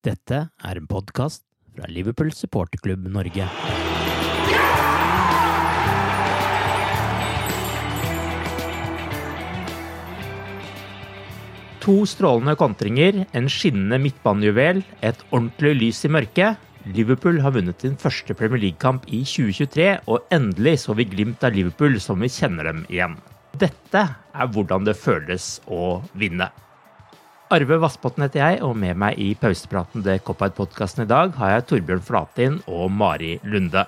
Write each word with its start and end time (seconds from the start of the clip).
Dette 0.00 0.36
er 0.64 0.78
en 0.80 0.86
podkast 0.88 1.42
fra 1.76 1.84
Liverpool 1.92 2.30
supporterklubb 2.32 3.04
Norge. 3.12 3.44
To 11.84 11.98
strålende 12.08 12.54
kontringer, 12.56 13.26
en 13.36 13.50
skinnende 13.52 13.98
midtbanejuvel, 14.00 14.80
et 15.04 15.20
ordentlig 15.28 15.74
lys 15.82 16.00
i 16.08 16.12
mørket. 16.16 16.56
Liverpool 16.96 17.42
har 17.44 17.52
vunnet 17.58 17.84
sin 17.84 18.00
første 18.00 18.32
Premier 18.32 18.64
League-kamp 18.64 19.04
i 19.12 19.20
2023, 19.28 19.90
og 20.08 20.32
endelig 20.32 20.78
så 20.86 20.96
vi 20.96 21.10
glimt 21.12 21.44
av 21.44 21.52
Liverpool 21.52 22.00
som 22.00 22.24
vi 22.24 22.32
kjenner 22.32 22.72
dem 22.72 22.86
igjen. 22.88 23.20
Dette 23.52 24.08
er 24.32 24.52
hvordan 24.56 24.88
det 24.88 24.96
føles 24.96 25.58
å 25.68 25.98
vinne. 26.16 26.48
Arve 27.50 27.80
Vassbotn 27.82 28.22
heter 28.22 28.38
jeg, 28.38 28.58
og 28.62 28.76
med 28.78 28.94
meg 29.02 29.16
i 29.18 29.32
pausepraten 29.34 30.04
til 30.06 30.20
Cop-Out-podkasten 30.22 31.02
i 31.02 31.08
dag 31.10 31.32
har 31.34 31.56
jeg 31.56 31.64
Torbjørn 31.66 32.04
Flatin 32.06 32.60
og 32.70 32.92
Mari 32.94 33.40
Lunde. 33.42 33.82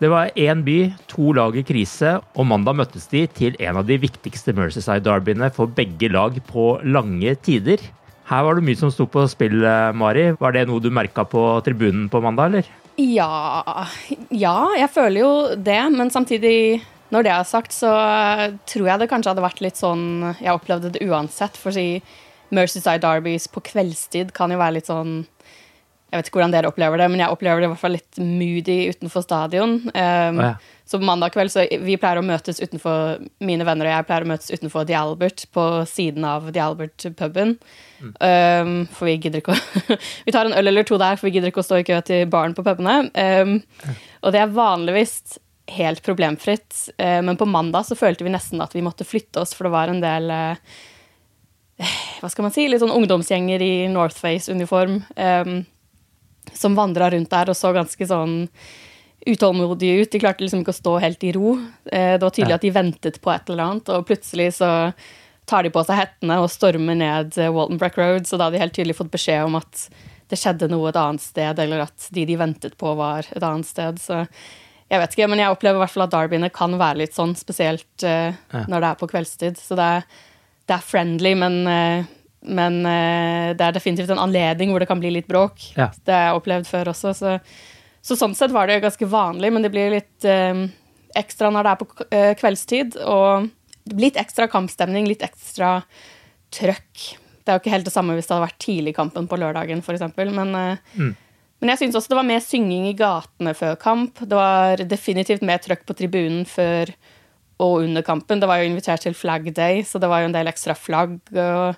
Det 0.00 0.08
var 0.08 0.32
én 0.32 0.62
by, 0.64 0.78
to 1.10 1.34
lag 1.36 1.58
i 1.60 1.64
krise, 1.68 2.14
og 2.32 2.48
mandag 2.48 2.78
møttes 2.80 3.04
de 3.12 3.26
til 3.36 3.58
en 3.60 3.82
av 3.82 3.84
de 3.84 3.98
viktigste 4.00 4.56
Mercyside-derbyene 4.56 5.52
for 5.52 5.68
begge 5.76 6.08
lag 6.08 6.40
på 6.48 6.78
lange 6.88 7.36
tider. 7.44 7.84
Her 8.32 8.48
var 8.48 8.56
det 8.56 8.64
mye 8.64 8.80
som 8.80 8.94
sto 8.94 9.04
på 9.12 9.26
spill, 9.28 9.60
Mari. 9.92 10.30
Var 10.40 10.56
det 10.56 10.64
noe 10.70 10.80
du 10.80 10.88
merka 10.88 11.28
på 11.28 11.44
tribunen 11.68 12.08
på 12.08 12.24
mandag, 12.24 12.48
eller? 12.48 12.74
Ja, 12.96 13.84
ja, 14.32 14.56
jeg 14.80 14.92
føler 14.96 15.20
jo 15.20 15.32
det, 15.60 15.82
men 15.92 16.08
samtidig 16.14 16.80
når 17.12 17.28
det 17.28 17.36
er 17.36 17.44
sagt, 17.46 17.76
så 17.76 17.92
tror 18.64 18.88
jeg 18.88 19.04
det 19.04 19.12
kanskje 19.12 19.34
hadde 19.34 19.44
vært 19.44 19.60
litt 19.62 19.76
sånn 19.78 20.32
Jeg 20.40 20.54
opplevde 20.56 20.94
det 20.94 21.04
uansett. 21.04 21.60
For 21.60 21.70
å 21.70 21.76
si 21.76 22.00
Mercyside 22.54 23.02
Derbys 23.02 23.48
på 23.52 23.62
kveldstid 23.72 24.32
kan 24.36 24.52
jo 24.52 24.60
være 24.60 24.78
litt 24.78 24.90
sånn 24.90 25.22
Jeg 25.24 26.20
vet 26.20 26.28
ikke 26.30 26.38
hvordan 26.38 26.54
dere 26.54 26.70
opplever 26.70 27.00
det, 27.00 27.08
men 27.10 27.24
jeg 27.24 27.34
opplever 27.34 27.62
det 27.62 27.68
i 27.68 27.72
hvert 27.72 27.82
fall 27.82 27.96
litt 27.96 28.20
moody 28.22 28.78
utenfor 28.94 29.24
stadion. 29.24 29.80
Um, 29.90 30.38
oh, 30.38 30.44
ja. 30.46 30.54
Så 30.84 30.98
på 31.00 31.04
mandag 31.04 31.32
kveld 31.32 31.52
så 31.52 31.64
vi 31.80 31.96
pleier 31.96 32.20
å 32.20 32.26
møtes 32.26 32.60
utenfor 32.60 33.22
Mine 33.44 33.64
venner 33.64 33.88
og 33.88 33.94
jeg 33.94 34.06
pleier 34.08 34.26
å 34.26 34.28
møtes 34.28 34.52
utenfor 34.52 34.84
The 34.88 34.96
Albert 34.98 35.46
på 35.56 35.64
siden 35.88 36.26
av 36.28 36.50
The 36.52 36.60
Albert-puben. 36.60 37.54
Um, 38.20 38.74
for 38.92 39.08
vi 39.08 39.16
gidder 39.16 39.40
ikke 39.40 39.56
å 39.56 39.96
Vi 40.26 40.34
tar 40.34 40.44
en 40.44 40.56
øl 40.56 40.68
eller 40.68 40.84
to 40.84 41.00
der, 41.00 41.16
for 41.16 41.30
vi 41.30 41.38
gidder 41.38 41.52
ikke 41.52 41.64
å 41.64 41.66
stå 41.66 41.80
i 41.80 41.86
kø 41.88 42.02
til 42.04 42.28
baren 42.30 42.56
på 42.56 42.66
pubene. 42.66 43.08
Um, 43.16 43.56
og 44.20 44.36
det 44.36 44.44
er 44.44 44.52
vanligvis 44.52 45.38
helt 45.72 46.04
problemfritt, 46.04 46.90
uh, 47.00 47.22
men 47.24 47.40
på 47.40 47.48
mandag 47.48 47.88
så 47.88 47.96
følte 47.96 48.26
vi 48.26 48.34
nesten 48.34 48.60
at 48.60 48.76
vi 48.76 48.84
måtte 48.84 49.08
flytte 49.08 49.40
oss, 49.40 49.56
for 49.56 49.64
det 49.64 49.72
var 49.72 49.88
en 49.88 50.04
del 50.04 50.28
uh, 50.28 50.76
hva 52.20 52.30
skal 52.30 52.46
man 52.46 52.52
si, 52.54 52.68
litt 52.70 52.80
sånn 52.82 52.94
ungdomsgjenger 52.94 53.62
i 53.64 53.72
Northface-uniform 53.92 55.00
um, 55.16 55.54
som 56.54 56.76
vandra 56.78 57.08
rundt 57.10 57.30
der 57.32 57.50
og 57.50 57.56
så 57.58 57.72
ganske 57.74 58.06
sånn 58.06 58.44
utålmodige 59.26 60.02
ut. 60.04 60.10
De 60.12 60.20
klarte 60.20 60.44
liksom 60.44 60.60
ikke 60.62 60.74
å 60.74 60.78
stå 60.78 60.94
helt 61.02 61.24
i 61.24 61.32
ro. 61.36 61.54
Uh, 61.90 62.14
det 62.18 62.22
var 62.24 62.30
tydelig 62.34 62.54
Ja. 62.54 62.60
at 62.60 62.66
de 62.66 62.70
ventet 62.74 63.20
på 63.24 63.32
et 63.34 63.48
eller 63.50 63.64
annet, 63.64 63.88
og 63.88 64.06
plutselig 64.08 64.50
så 64.60 64.92
tar 65.46 65.62
de 65.62 65.70
på 65.70 65.82
seg 65.84 65.98
hettene 66.00 66.38
og 66.40 66.48
stormer 66.48 66.96
ned 66.96 67.34
eh, 67.36 67.50
Walton 67.52 67.76
Breck 67.76 67.98
Road, 68.00 68.24
så 68.24 68.38
da 68.40 68.46
hadde 68.46 68.56
de 68.56 68.62
helt 68.62 68.72
tydelig 68.78 68.94
fått 68.96 69.10
beskjed 69.12 69.44
om 69.44 69.58
at 69.58 69.88
det 70.32 70.38
skjedde 70.40 70.70
noe 70.72 70.88
et 70.88 70.96
annet 70.96 71.20
sted, 71.20 71.58
eller 71.60 71.82
at 71.84 72.06
de 72.16 72.24
de 72.24 72.36
ventet 72.40 72.78
på, 72.80 72.94
var 72.96 73.26
et 73.28 73.44
annet 73.44 73.68
sted. 73.68 73.98
Så 74.00 74.22
jeg 74.88 75.00
vet 75.02 75.12
ikke, 75.12 75.28
men 75.28 75.42
jeg 75.42 75.52
opplever 75.52 75.76
i 75.76 75.82
hvert 75.84 75.92
fall 75.92 76.06
at 76.06 76.14
derbyene 76.14 76.48
kan 76.54 76.78
være 76.80 77.02
litt 77.02 77.12
sånn, 77.16 77.34
spesielt 77.36 78.06
uh, 78.08 78.32
Ja. 78.54 78.62
når 78.72 78.80
det 78.80 78.88
er 78.88 79.00
på 79.02 79.10
kveldstid. 79.12 79.60
Så 79.60 79.76
det 79.76 79.84
er, 79.98 80.06
det 80.68 80.76
er 80.76 80.84
friendly, 80.84 81.34
men, 81.36 81.58
eh, 81.68 82.04
men 82.54 82.80
eh, 82.88 83.50
det 83.56 83.66
er 83.66 83.76
definitivt 83.76 84.12
en 84.14 84.22
anledning 84.22 84.72
hvor 84.72 84.82
det 84.82 84.88
kan 84.90 85.00
bli 85.00 85.12
litt 85.14 85.28
bråk. 85.28 85.70
Ja. 85.76 85.90
Det 86.04 86.14
har 86.14 86.28
jeg 86.28 86.38
opplevd 86.40 86.68
før 86.68 86.92
også. 86.94 87.12
Så, 87.16 87.34
så 88.04 88.18
sånn 88.20 88.36
sett 88.36 88.54
var 88.54 88.68
det 88.68 88.82
ganske 88.84 89.08
vanlig, 89.10 89.52
men 89.52 89.64
det 89.64 89.72
blir 89.74 89.92
litt 89.96 90.28
eh, 90.28 90.64
ekstra 91.18 91.52
når 91.52 91.66
det 91.66 91.74
er 91.74 91.82
på 91.82 92.08
eh, 92.08 92.30
kveldstid. 92.40 92.96
Og 93.04 93.50
litt 94.00 94.20
ekstra 94.20 94.48
kampstemning, 94.52 95.08
litt 95.10 95.24
ekstra 95.26 95.76
trøkk. 96.54 97.10
Det 97.44 97.52
er 97.52 97.58
jo 97.58 97.64
ikke 97.64 97.74
helt 97.74 97.90
det 97.90 97.92
samme 97.92 98.16
hvis 98.16 98.30
det 98.30 98.32
hadde 98.32 98.46
vært 98.46 98.62
tidlig 98.64 98.94
kampen 98.96 99.28
på 99.28 99.36
lørdagen, 99.36 99.84
f.eks. 99.84 100.06
Men, 100.16 100.54
mm. 100.54 101.10
men 101.60 101.72
jeg 101.74 101.82
syns 101.82 101.98
også 101.98 102.14
det 102.14 102.16
var 102.16 102.28
mer 102.30 102.40
synging 102.40 102.86
i 102.88 102.94
gatene 102.96 103.52
før 103.58 103.76
kamp. 103.82 104.22
Det 104.24 104.38
var 104.38 104.80
definitivt 104.88 105.44
mer 105.44 105.60
trøkk 105.60 105.84
på 105.84 105.98
tribunen 105.98 106.46
før 106.48 106.94
og 107.62 107.84
under 107.84 108.02
kampen. 108.02 108.40
Det 108.42 108.48
var 108.50 108.58
jo 108.62 108.70
invitert 108.70 109.04
til 109.06 109.14
Flag 109.14 109.46
Day, 109.54 109.82
så 109.86 110.00
det 110.02 110.08
var 110.10 110.22
jo 110.24 110.30
en 110.30 110.34
del 110.36 110.50
ekstra 110.50 110.74
flagg 110.74 111.18
og 111.32 111.76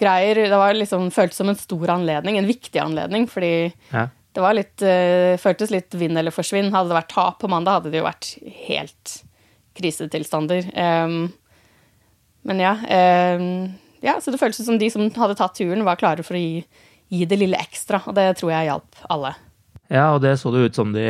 greier. 0.00 0.34
Det 0.50 0.58
var 0.58 0.74
liksom, 0.76 1.08
føltes 1.14 1.38
som 1.40 1.48
en 1.48 1.56
stor 1.58 1.94
anledning, 1.94 2.36
en 2.38 2.48
viktig 2.50 2.80
anledning, 2.82 3.28
fordi 3.30 3.72
Ja. 3.92 4.08
det 4.34 4.42
var 4.42 4.54
litt, 4.54 4.82
uh, 4.82 5.36
føltes 5.40 5.70
litt 5.70 5.94
vinn 5.94 6.16
eller 6.16 6.34
forsvinn. 6.34 6.72
Hadde 6.74 6.90
det 6.92 6.98
vært 6.98 7.14
tap 7.14 7.38
på 7.40 7.48
mandag, 7.48 7.78
hadde 7.80 7.90
det 7.94 8.02
jo 8.02 8.08
vært 8.08 8.34
helt 8.66 9.14
krisetilstander. 9.78 10.66
Um, 10.76 11.32
men 12.44 12.60
ja, 12.60 12.74
um, 13.38 13.74
ja, 14.04 14.18
så 14.20 14.30
det 14.30 14.40
føltes 14.42 14.66
som 14.66 14.78
de 14.78 14.90
som 14.92 15.08
hadde 15.16 15.36
tatt 15.38 15.56
turen, 15.56 15.84
var 15.86 15.96
klare 15.96 16.22
for 16.26 16.36
å 16.36 16.42
gi, 16.42 16.64
gi 17.08 17.24
det 17.24 17.38
lille 17.40 17.56
ekstra, 17.56 18.02
og 18.06 18.14
det 18.18 18.28
tror 18.36 18.52
jeg 18.52 18.68
hjalp 18.68 19.04
alle. 19.08 19.34
Ja, 19.92 20.14
og 20.14 20.22
det 20.24 20.38
så 20.40 20.50
det 20.54 20.62
ut 20.70 20.78
som 20.78 20.94
de 20.94 21.04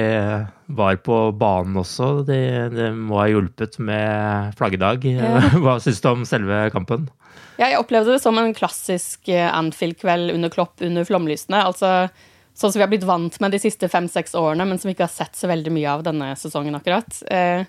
var 0.67 0.97
på 1.07 1.19
banen 1.39 1.77
også. 1.79 2.25
Det 2.27 2.41
de 2.75 2.89
må 2.97 3.21
ha 3.21 3.29
hjulpet 3.31 3.79
med 3.79 4.55
flaggedag. 4.59 5.05
Hva 5.63 5.77
syns 5.83 6.03
du 6.03 6.09
om 6.11 6.25
selve 6.29 6.65
kampen? 6.75 7.07
Ja, 7.55 7.69
jeg 7.71 7.79
opplevde 7.79 8.17
det 8.17 8.23
som 8.25 8.39
en 8.41 8.55
klassisk 8.57 9.31
eh, 9.31 9.47
Anfield-kveld 9.47 10.33
under 10.35 10.51
Klopp 10.51 10.83
under 10.83 11.07
flomlysene. 11.07 11.61
Altså 11.63 12.09
sånn 12.55 12.71
som 12.73 12.79
vi 12.81 12.85
har 12.85 12.91
blitt 12.91 13.07
vant 13.07 13.39
med 13.43 13.55
de 13.55 13.61
siste 13.63 13.89
fem-seks 13.91 14.35
årene, 14.39 14.67
men 14.67 14.79
som 14.79 14.89
vi 14.91 14.95
ikke 14.97 15.07
har 15.07 15.15
sett 15.15 15.39
så 15.39 15.51
veldig 15.51 15.73
mye 15.75 15.91
av 15.91 16.03
denne 16.07 16.33
sesongen 16.39 16.75
akkurat. 16.79 17.23
Eh, 17.31 17.63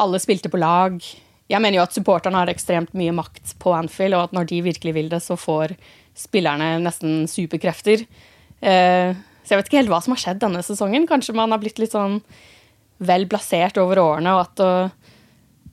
Alle 0.00 0.20
spilte 0.24 0.52
på 0.52 0.60
lag. 0.60 0.96
Jeg 1.46 1.62
mener 1.62 1.78
jo 1.78 1.84
at 1.84 1.94
supporterne 1.94 2.40
har 2.40 2.50
ekstremt 2.52 2.96
mye 2.96 3.14
makt 3.16 3.54
på 3.62 3.76
Anfield, 3.76 4.16
og 4.16 4.28
at 4.28 4.36
når 4.36 4.48
de 4.50 4.64
virkelig 4.66 4.96
vil 4.96 5.12
det, 5.12 5.20
så 5.24 5.36
får 5.40 5.76
spillerne 6.16 6.76
nesten 6.84 7.24
superkrefter. 7.30 8.04
Eh, 8.64 9.16
så 9.46 9.54
jeg 9.54 9.60
vet 9.60 9.68
ikke 9.70 9.78
helt 9.78 9.92
hva 9.92 10.02
som 10.02 10.12
har 10.16 10.22
skjedd 10.22 10.42
denne 10.42 10.62
sesongen. 10.66 11.06
Kanskje 11.06 11.36
man 11.38 11.54
har 11.54 11.62
blitt 11.62 11.78
litt 11.78 11.94
sånn 11.94 12.18
vel 13.06 13.26
blasert 13.30 13.78
over 13.78 14.00
årene, 14.02 14.32
og 14.34 14.42
at 14.42 14.62
å 14.64 14.70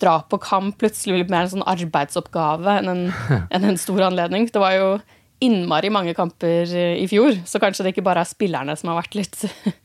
dra 0.03 0.17
på 0.27 0.39
kamp 0.43 0.77
plutselig 0.81 1.15
blir 1.15 1.31
mer 1.31 1.47
en 1.47 1.53
sånn 1.55 1.67
arbeidsoppgave 1.69 2.79
enn 2.81 2.91
en, 2.91 3.03
enn 3.55 3.67
en 3.71 3.79
stor 3.81 4.05
anledning. 4.09 4.45
Det 4.51 4.61
var 4.61 4.77
jo 4.77 4.89
innmari 5.43 5.91
mange 5.93 6.13
kamper 6.15 6.69
eh, 6.69 6.97
i 7.01 7.07
fjor, 7.11 7.41
så 7.49 7.61
kanskje 7.61 7.87
det 7.87 7.95
ikke 7.95 8.05
bare 8.05 8.23
er 8.23 8.29
spillerne 8.29 8.75
som 8.79 8.91
har 8.91 9.01
vært 9.01 9.17
litt, 9.17 9.41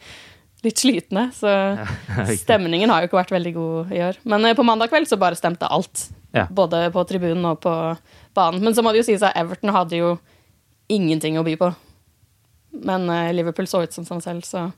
litt 0.67 0.85
slitne. 0.85 1.29
Så 1.35 1.49
stemningen 2.45 2.93
har 2.93 3.03
jo 3.03 3.11
ikke 3.11 3.23
vært 3.23 3.35
veldig 3.39 3.57
god 3.57 3.97
i 3.97 4.05
år. 4.11 4.21
Men 4.29 4.53
på 4.59 4.67
mandag 4.67 4.93
kveld 4.93 5.11
så 5.11 5.21
bare 5.21 5.39
stemte 5.39 5.71
alt. 5.71 6.11
Ja. 6.37 6.45
Både 6.53 6.89
på 6.93 7.03
tribunen 7.09 7.47
og 7.49 7.63
på 7.65 7.75
banen. 8.37 8.61
Men 8.61 8.77
så 8.77 8.85
må 8.85 8.93
det 8.93 9.03
jo 9.03 9.09
sies 9.09 9.25
at 9.25 9.39
Everton 9.39 9.73
hadde 9.73 10.03
jo 10.03 10.17
ingenting 10.93 11.39
å 11.41 11.47
by 11.47 11.57
på. 11.61 11.73
Men 12.73 13.09
Liverpool 13.35 13.69
så 13.71 13.85
ut 13.85 13.95
som 13.95 14.07
seg 14.07 14.23
selv, 14.25 14.47
så 14.47 14.69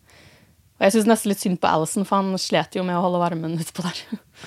og 0.81 0.87
jeg 0.87 0.95
syns 0.95 1.09
nesten 1.11 1.29
litt 1.29 1.43
synd 1.43 1.59
på 1.61 1.69
Alison, 1.69 2.07
for 2.09 2.23
han 2.23 2.41
slet 2.41 2.73
jo 2.79 2.81
med 2.89 2.97
å 2.97 3.03
holde 3.05 3.19
varmen 3.21 3.59
utpå 3.61 3.83
der. 3.85 3.99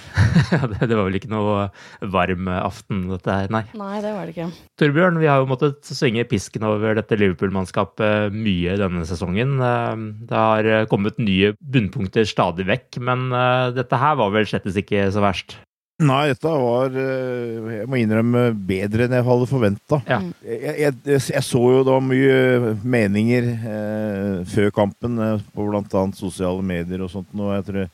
det, 0.72 0.88
det 0.90 0.96
var 0.98 1.06
vel 1.06 1.18
ikke 1.20 1.30
noe 1.30 1.68
varm 2.10 2.48
aften, 2.50 3.04
dette 3.12 3.36
her, 3.38 3.52
nei. 3.54 3.62
Nei, 3.78 4.00
det 4.02 4.14
var 4.16 4.26
det 4.26 4.34
ikke. 4.34 4.48
Torbjørn, 4.82 5.20
vi 5.22 5.30
har 5.30 5.44
jo 5.44 5.52
måttet 5.52 5.86
svinge 5.86 6.26
pisken 6.26 6.66
over 6.66 6.98
dette 6.98 7.20
Liverpool-mannskapet 7.22 8.34
mye 8.34 8.80
denne 8.82 9.06
sesongen. 9.06 9.60
Eh, 9.62 10.08
det 10.32 10.42
har 10.42 10.72
kommet 10.90 11.22
nye 11.22 11.54
bunnpunkter 11.62 12.26
stadig 12.26 12.66
vekk, 12.72 12.98
men 13.06 13.30
eh, 13.30 13.70
dette 13.78 14.02
her 14.02 14.18
var 14.18 14.34
vel 14.34 14.50
slettes 14.50 14.82
ikke 14.82 15.06
så 15.14 15.22
verst? 15.22 15.60
Nei, 16.02 16.24
dette 16.32 16.50
var 16.50 16.96
eh, 16.98 17.74
Jeg 17.78 17.88
må 17.88 18.00
innrømme 18.02 18.48
bedre 18.58 19.06
enn 19.06 19.14
jeg 19.14 19.26
hadde 19.28 19.48
forventa. 19.48 20.00
Ja. 20.10 20.20
Jeg, 20.42 20.74
jeg, 20.82 20.96
jeg, 21.06 21.44
så 21.46 21.62
jo 21.62 21.84
det 21.86 21.94
var 21.94 22.08
mye 22.08 22.74
meninger 22.82 23.50
eh, 23.54 24.40
før 24.50 24.74
kampen 24.74 25.22
eh, 25.22 25.44
på 25.54 25.68
bl.a. 25.70 26.06
sosiale 26.18 26.66
medier 26.66 27.06
og 27.06 27.14
sånt. 27.14 27.30
Og 27.38 27.54
jeg 27.54 27.68
tror 27.70 27.92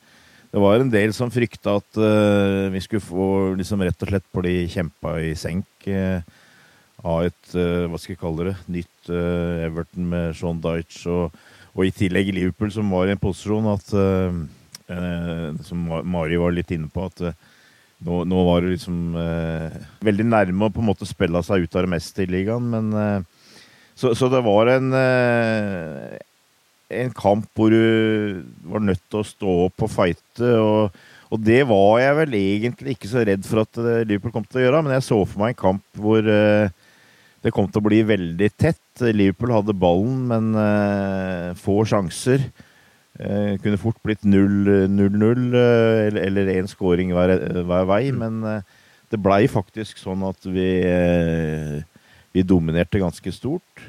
det 0.50 0.58
var 0.64 0.82
en 0.82 0.90
del 0.90 1.12
som 1.14 1.30
frykta 1.30 1.76
at 1.78 1.98
eh, 2.02 2.66
vi 2.74 2.80
skulle 2.82 3.04
få 3.04 3.26
liksom 3.60 3.84
rett 3.86 4.00
og 4.02 4.10
slett 4.10 4.26
bli 4.34 4.54
kjempa 4.72 5.14
i 5.22 5.34
senk 5.38 5.86
eh, 5.86 6.24
av 7.06 7.28
et 7.28 7.54
eh, 7.54 7.86
hva 7.86 8.00
skal 8.00 8.16
jeg 8.16 8.20
kalle 8.20 8.48
det, 8.48 8.56
nytt 8.68 9.10
Everton 9.10 10.08
med 10.10 10.34
Sean 10.36 10.58
Dyche 10.62 11.06
og, 11.12 11.38
og, 11.72 11.84
i 11.86 11.94
tillegg 11.94 12.32
Liverpool, 12.34 12.72
som 12.74 12.90
var 12.92 13.08
i 13.08 13.14
en 13.14 13.22
posisjon 13.22 13.70
at 13.70 13.94
Som 15.64 15.86
Mari 15.86 16.36
var 16.38 16.52
litt 16.52 16.70
inne 16.74 16.90
på, 16.90 17.06
at 17.06 17.22
nå, 18.06 18.22
nå, 18.28 18.40
var 18.46 18.64
det 18.64 18.74
liksom 18.76 19.18
eh, 19.20 19.76
veldig 20.06 20.26
nærme 20.30 20.68
å 20.68 20.72
på 20.74 20.82
en 20.82 20.90
måte 20.92 21.08
spille 21.08 21.42
seg 21.46 21.66
ut 21.66 21.76
av 21.76 21.86
det 21.86 21.94
meste 21.96 22.24
i 22.24 22.30
ligaen, 22.30 22.66
men 22.72 22.90
eh, 22.96 23.46
så, 23.94 24.14
så, 24.16 24.30
det 24.32 24.40
var 24.46 24.70
en 24.72 24.92
eh, 24.96 26.18
en 26.90 27.12
kamp 27.14 27.46
hvor 27.54 27.72
du 27.72 28.42
var 28.66 28.82
nødt 28.82 29.02
til 29.10 29.20
å 29.20 29.26
stå 29.26 29.56
opp 29.66 29.86
og 29.86 29.92
fighte. 29.92 30.50
Og, 30.58 31.00
og, 31.30 31.42
det 31.46 31.62
var 31.70 32.00
jeg 32.02 32.16
vel 32.20 32.38
egentlig 32.40 32.96
ikke 32.96 33.10
så 33.10 33.24
redd 33.26 33.46
for 33.46 33.62
at 33.64 33.82
eh, 33.82 34.04
Liverpool 34.08 34.34
kom 34.34 34.46
til 34.46 34.62
å 34.62 34.64
gjøre, 34.66 34.84
men 34.86 34.96
jeg 34.96 35.06
så 35.06 35.20
for 35.22 35.42
meg 35.42 35.54
en 35.54 35.60
kamp 35.60 36.00
hvor 36.00 36.32
eh, 36.34 36.72
det 37.40 37.54
kom 37.56 37.70
til 37.70 37.80
å 37.80 37.86
bli 37.86 38.02
veldig 38.08 38.50
tett. 38.58 38.82
Liverpool 39.00 39.54
hadde 39.54 39.76
ballen, 39.80 40.26
men 40.32 40.50
eh, 40.60 41.46
få 41.60 41.80
sjanser. 41.88 42.44
Eh, 43.20 43.58
kunne 43.60 43.76
fort 43.76 43.98
blitt 44.00 44.22
0-0 44.24 45.56
eh, 45.60 46.20
eller 46.24 46.52
én 46.54 46.68
skåring 46.70 47.10
hver, 47.12 47.34
hver, 47.68 47.88
vei, 47.90 48.06
mm. 48.08 48.20
men 48.22 48.46
eh, 48.48 48.78
det 49.12 49.20
blei 49.20 49.42
faktisk 49.50 49.98
sånn 50.00 50.22
at 50.24 50.46
vi, 50.46 50.70
vi 52.32 52.44
dominerte 52.46 53.02
ganske 53.02 53.32
stort. 53.34 53.82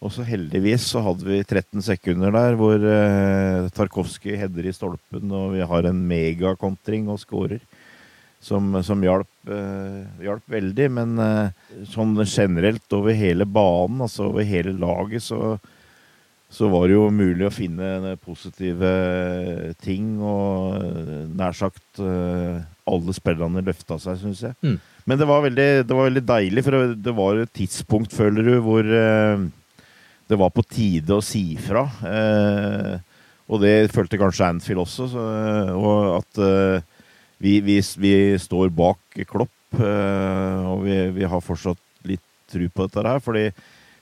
Og 0.00 0.14
så 0.14 0.24
heldigvis 0.24 0.86
så 0.94 1.02
hadde 1.04 1.28
vi 1.28 1.42
13 1.44 1.84
sekunder 1.84 2.32
der 2.32 2.56
hvor 2.56 2.86
Tarkovskij 3.76 4.38
header 4.40 4.64
i 4.64 4.72
stolpen, 4.72 5.28
og 5.28 5.58
vi 5.58 5.60
har 5.60 5.90
en 5.90 6.00
megakontring 6.08 7.10
og 7.12 7.20
skårer. 7.20 7.60
Som, 8.40 8.72
som 8.80 9.04
hjalp, 9.04 9.28
hjalp, 10.24 10.46
veldig. 10.48 10.86
Men 10.96 11.20
sånn 11.92 12.16
generelt 12.24 12.96
over 12.96 13.12
hele 13.12 13.44
banen, 13.44 14.00
altså 14.08 14.30
over 14.30 14.48
hele 14.48 14.72
laget, 14.72 15.28
så 15.28 15.58
så 16.50 16.66
var 16.66 16.88
det 16.88 16.96
jo 16.96 17.04
mulig 17.14 17.46
å 17.46 17.52
finne 17.54 18.16
positive 18.24 18.90
ting. 19.84 20.16
Og 20.18 20.80
eh, 20.82 21.28
nær 21.38 21.54
sagt 21.56 22.02
eh, 22.02 22.58
alle 22.90 23.14
spillerne 23.14 23.62
løfta 23.62 24.00
seg, 24.02 24.18
syns 24.18 24.42
jeg. 24.48 24.56
Mm. 24.66 24.76
Men 25.06 25.20
det 25.20 25.28
var, 25.30 25.44
veldig, 25.46 25.68
det 25.86 25.94
var, 25.94 26.08
veldig, 26.08 26.24
deilig, 26.26 26.64
for 26.66 26.96
det 27.06 27.14
var 27.16 27.38
et 27.40 27.54
tidspunkt, 27.54 28.14
føler 28.14 28.50
du, 28.50 28.52
hvor 28.66 28.82
eh, 28.82 29.46
det 30.30 30.38
var 30.38 30.50
på 30.54 30.66
tide 30.66 31.16
å 31.16 31.24
si 31.24 31.44
fra. 31.58 31.86
og 33.50 33.62
det 33.62 33.90
følte 33.90 34.18
kanskje 34.18 34.46
Anfield 34.46 34.84
også. 34.84 35.08
Så, 35.10 35.24
og 35.74 36.20
at 36.20 36.38
vi, 37.42 37.56
vi, 37.66 37.80
vi, 37.98 38.12
står 38.38 38.70
bak 38.70 39.18
Klopp, 39.26 39.50
og 39.74 40.84
vi, 40.84 41.00
vi 41.16 41.26
har 41.26 41.42
fortsatt 41.42 41.82
litt 42.06 42.22
tru 42.52 42.68
på 42.70 42.86
dette 42.86 43.02
her. 43.08 43.18
fordi 43.18 43.48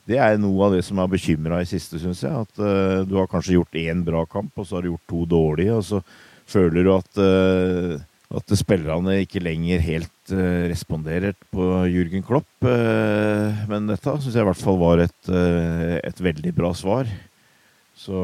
det 0.08 0.16
er 0.24 0.38
noe 0.40 0.66
av 0.66 0.76
det 0.76 0.84
som 0.86 1.00
har 1.02 1.10
bekymra 1.12 1.60
i 1.60 1.68
siste, 1.68 2.00
syns 2.00 2.24
jeg. 2.24 2.32
At 2.32 2.62
uh, 2.62 3.04
du 3.04 3.18
har 3.18 3.28
kanskje 3.30 3.58
gjort 3.58 3.76
én 3.78 4.04
bra 4.06 4.24
kamp, 4.30 4.54
og 4.56 4.66
så 4.66 4.78
har 4.78 4.86
du 4.86 4.94
gjort 4.94 5.10
to 5.10 5.24
dårlige. 5.28 5.76
Og 5.76 5.84
så 5.84 6.00
føler 6.48 6.86
du 6.86 6.92
at, 6.94 7.20
uh, 7.20 8.00
at 8.40 8.56
spillerne 8.56 9.18
ikke 9.24 9.44
lenger 9.44 9.84
helt 9.84 10.32
uh, 10.32 10.64
responderer 10.70 11.36
på 11.52 11.68
Jürgen 11.92 12.24
Klopp. 12.24 12.48
men 13.68 13.88
dette 13.88 14.16
syns 14.18 14.34
jeg 14.34 14.44
i 14.44 14.48
hvert 14.48 14.60
fall 14.60 14.78
var 14.80 15.04
et, 15.04 15.28
et 15.28 16.20
veldig 16.20 16.52
bra 16.56 16.72
svar. 16.76 17.08
Så 17.98 18.14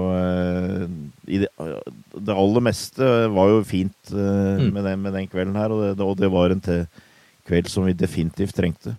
det, 1.26 1.48
det, 1.50 2.34
aller 2.34 2.62
meste 2.62 3.08
var 3.34 3.50
jo 3.50 3.64
fint 3.66 4.12
mm. 4.12 4.68
med, 4.70 4.84
den, 4.86 5.00
med, 5.02 5.16
den, 5.16 5.26
kvelden 5.26 5.56
her, 5.58 5.74
og 5.74 5.82
det, 5.82 6.04
og 6.04 6.14
det 6.20 6.30
var 6.30 6.54
en 6.54 6.62
kveld 6.62 7.70
som 7.72 7.88
vi 7.88 7.96
definitivt 7.98 8.54
trengte. 8.54 8.94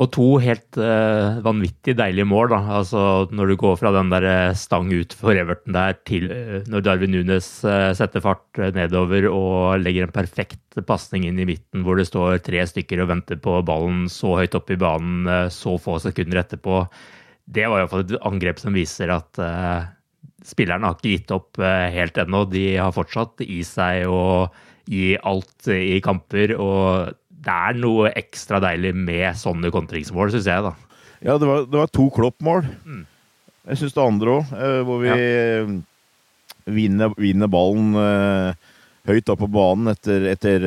Og 0.00 0.08
to 0.14 0.26
helt 0.40 0.78
uh, 0.80 1.38
vanvittig 1.44 1.94
deilige 1.98 2.26
mål. 2.28 2.50
da, 2.54 2.60
altså 2.78 3.28
Når 3.30 3.52
du 3.52 3.56
går 3.60 3.76
fra 3.80 3.92
den 3.94 4.10
der 4.12 4.26
eh, 4.28 4.56
stang 4.58 4.88
ut 4.92 5.12
for 5.16 5.36
Everton 5.36 5.76
der 5.76 5.98
til 6.08 6.30
uh, 6.32 6.58
når 6.70 6.84
Darwin 6.86 7.12
Nunes 7.12 7.48
uh, 7.66 7.92
setter 7.96 8.24
fart 8.24 8.60
nedover 8.74 9.28
og 9.30 9.82
legger 9.82 10.06
en 10.06 10.14
perfekt 10.14 10.80
pasning 10.88 11.26
inn 11.28 11.40
i 11.42 11.48
midten 11.48 11.84
hvor 11.84 11.98
det 12.00 12.08
står 12.08 12.40
tre 12.44 12.64
stykker 12.68 13.02
og 13.02 13.10
venter 13.12 13.40
på 13.42 13.58
ballen 13.66 14.06
så 14.12 14.38
høyt 14.40 14.56
oppe 14.56 14.74
i 14.76 14.80
banen 14.80 15.28
så 15.52 15.76
få 15.80 15.98
sekunder 16.00 16.40
etterpå. 16.40 16.82
Det 17.52 17.66
var 17.68 17.82
iallfall 17.82 18.06
et 18.06 18.16
angrep 18.24 18.62
som 18.62 18.72
viser 18.76 19.12
at 19.12 19.40
spillerne 20.46 20.88
har 20.88 20.96
ikke 20.96 21.12
gitt 21.12 21.34
opp 21.34 21.60
helt 21.60 22.18
ennå. 22.22 22.44
De 22.48 22.64
har 22.78 22.94
fortsatt 22.94 23.44
i 23.44 23.60
seg 23.66 24.08
å 24.08 24.48
gi 24.88 25.12
alt 25.18 25.68
i 25.74 26.00
kamper. 26.04 26.54
og 26.56 27.12
det 27.42 27.54
er 27.68 27.78
noe 27.82 28.10
ekstra 28.18 28.60
deilig 28.62 28.92
med 28.94 29.38
sånne 29.38 29.72
kontringsmål, 29.74 30.30
syns 30.34 30.48
jeg, 30.50 30.66
da. 30.66 30.74
Ja, 31.22 31.38
det 31.38 31.48
var, 31.48 31.66
det 31.70 31.80
var 31.80 31.90
to 31.90 32.08
Klopp-mål. 32.14 32.66
Mm. 32.86 33.04
Jeg 33.70 33.78
syns 33.78 33.94
det 33.94 34.02
andre 34.02 34.36
òg, 34.38 34.52
eh, 34.58 34.80
hvor 34.86 35.00
vi 35.02 35.10
ja. 35.10 35.64
vinner, 36.66 37.14
vinner, 37.18 37.50
ballen 37.50 37.94
uh, 37.94 38.70
høyt 39.06 39.30
opp 39.30 39.42
på 39.44 39.50
banen 39.54 39.92
etter, 39.92 40.26
etter 40.32 40.66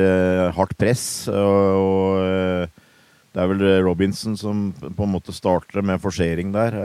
hardt 0.56 0.76
press. 0.80 1.06
Og, 1.32 1.76
og 1.80 2.72
det 3.36 3.42
er 3.42 3.50
vel 3.52 3.64
Robinson 3.84 4.36
som 4.40 4.70
på 4.80 5.04
en 5.04 5.12
måte 5.12 5.34
starter 5.36 5.84
med 5.84 6.00
forsering 6.00 6.54
der. 6.54 6.76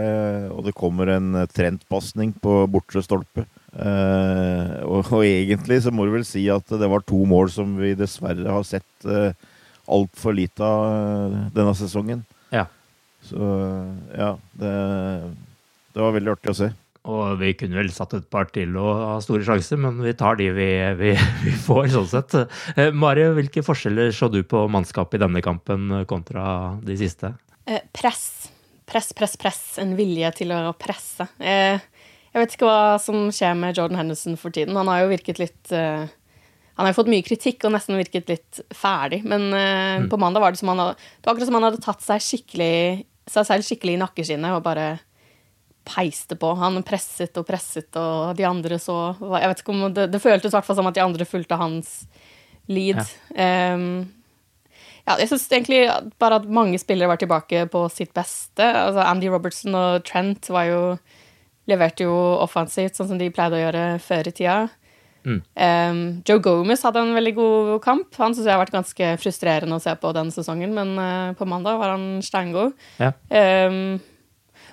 og 0.51 0.65
det 0.67 0.75
kommer 0.75 1.13
en 1.13 1.45
trendpasning 1.51 2.33
på 2.43 2.65
bortre 2.71 3.03
stolpe. 3.03 3.45
Og, 3.71 4.99
og, 4.99 5.23
egentlig 5.23 5.79
så 5.83 5.95
må 5.95 6.07
du 6.07 6.15
vel 6.17 6.27
si 6.27 6.43
at 6.51 6.75
det 6.75 6.91
var 6.91 7.07
to 7.07 7.23
mål 7.27 7.51
som 7.55 7.77
vi 7.79 7.93
dessverre 7.99 8.51
har 8.51 8.67
sett 8.67 9.07
altfor 9.87 10.35
lite 10.37 10.65
av 10.65 10.85
eh, 10.91 11.39
denne 11.55 11.73
sesongen. 11.77 12.23
Ja. 12.53 12.67
Så 13.25 13.39
ja, 14.17 14.35
det, 14.57 14.71
det 15.93 16.03
var 16.03 16.15
veldig 16.15 16.33
artig 16.35 16.53
å 16.53 16.59
se. 16.63 16.71
Og 17.11 17.39
vi 17.39 17.55
kunne 17.57 17.79
vel 17.79 17.89
satt 17.93 18.13
et 18.13 18.27
par 18.29 18.51
til 18.53 18.75
og 18.77 18.89
ha 19.01 19.13
store 19.25 19.45
sjanser, 19.45 19.79
men 19.81 19.97
vi 20.05 20.13
tar 20.17 20.37
de 20.37 20.51
vi, 20.53 20.69
vi, 20.99 21.13
vi 21.45 21.53
får, 21.65 21.89
sånn 21.95 22.09
sett. 22.11 22.37
Eh, 22.75 22.91
Mari, 22.93 23.25
hvilke 23.37 23.65
forskjeller 23.65 24.13
så 24.15 24.29
du 24.29 24.43
på 24.45 24.67
mannskapet 24.69 25.17
i 25.17 25.23
denne 25.25 25.41
kampen 25.45 26.03
kontra 26.09 26.77
de 26.85 26.97
siste? 27.01 27.33
Eh, 27.65 27.81
press. 27.95 28.51
Press, 28.89 29.13
press, 29.17 29.37
press. 29.39 29.61
En 29.81 29.95
vilje 29.97 30.29
til 30.41 30.53
å 30.53 30.73
presse. 30.77 31.25
Eh, 31.39 31.81
jeg 32.31 32.39
vet 32.39 32.53
ikke 32.55 32.69
hva 32.69 32.97
som 33.01 33.29
skjer 33.33 33.57
med 33.59 33.75
Jordan 33.75 33.99
Henderson 33.99 34.37
for 34.39 34.53
tiden. 34.55 34.77
Han 34.79 34.89
har 34.91 35.03
jo 35.03 35.11
virket 35.11 35.41
litt 35.41 35.73
eh, 35.75 36.05
han 36.81 36.87
har 36.87 36.95
jo 36.95 36.97
fått 36.97 37.11
mye 37.13 37.25
kritikk 37.25 37.67
og 37.67 37.75
nesten 37.75 37.99
virket 37.99 38.31
litt 38.31 38.59
ferdig, 38.73 39.19
men 39.21 39.51
uh, 39.53 40.01
mm. 40.01 40.07
på 40.09 40.17
mandag 40.17 40.41
var 40.41 40.55
det 40.55 40.61
som 40.63 40.71
han 40.73 40.81
hadde, 40.81 40.95
det 40.97 41.27
var 41.29 41.35
akkurat 41.35 41.49
som 41.51 41.57
han 41.59 41.67
hadde 41.67 41.81
tatt 41.85 42.01
seg, 42.01 42.23
seg 43.29 43.45
selv 43.51 43.67
skikkelig 43.67 43.93
i 43.93 43.99
nakkeskinnet 44.01 44.55
og 44.57 44.63
bare 44.65 44.87
peiste 45.85 46.37
på. 46.41 46.55
Han 46.57 46.81
presset 46.87 47.37
og 47.37 47.45
presset, 47.45 47.93
og 48.01 48.33
de 48.37 48.45
andre 48.45 48.77
så 48.81 49.13
Jeg 49.19 49.49
vet 49.49 49.61
ikke 49.63 49.73
om 49.73 49.93
Det, 49.93 50.07
det 50.13 50.21
føltes 50.21 50.53
i 50.53 50.57
hvert 50.57 50.65
fall 50.65 50.77
som 50.77 50.89
at 50.89 50.97
de 50.97 51.05
andre 51.05 51.25
fulgte 51.29 51.57
hans 51.61 51.93
lead. 52.69 53.01
Ja. 53.35 53.73
Um, 53.77 54.09
ja, 55.01 55.15
jeg 55.17 55.31
syns 55.31 55.47
egentlig 55.49 55.85
bare 56.21 56.37
at 56.41 56.49
mange 56.49 56.77
spillere 56.81 57.09
var 57.09 57.21
tilbake 57.21 57.65
på 57.73 57.87
sitt 57.93 58.13
beste. 58.13 58.65
Altså 58.65 59.05
Andy 59.05 59.29
Robertson 59.33 59.77
og 59.77 60.05
Trent 60.05 60.49
var 60.53 60.69
jo 60.69 60.81
leverte 61.69 62.05
jo 62.05 62.13
offensivt, 62.41 62.97
sånn 62.97 63.11
som 63.13 63.19
de 63.21 63.31
pleide 63.33 63.57
å 63.57 63.63
gjøre 63.63 63.85
før 64.03 64.29
i 64.29 64.33
tida. 64.35 64.59
Mm. 65.25 65.41
Um, 65.53 65.99
Joe 66.27 66.41
Gomez 66.43 66.81
hadde 66.85 67.03
en 67.03 67.13
veldig 67.17 67.33
god 67.37 67.73
kamp. 67.83 68.15
Han 68.21 68.35
syns 68.35 68.47
jeg 68.47 68.55
har 68.55 68.61
vært 68.63 68.75
ganske 68.75 69.11
frustrerende 69.21 69.77
å 69.77 69.83
se 69.83 69.93
på 69.99 70.13
denne 70.17 70.33
sesongen, 70.33 70.73
men 70.77 70.95
uh, 70.97 71.33
på 71.37 71.47
mandag 71.49 71.81
var 71.81 71.95
han 71.95 72.07
steingod. 72.25 72.73
Ja. 73.01 73.13
Um, 73.29 73.99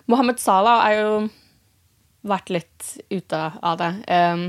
Mohammed 0.09 0.40
Salah 0.40 0.87
er 0.88 1.02
jo 1.02 1.12
vært 2.28 2.50
litt 2.52 2.88
ute 3.12 3.43
av 3.61 3.76
det. 3.81 3.93
Um, 4.09 4.49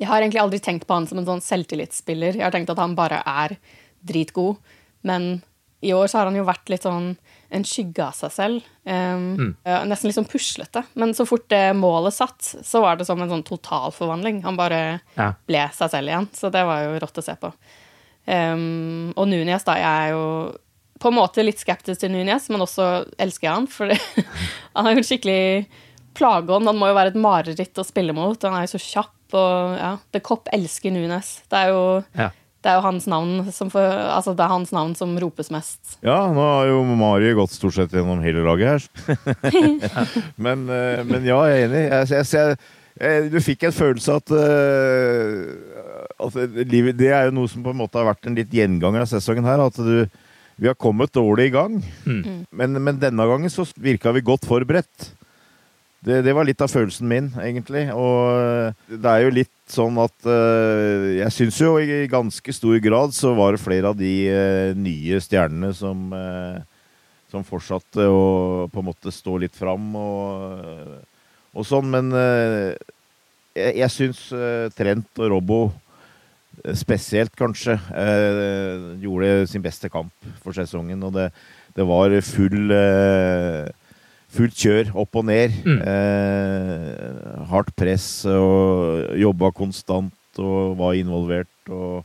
jeg 0.00 0.08
har 0.08 0.22
egentlig 0.22 0.40
aldri 0.40 0.62
tenkt 0.64 0.86
på 0.88 0.96
han 0.96 1.06
som 1.08 1.20
en 1.20 1.28
sånn 1.28 1.44
selvtillitsspiller. 1.44 2.38
Jeg 2.38 2.46
har 2.46 2.54
tenkt 2.54 2.72
at 2.72 2.80
han 2.80 2.96
bare 2.96 3.20
er 3.28 3.58
dritgod. 4.00 4.56
Men 5.04 5.42
i 5.84 5.92
år 5.96 6.08
så 6.08 6.20
har 6.20 6.30
han 6.30 6.38
jo 6.38 6.46
vært 6.48 6.72
litt 6.72 6.86
sånn 6.86 7.12
en 7.50 7.66
skygge 7.66 8.04
av 8.04 8.14
seg 8.14 8.32
selv. 8.32 8.70
Um, 8.84 9.26
mm. 9.34 9.50
Nesten 9.90 10.08
litt 10.08 10.16
sånn 10.16 10.28
puslete. 10.30 10.84
Men 10.98 11.12
så 11.16 11.26
fort 11.28 11.48
det 11.50 11.74
målet 11.78 12.14
satt, 12.14 12.38
så 12.46 12.82
var 12.84 12.98
det 12.98 13.06
som 13.08 13.20
en 13.20 13.30
sånn 13.32 13.46
totalforvandling. 13.46 14.42
Han 14.46 14.58
bare 14.58 14.80
ja. 15.16 15.32
ble 15.50 15.66
seg 15.74 15.92
selv 15.92 16.12
igjen. 16.12 16.30
Så 16.36 16.52
det 16.54 16.62
var 16.68 16.84
jo 16.86 16.96
rått 17.02 17.20
å 17.20 17.26
se 17.26 17.36
på. 17.40 17.52
Um, 18.30 19.10
og 19.16 19.26
Nunes, 19.32 19.66
da. 19.66 19.76
Jeg 19.80 20.06
er 20.06 20.14
jo 20.14 20.24
på 21.00 21.10
en 21.10 21.16
måte 21.16 21.44
litt 21.44 21.62
skeptisk 21.62 22.02
til 22.02 22.12
Nunes, 22.14 22.50
men 22.52 22.62
også 22.62 22.90
elsker 23.20 23.48
jeg 23.48 23.56
han. 23.56 23.70
For 23.72 23.94
han 24.76 24.90
er 24.90 24.98
jo 24.98 25.06
skikkelig 25.10 25.44
plageånd. 26.18 26.70
Han 26.70 26.78
må 26.78 26.90
jo 26.90 26.98
være 27.00 27.14
et 27.14 27.22
mareritt 27.22 27.82
å 27.82 27.86
spille 27.86 28.14
mot. 28.16 28.38
Han 28.46 28.58
er 28.58 28.68
jo 28.68 28.76
så 28.76 28.84
kjapp. 28.84 29.16
Og 29.30 29.78
ja, 29.78 29.94
The 30.10 30.22
Cop 30.26 30.48
elsker 30.54 30.90
Nunes. 30.94 31.40
Det 31.50 31.58
er 31.58 31.74
jo 31.74 31.82
ja 32.18 32.32
det 32.60 32.68
er 32.68 32.76
jo 32.76 32.84
hans 32.84 33.06
navn 33.08 33.46
som, 33.56 33.70
for, 33.72 33.80
altså 33.80 34.34
det 34.36 34.44
er 34.44 34.52
hans 34.52 34.72
navn 34.76 34.92
som 34.98 35.14
ropes 35.22 35.48
mest. 35.52 35.96
Ja, 36.04 36.18
nå 36.28 36.44
har 36.44 36.68
jo 36.68 36.82
Mari 36.98 37.32
gått 37.38 37.54
stort 37.54 37.78
sett 37.78 37.94
gjennom 37.96 38.20
hele 38.24 38.44
laget 38.44 38.74
her. 38.74 39.14
men, 40.44 40.66
eh, 40.68 41.00
men, 41.08 41.24
ja, 41.24 41.38
jeg 41.48 41.62
er 41.62 41.68
enig. 41.70 41.84
Jeg, 41.86 42.10
jeg, 42.12 42.28
jeg, 42.36 42.58
jeg 43.00 43.30
du 43.32 43.38
fikk 43.40 43.64
en 43.64 43.76
følelse 43.76 44.18
at, 44.20 44.34
uh, 44.36 46.26
at 46.26 46.36
livet, 46.68 46.98
Det 47.00 47.08
er 47.08 47.30
jo 47.30 47.36
noe 47.38 47.48
som 47.48 47.64
på 47.64 47.72
en 47.72 47.80
måte 47.80 47.96
har 47.96 48.10
vært 48.10 48.28
en 48.28 48.36
litt 48.36 48.52
gjenganger 48.52 49.06
av 49.06 49.08
sesongen 49.08 49.48
her. 49.48 49.64
At 49.64 49.80
du, 49.80 50.04
vi 50.60 50.68
har 50.68 50.76
kommet 50.76 51.14
dårlig 51.16 51.48
i 51.48 51.54
gang. 51.54 51.80
Mm. 52.04 52.44
Men, 52.52 52.76
men, 52.76 53.00
denne 53.00 53.24
gangen 53.30 53.52
så 53.52 53.64
virka 53.80 54.12
vi 54.12 54.26
godt 54.26 54.44
forberedt. 54.50 55.14
Det, 56.00 56.22
det, 56.24 56.32
var 56.32 56.46
litt 56.48 56.62
av 56.64 56.70
følelsen 56.72 57.08
min, 57.10 57.26
egentlig. 57.42 57.82
Og 57.92 58.72
det 58.88 59.10
er 59.10 59.24
jo 59.26 59.32
litt 59.36 59.56
sånn 59.70 59.98
at 60.00 60.14
uh, 60.24 61.10
Jeg 61.12 61.34
syns 61.36 61.58
jo 61.60 61.74
i 61.76 62.06
ganske 62.10 62.54
stor 62.56 62.78
grad 62.82 63.12
så 63.14 63.34
var 63.36 63.54
det 63.54 63.62
flere 63.62 63.92
av 63.92 63.98
de 63.98 64.14
uh, 64.32 64.72
nye 64.80 65.20
stjernene 65.20 65.74
som, 65.76 66.08
uh, 66.16 66.56
som 67.30 67.44
fortsatte 67.44 68.06
å 68.08 68.22
på 68.72 68.80
en 68.80 68.88
måte 68.88 69.12
stå 69.12 69.36
litt 69.44 69.58
fram 69.58 69.92
og, 70.00 70.96
og 71.52 71.68
sånn. 71.68 71.92
Men 71.92 72.08
jeg, 72.16 73.76
jeg 73.82 73.92
syns 73.92 74.24
Trent 74.78 75.20
og 75.20 75.32
Robbo 75.34 75.60
spesielt, 76.76 77.32
kanskje, 77.38 77.76
gjorde 79.00 79.46
sin 79.48 79.62
beste 79.64 79.88
kamp 79.92 80.32
for 80.42 80.56
sesongen. 80.56 81.04
Og 81.06 81.14
det, 81.14 81.28
det 81.76 81.86
var 81.86 82.16
full 82.26 82.72
fullt 84.34 84.56
kjør, 84.62 84.94
opp 85.02 85.20
og 85.20 85.26
ned. 85.30 85.58
Mm. 85.66 85.80
Eh, 85.90 87.44
hardt 87.50 87.74
press 87.78 88.08
og 88.30 89.12
jobba 89.18 89.52
konstant 89.56 90.40
og 90.40 90.78
var 90.80 90.98
involvert. 90.98 91.50
og 91.70 92.04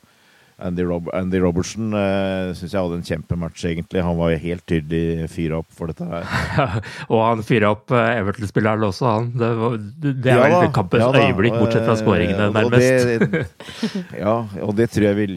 Andy, 0.57 0.85
Rob 0.87 1.09
Andy 1.11 1.41
Robertson 1.43 1.91
eh, 1.99 2.53
syns 2.55 2.71
jeg 2.71 2.79
hadde 2.79 2.95
en 2.95 3.03
kjempematch, 3.03 3.65
egentlig. 3.67 3.99
Han 4.05 4.15
var 4.15 4.31
jo 4.31 4.37
helt 4.39 4.63
tydelig 4.69 5.27
fyra 5.33 5.59
opp 5.59 5.67
for 5.75 5.91
dette 5.91 6.07
her. 6.07 6.29
og 7.11 7.23
han 7.25 7.43
fyra 7.43 7.73
opp 7.75 7.91
eh, 7.91 8.21
Everton-spilleren 8.21 8.85
også, 8.87 9.09
han. 9.17 9.27
Det, 9.35 9.49
var, 9.59 9.75
det 10.05 10.31
er 10.31 10.39
ja, 10.39 10.45
vel 10.55 10.71
kampens 10.77 11.03
ja, 11.03 11.25
øyeblikk, 11.25 11.57
bortsett 11.59 11.83
fra 11.83 11.97
skåringene, 11.99 12.47
nærmest. 12.55 12.87
nærmest. 12.87 13.35
Det, 13.35 14.13
ja, 14.23 14.37
og 14.63 14.75
det 14.79 14.87
tror 14.95 15.09
jeg 15.09 15.19
vi 15.19 15.27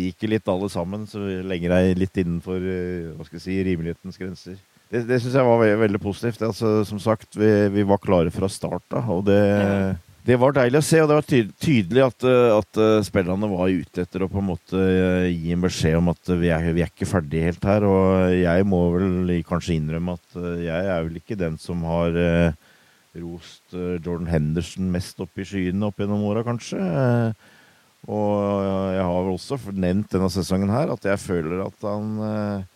liker 0.00 0.34
litt 0.34 0.50
alle 0.50 0.70
sammen, 0.72 1.06
så 1.10 1.22
lenge 1.22 1.70
det 1.70 1.82
er 1.92 2.02
litt 2.02 2.24
innenfor 2.24 2.58
eh, 2.58 3.12
hva 3.14 3.28
skal 3.28 3.38
jeg 3.38 3.46
si, 3.46 3.60
rimelighetens 3.70 4.18
grenser 4.18 4.58
det, 4.92 5.02
det 5.08 5.18
syns 5.22 5.34
jeg 5.34 5.46
var 5.46 5.60
veldig, 5.62 5.78
veldig 5.82 6.00
positivt. 6.02 6.42
Altså, 6.46 6.80
som 6.86 7.00
sagt, 7.02 7.32
vi, 7.38 7.50
vi, 7.74 7.84
var 7.86 8.02
klare 8.02 8.32
fra 8.34 8.48
start 8.50 8.84
da, 8.92 9.02
og 9.10 9.24
det, 9.26 9.40
det, 10.28 10.36
var 10.38 10.54
deilig 10.54 10.78
å 10.78 10.86
se. 10.86 11.00
Og 11.02 11.10
det 11.10 11.16
var 11.18 11.26
tydelig 11.66 12.04
at, 12.04 12.26
at 12.54 12.80
uh, 12.80 13.00
spillerne 13.06 13.50
var 13.50 13.72
ute 13.72 14.04
etter 14.04 14.22
å 14.22 14.30
på 14.30 14.42
en 14.42 14.50
måte 14.52 14.78
uh, 14.78 15.26
gi 15.26 15.54
en 15.54 15.66
beskjed 15.66 15.98
om 15.98 16.12
at 16.14 16.30
vi 16.38 16.52
er, 16.54 16.70
vi 16.76 16.84
er 16.84 16.92
ikke 16.92 17.10
ferdige 17.10 17.50
helt 17.50 17.66
her. 17.66 17.88
Og 17.88 18.36
jeg 18.36 18.68
må 18.70 18.84
vel 18.94 19.34
kanskje 19.48 19.74
innrømme 19.80 20.16
at 20.20 20.38
jeg 20.62 20.94
er 20.94 21.02
vel 21.08 21.18
ikke 21.18 21.40
den 21.40 21.58
som 21.62 21.82
har 21.88 22.14
rost 23.16 23.72
Jordan 23.72 24.28
Henderson 24.28 24.90
mest 24.92 25.18
opp 25.24 25.40
i 25.40 25.44
skyene 25.48 25.88
opp 25.88 26.02
gjennom 26.02 26.26
åra, 26.28 26.42
kanskje. 26.44 26.76
og 28.12 28.32
jeg 28.92 29.06
har 29.08 29.22
vel 29.24 29.30
også 29.32 29.56
nevnt 29.72 30.12
denne 30.12 30.28
sesongen 30.30 30.68
her 30.68 30.92
at 30.92 31.08
jeg 31.08 31.22
føler 31.22 31.62
at 31.64 31.86
han 31.88 32.66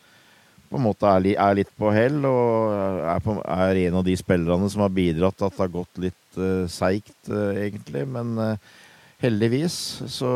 på 0.71 0.79
en 0.79 0.87
måte 0.87 1.09
er, 1.11 1.27
er 1.35 1.57
litt 1.59 1.71
på 1.79 1.91
hell, 1.91 2.21
og 2.29 2.75
er, 3.11 3.23
på, 3.25 3.35
er, 3.43 3.81
en 3.89 3.99
av 4.01 4.07
de 4.07 4.15
spillerne 4.19 4.71
som 4.71 4.85
har 4.85 4.95
bidratt 4.95 5.37
til 5.39 5.49
at 5.49 5.57
det 5.57 5.65
har 5.65 5.73
gått 5.75 6.03
litt 6.05 6.39
uh, 6.39 6.65
seigt, 6.71 7.19
uh, 7.27 7.51
egentlig. 7.59 8.05
Men 8.07 8.37
uh, 8.39 8.77
heldigvis 9.21 9.77
så 10.09 10.31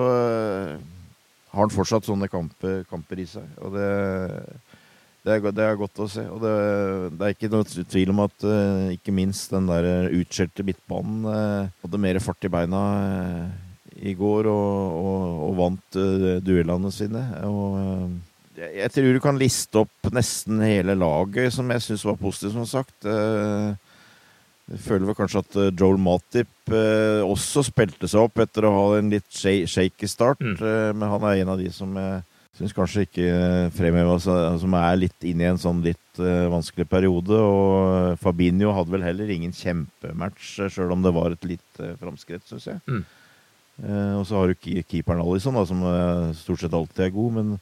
har 1.54 1.60
han 1.62 1.72
fortsatt 1.72 2.08
sånne 2.08 2.28
kamper, 2.28 2.82
kamper, 2.90 3.22
i 3.22 3.28
seg. 3.30 3.46
Og 3.62 3.78
det, 3.78 3.86
det, 5.22 5.36
er, 5.36 5.46
det 5.54 5.68
er, 5.68 5.78
godt 5.78 6.02
å 6.02 6.10
se. 6.10 6.26
Og 6.26 6.42
det, 6.42 6.52
det 7.14 7.28
er 7.28 7.36
ikke 7.38 7.52
noe 7.54 7.86
tvil 7.94 8.12
om 8.12 8.24
at 8.26 8.48
ikke 8.98 9.14
minst 9.14 9.54
den 9.54 9.70
der 9.70 10.10
utskjelte 10.10 10.66
midtbanen 10.66 11.30
hadde 11.30 12.02
mer 12.02 12.20
fart 12.26 12.44
i 12.44 12.52
beina 12.52 12.82
i 13.94 14.12
går 14.18 14.50
og, 14.50 14.98
og, 14.98 15.24
og 15.46 15.58
vant 15.62 16.02
duellene 16.44 16.92
sine. 16.92 17.22
Og 17.46 18.33
jeg 18.54 18.90
tror 18.94 19.16
du 19.16 19.22
kan 19.22 19.38
liste 19.38 19.80
opp 19.82 20.12
nesten 20.14 20.60
hele 20.62 20.94
laget, 20.98 21.52
som 21.54 21.70
jeg 21.72 21.82
syns 21.82 22.04
var 22.06 22.20
positivt, 22.20 22.54
som 22.54 22.68
sagt. 22.68 23.06
Eh, 23.08 23.74
jeg 24.70 24.80
føler 24.84 25.08
vel 25.08 25.18
kanskje 25.18 25.42
at 25.42 25.58
eh, 25.60 25.72
Joel 25.72 25.98
Matip 26.00 26.72
eh, 26.72 27.22
også 27.24 27.64
spilte 27.66 28.08
seg 28.10 28.28
opp 28.28 28.38
etter 28.44 28.66
å 28.66 28.76
ha 28.76 28.86
en 28.98 29.10
litt 29.12 29.28
shaky 29.34 30.08
start, 30.10 30.40
mm. 30.44 30.94
men 30.94 31.10
han 31.16 31.26
er 31.26 31.42
en 31.42 31.52
av 31.56 31.60
de 31.60 31.72
som 31.74 31.98
jeg 31.98 32.22
syns 32.54 32.74
kanskje 32.76 33.02
ikke 33.08 33.30
fremheva 33.74 34.14
som 34.22 34.76
er 34.78 35.00
litt 35.00 35.26
inne 35.26 35.42
i 35.42 35.50
en 35.50 35.58
sånn 35.58 35.82
litt 35.82 36.20
vanskelig 36.22 36.86
periode. 36.86 37.34
Og 37.34 38.20
Fabinho 38.22 38.70
hadde 38.76 38.94
vel 38.94 39.02
heller 39.02 39.32
ingen 39.34 39.50
kjempematch, 39.50 40.52
sjøl 40.70 40.94
om 40.94 41.02
det 41.02 41.10
var 41.16 41.34
et 41.34 41.48
litt 41.50 41.82
framskritt, 41.98 42.46
syns 42.46 42.70
jeg. 42.70 42.78
Mm. 42.86 43.02
og 44.20 44.22
så 44.28 44.38
har 44.38 44.52
du 44.52 44.68
keeperen 44.86 45.24
Alison, 45.24 45.58
da, 45.58 45.64
som 45.66 45.82
stort 46.38 46.62
sett 46.62 46.78
alltid 46.78 47.08
er 47.08 47.16
god, 47.16 47.40
men 47.40 47.56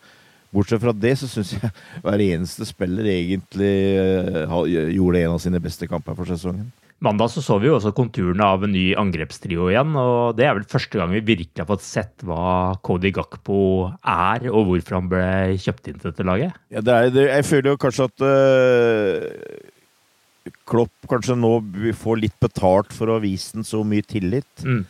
Bortsett 0.53 0.83
fra 0.83 0.93
det 0.93 1.15
så 1.21 1.29
syns 1.31 1.55
jeg 1.57 1.73
hver 2.05 2.23
eneste 2.27 2.69
spiller 2.69 3.09
egentlig 3.15 3.75
uh, 4.45 4.63
gjorde 4.69 5.25
en 5.25 5.35
av 5.37 5.43
sine 5.43 5.61
beste 5.63 5.89
kamper 5.91 6.17
for 6.19 6.29
sesongen. 6.29 6.71
Mandag 7.03 7.33
så, 7.33 7.43
så 7.43 7.57
vi 7.59 7.67
jo 7.67 7.75
også 7.81 7.91
konturene 7.97 8.47
av 8.47 8.63
en 8.63 8.71
ny 8.71 8.93
angrepstrio 8.99 9.67
igjen. 9.73 9.97
og 9.99 10.37
Det 10.39 10.47
er 10.47 10.55
vel 10.55 10.69
første 10.71 11.01
gang 11.01 11.11
vi 11.11 11.25
virkelig 11.33 11.65
har 11.65 11.67
fått 11.67 11.83
sett 11.83 12.23
hva 12.29 12.77
Cody 12.87 13.11
Gakpo 13.15 13.91
er, 13.99 14.47
og 14.53 14.69
hvorfor 14.69 15.01
han 15.01 15.09
ble 15.11 15.25
kjøpt 15.59 15.91
inn 15.91 15.99
til 15.99 16.13
dette 16.13 16.29
laget. 16.29 16.55
Ja, 16.71 16.85
det 16.85 16.95
er, 16.95 17.11
det, 17.11 17.27
jeg 17.33 17.49
føler 17.49 17.73
jo 17.73 17.83
kanskje 17.83 18.07
at 18.07 18.27
uh, 18.29 19.21
Klopp 20.69 21.11
kanskje 21.11 21.35
nå 21.39 21.57
får 21.99 22.23
litt 22.23 22.39
betalt 22.43 22.95
for 22.95 23.11
å 23.11 23.19
ha 23.19 23.25
vist 23.25 23.57
den 23.57 23.67
så 23.67 23.83
mye 23.87 24.07
tillit. 24.07 24.53
Mm. 24.63 24.85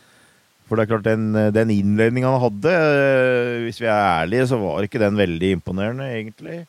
For 0.67 0.79
det 0.79 0.85
er 0.85 0.91
klart, 0.93 1.07
den, 1.07 1.31
den 1.55 1.73
innledninga 1.73 2.31
han 2.31 2.43
hadde, 2.43 2.71
eh, 2.73 3.63
hvis 3.65 3.81
vi 3.83 3.89
er 3.89 4.21
ærlige, 4.23 4.47
så 4.51 4.61
var 4.61 4.85
ikke 4.85 5.01
den 5.01 5.19
veldig 5.19 5.57
imponerende, 5.57 6.07
egentlig. 6.15 6.63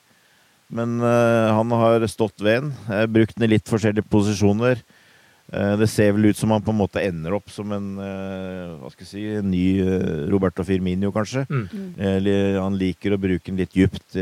Men 0.74 0.98
uh, 1.02 1.54
han 1.54 1.72
har 1.78 2.04
stått 2.10 2.42
ved 2.42 2.62
den, 2.62 2.74
uh, 2.88 3.06
brukt 3.10 3.36
den 3.36 3.48
i 3.48 3.54
litt 3.54 3.70
forskjellige 3.70 4.08
posisjoner. 4.10 4.80
Uh, 5.52 5.74
det 5.78 5.90
ser 5.92 6.14
vel 6.16 6.30
ut 6.32 6.38
som 6.38 6.54
han 6.54 6.64
på 6.64 6.72
en 6.72 6.80
måte 6.80 7.02
ender 7.04 7.36
opp 7.36 7.52
som 7.52 7.70
en 7.76 7.90
hva 7.94 8.90
skal 8.90 9.04
jeg 9.04 9.10
si, 9.10 9.24
en 9.38 9.50
ny 9.52 9.66
Roberto 10.32 10.64
Firmino, 10.66 11.12
kanskje. 11.14 11.44
Mm. 11.48 11.94
han 12.58 12.78
liker 12.80 13.14
å 13.14 13.20
bruke 13.20 13.46
den 13.46 13.60
litt 13.60 13.74
dypt 13.76 14.16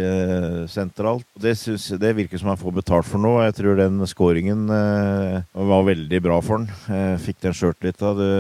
sentralt. 0.71 1.27
Det, 1.39 1.55
synes, 1.59 1.87
det, 2.03 2.13
virker 2.19 2.43
som 2.43 2.53
han 2.53 2.61
får 2.61 2.75
betalt 2.83 3.09
for 3.09 3.23
nå. 3.23 3.37
Jeg 3.47 3.57
tror 3.59 3.79
den 3.79 4.03
skåringen 4.11 4.67
var 4.69 5.87
veldig 5.89 6.23
bra 6.27 6.41
for 6.45 6.61
han. 6.61 7.19
fikk 7.23 7.41
den 7.47 7.57
sjøltillita. 7.57 8.13
Det 8.19 8.33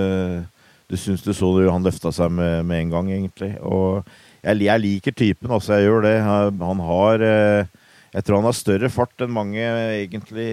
du 0.93 0.99
syns 1.01 1.25
du 1.25 1.33
så 1.33 1.49
det, 1.57 1.71
han 1.73 1.85
løfta 1.87 2.13
seg 2.13 2.33
med, 2.37 2.67
med, 2.69 2.85
en 2.85 2.91
gang, 2.93 3.13
egentlig. 3.15 3.55
Og 3.65 4.03
jeg, 4.45 4.61
jeg 4.67 4.83
liker 4.83 5.15
typen, 5.17 5.53
altså. 5.55 5.79
Jeg 5.79 5.89
gjør 5.89 6.05
det. 6.05 6.17
Han 6.61 6.83
har 6.85 7.25
eh, 7.25 7.71
Jeg 8.13 8.27
tror 8.27 8.43
han 8.43 8.51
har 8.51 8.59
større 8.59 8.91
fart 8.93 9.25
enn 9.25 9.33
mange 9.33 9.63
egentlig 9.63 10.51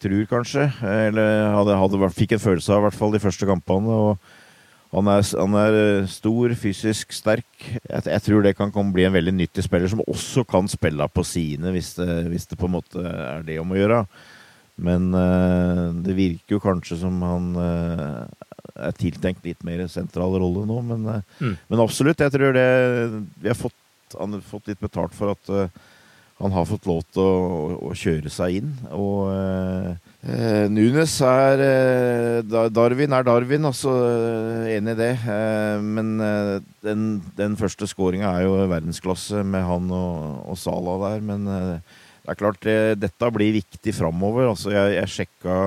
tror, 0.00 0.22
kanskje. 0.30 0.68
Eller 0.86 1.50
hadde, 1.56 1.80
hadde, 1.82 2.12
fikk 2.14 2.36
en 2.36 2.44
følelse 2.44 2.72
av, 2.72 2.84
i 2.84 2.86
hvert 2.88 3.00
fall 3.00 3.16
de 3.16 3.22
første 3.26 3.48
kampene. 3.48 3.90
og 3.90 4.38
han 4.90 5.06
er, 5.06 5.22
han 5.38 5.54
er, 5.54 5.76
eh, 5.78 6.08
stor, 6.10 6.54
fysisk 6.58 7.14
sterk. 7.14 7.50
Jeg, 7.62 8.06
jeg, 8.06 8.22
tror 8.26 8.42
det 8.42 8.56
kan 8.58 8.94
bli 8.94 9.06
en 9.06 9.14
veldig 9.14 9.34
nyttig 9.34 9.66
spiller, 9.66 9.90
som 9.90 10.02
også 10.06 10.46
kan 10.46 10.70
spille 10.70 11.06
på 11.14 11.26
sine, 11.26 11.74
hvis 11.74 11.94
det, 11.98 12.08
hvis 12.30 12.46
det 12.50 12.58
på 12.58 12.70
en 12.70 12.78
måte 12.78 13.02
er 13.02 13.42
det 13.46 13.60
om 13.62 13.70
å 13.70 13.78
gjøre. 13.78 14.04
Men 14.80 15.10
øh, 15.14 15.90
det 16.02 16.16
virker 16.16 16.56
jo 16.56 16.62
kanskje 16.64 16.96
som 17.02 17.20
han 17.22 17.50
uh, 17.54 18.24
er 18.74 18.96
tiltenkt 18.98 19.46
litt 19.46 19.62
mer 19.66 19.86
sentral 19.90 20.36
rolle 20.38 20.66
nå. 20.68 20.80
Men, 20.92 21.06
mm. 21.40 21.54
men, 21.68 21.82
absolutt, 21.82 22.20
jeg 22.22 22.34
tror 22.34 22.56
det 22.56 22.68
Vi 23.42 23.50
har 23.50 23.58
fått, 23.58 23.76
han 24.18 24.36
har 24.36 24.44
fått 24.46 24.70
litt 24.70 24.82
betalt 24.82 25.16
for 25.16 25.34
at 25.34 25.72
han 26.40 26.54
har 26.56 26.64
fått 26.64 26.86
lov 26.88 27.02
til 27.12 27.20
å, 27.20 27.80
å 27.90 27.94
kjøre 27.96 28.30
seg 28.32 28.60
inn. 28.60 28.70
Og 28.96 29.28
eh, 29.28 30.66
Nunes 30.72 31.18
er 31.26 31.62
eh, 31.64 32.70
Darwin 32.72 33.16
er 33.16 33.26
Darwin, 33.26 33.68
altså 33.68 33.92
enig 34.72 34.94
i 34.96 35.00
det. 35.02 35.10
Eh, 35.20 35.84
men 35.84 36.14
eh, 36.24 36.54
den, 36.86 37.04
den, 37.36 37.58
første 37.60 37.88
skåringa 37.90 38.32
er 38.32 38.46
jo 38.46 38.56
verdensklasse 38.72 39.44
med 39.44 39.66
han 39.68 39.92
og, 39.92 40.40
og 40.48 40.60
Sala 40.60 40.96
der. 41.04 41.26
Men 41.28 41.44
eh, 41.44 42.00
det 42.24 42.32
er 42.32 42.40
klart, 42.40 42.64
det, 42.64 42.78
dette 43.04 43.32
blir 43.36 43.58
viktig 43.60 43.94
framover. 44.00 44.48
Altså, 44.54 44.72
jeg, 44.72 44.96
jeg 44.96 45.14
sjekka 45.18 45.60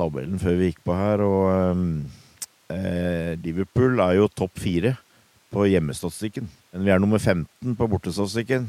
tabellen 0.00 0.40
før 0.40 0.58
vi 0.58 0.72
gikk 0.72 0.82
på 0.88 0.96
her, 0.96 1.22
og 1.22 1.76
eh, 2.72 3.36
Liverpool 3.44 4.00
er 4.00 4.18
jo 4.18 4.32
topp 4.32 4.64
fire 4.64 4.96
på 5.50 5.66
hjemmestatistikken. 5.68 6.48
Men 6.72 6.86
vi 6.86 6.92
er 6.94 7.02
nummer 7.02 7.20
15 7.20 7.76
på 7.76 7.88
bortestatistikken. 7.90 8.68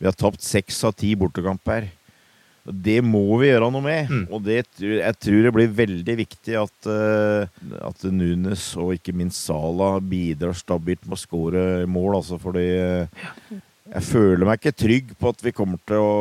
Vi 0.00 0.08
har 0.08 0.16
tapt 0.18 0.42
seks 0.42 0.80
av 0.88 0.96
ti 0.98 1.12
bortekamper. 1.18 1.90
Det 2.62 3.00
må 3.02 3.24
vi 3.40 3.50
gjøre 3.50 3.68
noe 3.74 3.84
med. 3.84 4.10
Mm. 4.10 4.24
Og 4.30 4.44
det, 4.46 4.62
jeg 4.78 5.18
tror 5.18 5.46
det 5.46 5.52
blir 5.54 5.76
veldig 5.82 6.16
viktig 6.22 6.56
at, 6.58 6.88
uh, 6.88 7.46
at 7.82 8.06
Nunes 8.10 8.68
og 8.78 8.94
ikke 8.96 9.14
minst 9.18 9.42
Sala 9.48 9.96
bidrar 9.98 10.54
stabilt 10.58 11.04
med 11.06 11.18
å 11.18 11.22
skåre 11.22 11.64
mål. 11.90 12.20
Altså 12.20 12.38
fordi 12.42 12.66
uh, 12.78 13.60
jeg 13.92 14.04
føler 14.08 14.48
meg 14.48 14.60
ikke 14.60 14.72
trygg 14.72 15.10
på 15.20 15.30
at 15.34 15.42
vi 15.44 15.52
kommer 15.52 15.80
til 15.88 16.00
å 16.00 16.12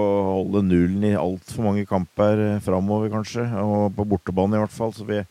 holde 0.41 0.63
nullen 0.67 1.05
i 1.07 1.15
altfor 1.15 1.69
mange 1.69 1.85
kamper 1.87 2.41
framover, 2.65 3.11
kanskje. 3.13 3.45
Og 3.63 3.93
på 3.95 4.07
bortebane, 4.11 4.57
i 4.57 4.63
hvert 4.65 4.75
fall. 4.75 4.91
Så 4.95 5.07
vi, 5.07 5.21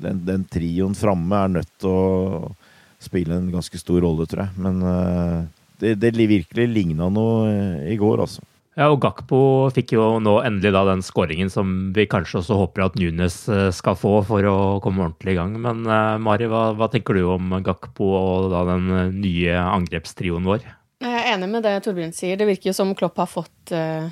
den, 0.00 0.22
den 0.24 0.46
trioen 0.48 0.96
framme 0.96 1.42
er 1.44 1.52
nødt 1.58 1.72
til 1.82 1.92
å 1.92 2.52
spille 3.00 3.36
en 3.36 3.50
ganske 3.52 3.80
stor 3.80 4.00
rolle, 4.06 4.28
tror 4.30 4.46
jeg. 4.46 4.62
Men 4.64 4.80
uh, 4.80 5.42
det, 5.82 5.98
det 6.00 6.14
virkelig 6.16 6.66
ligna 6.72 7.10
noe 7.12 7.50
eh, 7.50 7.92
i 7.92 8.00
går, 8.00 8.24
altså. 8.24 8.46
Ja, 8.78 8.86
og 8.88 9.00
Gakpo 9.02 9.68
fikk 9.74 9.92
jo 9.92 10.04
nå 10.22 10.38
endelig 10.46 10.70
da 10.72 10.86
den 10.88 11.02
skåringen 11.04 11.50
som 11.52 11.90
vi 11.92 12.06
kanskje 12.08 12.38
også 12.40 12.56
håper 12.62 12.86
at 12.86 12.96
Nunes 12.96 13.42
eh, 13.50 13.68
skal 13.76 13.98
få 13.98 14.20
for 14.24 14.46
å 14.48 14.58
komme 14.80 15.04
ordentlig 15.04 15.34
i 15.34 15.40
gang. 15.42 15.56
Men 15.60 15.84
Mari, 16.24 16.48
hva, 16.48 16.70
hva, 16.78 16.88
tenker 16.88 17.18
du 17.18 17.26
om 17.28 17.58
Gakpo 17.66 18.12
og 18.16 18.52
da 18.54 18.64
den 18.72 19.18
nye 19.20 19.58
angrepstrioen 19.60 20.48
vår? 20.48 20.64
Jeg 21.00 21.16
er 21.16 21.30
enig 21.34 21.48
med 21.48 21.64
det 21.64 21.78
Torbjørn 21.84 22.12
sier. 22.16 22.36
Det 22.36 22.48
virker 22.48 22.70
jo 22.70 22.76
som 22.76 22.94
Klopp 22.96 23.16
har 23.22 23.28
fått 23.30 23.72
uh, 23.72 24.08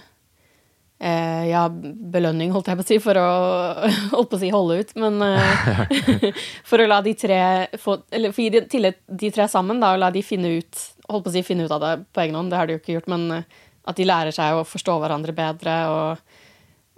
uh, 1.05 1.45
ja, 1.45 1.67
belønning, 1.69 2.53
holdt 2.55 2.71
jeg 2.73 2.79
på 2.81 2.87
å 2.87 2.89
si, 2.89 3.01
for 3.05 3.21
å 3.21 3.29
å 4.23 4.41
si 4.41 4.53
holde 4.55 4.79
ut. 4.81 4.95
Men 4.97 5.21
for 6.71 6.81
å 6.81 6.89
la 6.89 7.03
de 7.05 7.13
tre 7.19 7.41
få 7.81 8.01
Eller 8.09 8.33
for 8.33 8.47
gi 8.47 8.65
tillegg 8.73 9.03
de 9.05 9.33
tre 9.37 9.49
sammen, 9.53 9.83
da, 9.85 9.93
og 9.93 10.01
la 10.01 10.13
de 10.15 10.25
finne 10.25 10.57
ut 10.61 10.87
holdt 11.09 11.27
på 11.27 11.33
å 11.33 11.35
si 11.35 11.45
finne 11.47 11.67
ut 11.67 11.75
av 11.75 11.83
det 11.83 11.95
på 12.13 12.23
egen 12.25 12.37
hånd, 12.39 12.53
det 12.53 12.61
har 12.61 12.69
de 12.69 12.77
jo 12.77 12.83
ikke 12.83 12.99
gjort, 12.99 13.11
men 13.13 13.27
eh, 13.39 13.59
at 13.89 13.97
de 13.97 14.07
lærer 14.09 14.35
seg 14.35 14.59
å 14.59 14.67
forstå 14.69 14.99
hverandre 15.01 15.33
bedre. 15.37 15.77
og 15.89 16.19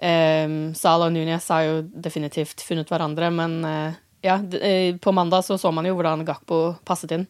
um, 0.03 0.57
Sala 0.75 1.07
og 1.07 1.15
Núñez 1.15 1.47
har 1.55 1.67
jo 1.69 1.77
definitivt 1.87 2.65
funnet 2.67 2.91
hverandre, 2.91 3.31
men 3.31 3.61
uh, 3.63 3.99
ja, 4.27 4.41
på 5.01 5.15
mandag 5.15 5.47
så, 5.47 5.59
så 5.59 5.71
man 5.71 5.87
jo 5.87 5.95
hvordan 5.95 6.27
Gakpo 6.27 6.61
passet 6.85 7.15
inn. 7.15 7.29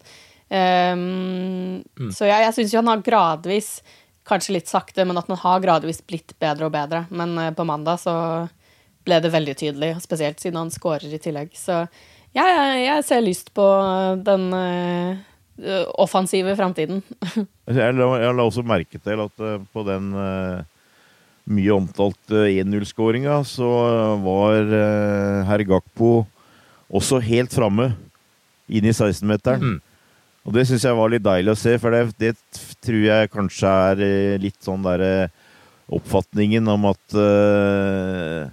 Um, 0.50 1.83
mm. 1.95 2.11
Så 2.11 2.26
jeg, 2.26 2.42
jeg 2.42 2.54
syns 2.57 2.73
jo 2.75 2.80
han 2.83 2.90
har 2.90 3.04
gradvis, 3.07 3.78
kanskje 4.26 4.57
litt 4.57 4.71
sakte, 4.71 5.04
men 5.07 5.19
at 5.19 5.28
han 5.30 5.38
har 5.38 5.62
gradvis 5.62 6.02
blitt 6.07 6.35
bedre 6.42 6.66
og 6.66 6.75
bedre. 6.75 7.04
Men 7.14 7.37
uh, 7.38 7.50
på 7.54 7.66
mandag 7.69 8.02
så 8.02 8.14
ble 9.07 9.21
det 9.23 9.33
veldig 9.33 9.57
tydelig, 9.57 9.95
spesielt 10.04 10.42
siden 10.42 10.59
han 10.61 10.73
skårer 10.75 11.12
i 11.14 11.21
tillegg. 11.23 11.54
Så 11.57 11.85
ja, 12.37 12.45
jeg, 12.47 12.83
jeg 12.85 13.07
ser 13.07 13.25
lyst 13.25 13.52
på 13.57 13.66
den 14.26 14.50
uh, 14.54 15.87
offensive 16.02 16.57
framtiden. 16.59 17.00
jeg, 17.80 17.95
la, 17.97 18.11
jeg 18.23 18.37
la 18.37 18.47
også 18.47 18.66
merke 18.66 19.00
til 19.02 19.25
at 19.25 19.47
uh, 19.47 19.57
på 19.73 19.87
den 19.87 20.12
uh, 20.14 20.61
mye 21.50 21.75
omtalt 21.75 22.35
1-0-skåringa, 22.37 23.40
så 23.49 23.66
var 24.23 24.69
herr 25.49 25.63
Gakpo 25.67 26.10
også 26.95 27.19
helt 27.25 27.50
framme 27.50 27.89
inn 28.71 28.86
i 28.86 28.93
16-meteren. 28.93 29.65
Mm. 29.65 29.90
Og 30.47 30.55
det 30.57 30.65
syns 30.69 30.87
jeg 30.87 30.97
var 30.97 31.13
litt 31.13 31.25
deilig 31.25 31.53
å 31.53 31.59
se, 31.59 31.75
for 31.81 31.93
det, 31.93 32.15
det 32.21 32.33
tror 32.81 33.03
jeg 33.05 33.33
kanskje 33.33 33.73
er 33.91 34.39
litt 34.41 34.57
sånn 34.65 34.87
derre 34.87 35.29
oppfatningen 35.91 36.69
om 36.71 36.87
at 36.91 37.17
uh, 37.19 38.47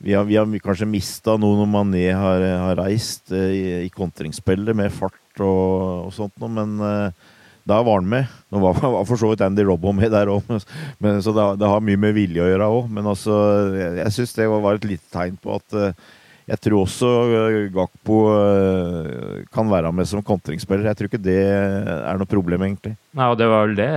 vi, 0.00 0.14
har, 0.14 0.24
vi 0.28 0.38
har, 0.38 0.48
kanskje 0.64 0.88
mista 0.88 1.34
noe 1.40 1.58
når 1.58 1.68
Mané 1.68 2.06
har, 2.14 2.46
har 2.62 2.78
reist 2.78 3.34
uh, 3.34 3.50
i, 3.50 3.82
i 3.84 3.90
kontringsspillet 3.92 4.78
med 4.78 4.94
fart 4.94 5.42
og, 5.42 6.06
og 6.06 6.14
sånt 6.14 6.38
noe, 6.40 6.52
men 6.56 6.78
uh, 6.80 7.34
da 7.68 7.82
var 7.84 8.00
han 8.00 8.08
med. 8.08 8.30
Nå 8.54 8.62
var, 8.62 8.80
var 8.96 9.04
for 9.08 9.20
så 9.20 9.32
vidt 9.32 9.44
Andy 9.44 9.66
Robbo 9.66 9.92
med 9.96 10.14
der 10.14 10.30
òg, 10.32 10.46
så 10.48 11.34
det, 11.36 11.44
det, 11.60 11.68
har 11.68 11.84
mye 11.84 12.00
med 12.00 12.16
vilje 12.16 12.46
å 12.46 12.48
gjøre 12.48 12.70
òg. 12.78 12.88
Men 12.96 13.10
altså, 13.12 13.36
jeg, 13.76 13.92
jeg 14.00 14.16
syns 14.16 14.34
det 14.38 14.48
var 14.54 14.72
et 14.72 14.88
lite 14.88 15.12
tegn 15.12 15.36
på 15.42 15.58
at 15.58 15.78
jeg 16.50 16.60
tror 16.66 16.82
også 16.82 17.10
Gakpo 17.74 18.18
kan 19.54 19.70
være 19.70 19.92
med 19.94 20.08
som 20.10 20.22
kontringsspiller. 20.26 20.90
Jeg 20.90 20.98
tror 20.98 21.10
ikke 21.10 21.22
det 21.22 21.40
er 21.46 22.18
noe 22.18 22.30
problem, 22.30 22.66
egentlig. 22.66 22.96
Nei, 23.16 23.28
og 23.30 23.38
det 23.40 23.48
var 23.50 23.68
vel 23.68 23.76
det 23.78 23.90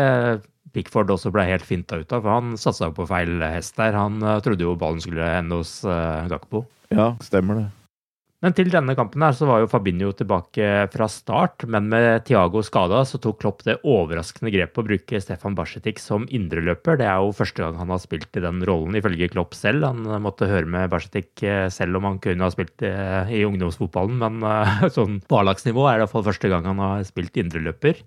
Pickford 0.74 1.12
også 1.14 1.30
ble 1.34 1.46
helt 1.46 1.66
finta 1.66 2.00
ut 2.02 2.14
av. 2.14 2.24
for 2.24 2.34
Han 2.34 2.56
satsa 2.58 2.90
på 2.94 3.06
feil 3.10 3.42
hest 3.46 3.78
der. 3.78 3.94
Han 3.98 4.22
trodde 4.46 4.66
jo 4.66 4.78
ballen 4.80 5.02
skulle 5.04 5.28
ende 5.38 5.60
hos 5.62 5.80
Gakpo. 6.32 6.64
Ja, 6.94 7.12
stemmer 7.26 7.64
det. 7.64 7.68
Men 8.44 8.52
til 8.52 8.68
denne 8.68 8.92
kampen 9.00 9.24
her 9.24 9.36
så 9.38 9.48
var 9.48 9.62
jo 9.62 9.70
Fabinho 9.72 10.10
tilbake 10.20 10.66
fra 10.92 11.06
start, 11.08 11.64
men 11.64 11.86
med 11.88 12.26
Thiago 12.28 12.60
skada 12.68 13.06
så 13.08 13.16
tok 13.24 13.38
Klopp 13.40 13.64
det 13.64 13.78
overraskende 13.88 14.52
grepet 14.52 14.82
å 14.82 14.84
bruke 14.84 15.22
Stefan 15.24 15.56
Barsetic 15.56 16.02
som 16.04 16.26
indreløper. 16.28 17.00
Det 17.00 17.08
er 17.08 17.24
jo 17.24 17.32
første 17.38 17.64
gang 17.64 17.80
han 17.80 17.94
har 17.96 18.04
spilt 18.04 18.36
i 18.36 18.44
den 18.44 18.60
rollen, 18.68 19.00
ifølge 19.00 19.32
Klopp 19.32 19.56
selv. 19.56 19.88
Han 19.88 20.04
måtte 20.26 20.52
høre 20.52 20.68
med 20.68 20.92
Barsetic 20.92 21.40
eh, 21.48 21.70
selv 21.72 22.02
om 22.02 22.10
han 22.10 22.20
kunne 22.24 22.44
ha 22.44 22.52
spilt 22.52 22.84
eh, 22.84 23.32
i 23.32 23.46
ungdomsfotballen, 23.48 24.20
men 24.20 24.44
eh, 24.44 24.88
sånn 24.98 25.22
på 25.24 25.40
A-lagsnivå 25.40 25.88
er 25.88 26.02
det 26.02 26.10
iallfall 26.10 26.28
første 26.28 26.52
gang 26.52 26.68
han 26.68 26.84
har 26.84 27.08
spilt 27.08 27.40
indreløper. 27.40 28.04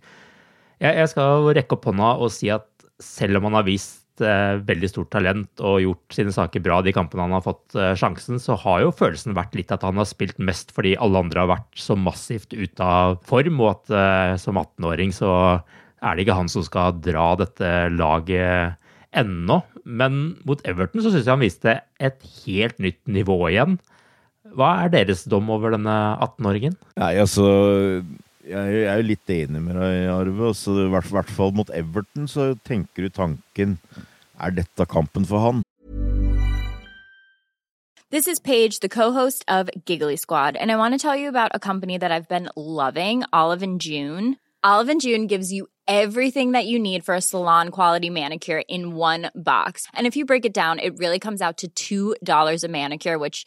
Jeg 0.84 1.08
skal 1.08 1.48
rekke 1.56 1.78
opp 1.78 1.88
hånda 1.88 2.18
og 2.20 2.28
si 2.36 2.52
at 2.52 2.68
selv 3.00 3.40
om 3.40 3.48
han 3.48 3.56
har 3.56 3.64
vist 3.64 4.05
eh, 4.24 4.58
veldig 4.68 4.88
stort 4.90 5.10
talent 5.14 5.62
og 5.64 5.80
gjort 5.82 6.16
sine 6.16 6.32
saker 6.34 6.62
bra 6.64 6.80
de 6.84 6.94
kampene 6.96 7.26
han 7.26 7.34
har 7.36 7.44
fått 7.44 7.76
eh, 7.78 7.94
sjansen, 7.98 8.40
så 8.42 8.56
har 8.62 8.84
jo 8.84 8.94
følelsen 8.94 9.36
vært 9.36 9.56
litt 9.58 9.72
at 9.74 9.84
han 9.86 10.00
har 10.00 10.08
spilt 10.08 10.38
mest 10.42 10.72
fordi 10.76 10.94
alle 11.02 11.24
andre 11.24 11.44
har 11.44 11.52
vært 11.54 11.80
så 11.80 11.96
massivt 11.98 12.56
ute 12.56 12.82
av 12.84 13.18
form, 13.26 13.60
og 13.62 13.72
at 13.74 13.94
eh, 13.96 14.34
som 14.42 14.60
18-åring 14.60 15.14
så 15.16 15.30
er 16.04 16.14
det 16.14 16.26
ikke 16.26 16.38
han 16.38 16.52
som 16.52 16.64
skal 16.66 16.98
dra 17.02 17.30
dette 17.40 17.72
laget 17.94 18.76
ennå. 19.16 19.60
Men 19.86 20.36
mot 20.46 20.60
Everton 20.68 21.02
så 21.02 21.12
syns 21.12 21.24
jeg 21.24 21.32
han 21.32 21.44
viste 21.44 21.78
et 22.02 22.26
helt 22.44 22.80
nytt 22.82 23.00
nivå 23.08 23.38
igjen. 23.48 23.78
Hva 24.56 24.72
er 24.84 24.92
deres 24.92 25.24
dom 25.30 25.48
over 25.50 25.74
denne 25.74 25.94
18-åringen? 26.22 26.76
Nei, 27.00 27.14
altså 27.22 27.46
jeg 28.46 28.82
er 28.86 29.00
jo 29.00 29.06
litt 29.10 29.30
enig 29.32 29.62
med 29.62 29.78
deg, 29.78 30.08
Arve. 30.12 30.50
Altså, 30.52 30.74
I 30.84 30.90
hvert 30.92 31.30
fall 31.30 31.54
mot 31.56 31.70
Everton 31.74 32.28
så 32.30 32.52
tenker 32.66 33.06
du 33.06 33.10
tanken 33.10 33.78
Er 34.36 34.52
dette 34.52 34.84
kampen 34.84 35.24
for 35.24 35.40
han? 35.40 35.62
This 38.10 38.28
is 38.28 38.38
Paige, 38.38 38.80
the 38.80 38.88
co-host 38.88 39.44
of 39.48 39.70
Giggly 39.84 40.16
Squad, 40.16 40.56
and 40.56 40.70
I 40.70 40.76
want 40.76 40.94
to 40.94 40.98
tell 40.98 41.16
you 41.16 41.28
about 41.28 41.50
a 41.54 41.58
company 41.58 41.98
that 41.98 42.12
I've 42.12 42.28
been 42.28 42.48
loving, 42.54 43.24
Olive 43.32 43.62
and 43.62 43.80
June. 43.80 44.36
Olive 44.62 44.90
and 44.90 45.00
June 45.00 45.26
gives 45.26 45.52
you 45.52 45.66
everything 45.88 46.52
that 46.52 46.66
you 46.66 46.78
need 46.78 47.04
for 47.04 47.14
a 47.14 47.20
salon 47.20 47.70
quality 47.70 48.10
manicure 48.10 48.62
in 48.68 48.94
one 48.94 49.30
box. 49.34 49.86
And 49.94 50.06
if 50.06 50.16
you 50.16 50.24
break 50.24 50.44
it 50.44 50.54
down, 50.54 50.78
it 50.78 50.98
really 50.98 51.18
comes 51.18 51.40
out 51.40 51.64
to 51.76 52.14
$2 52.20 52.64
a 52.64 52.68
manicure, 52.68 53.18
which 53.18 53.46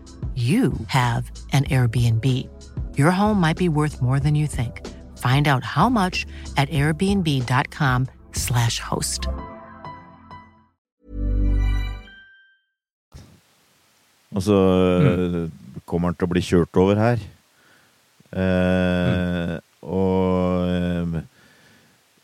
you 0.35 0.73
have 0.87 1.29
an 1.51 1.65
Airbnb. 1.65 2.47
Your 2.97 3.11
home 3.11 3.41
might 3.41 3.57
be 3.57 3.67
worth 3.67 4.01
more 4.01 4.19
than 4.19 4.35
you 4.35 4.47
think. 4.47 4.87
Find 5.17 5.47
out 5.47 5.65
how 5.65 5.89
much 5.89 6.25
at 6.55 6.69
airbnb.com/slash 6.69 8.79
host. 8.79 9.27
Og 14.31 14.43
så 14.43 14.55
mm. 14.55 15.51
kommer 15.85 16.07
han 16.09 16.15
til 16.15 16.27
å 16.27 16.31
bli 16.31 16.41
kjørt 16.45 16.77
over 16.79 16.95
her. 16.99 17.19
Eh, 18.31 19.51
mm. 19.51 19.59
og, 19.83 21.17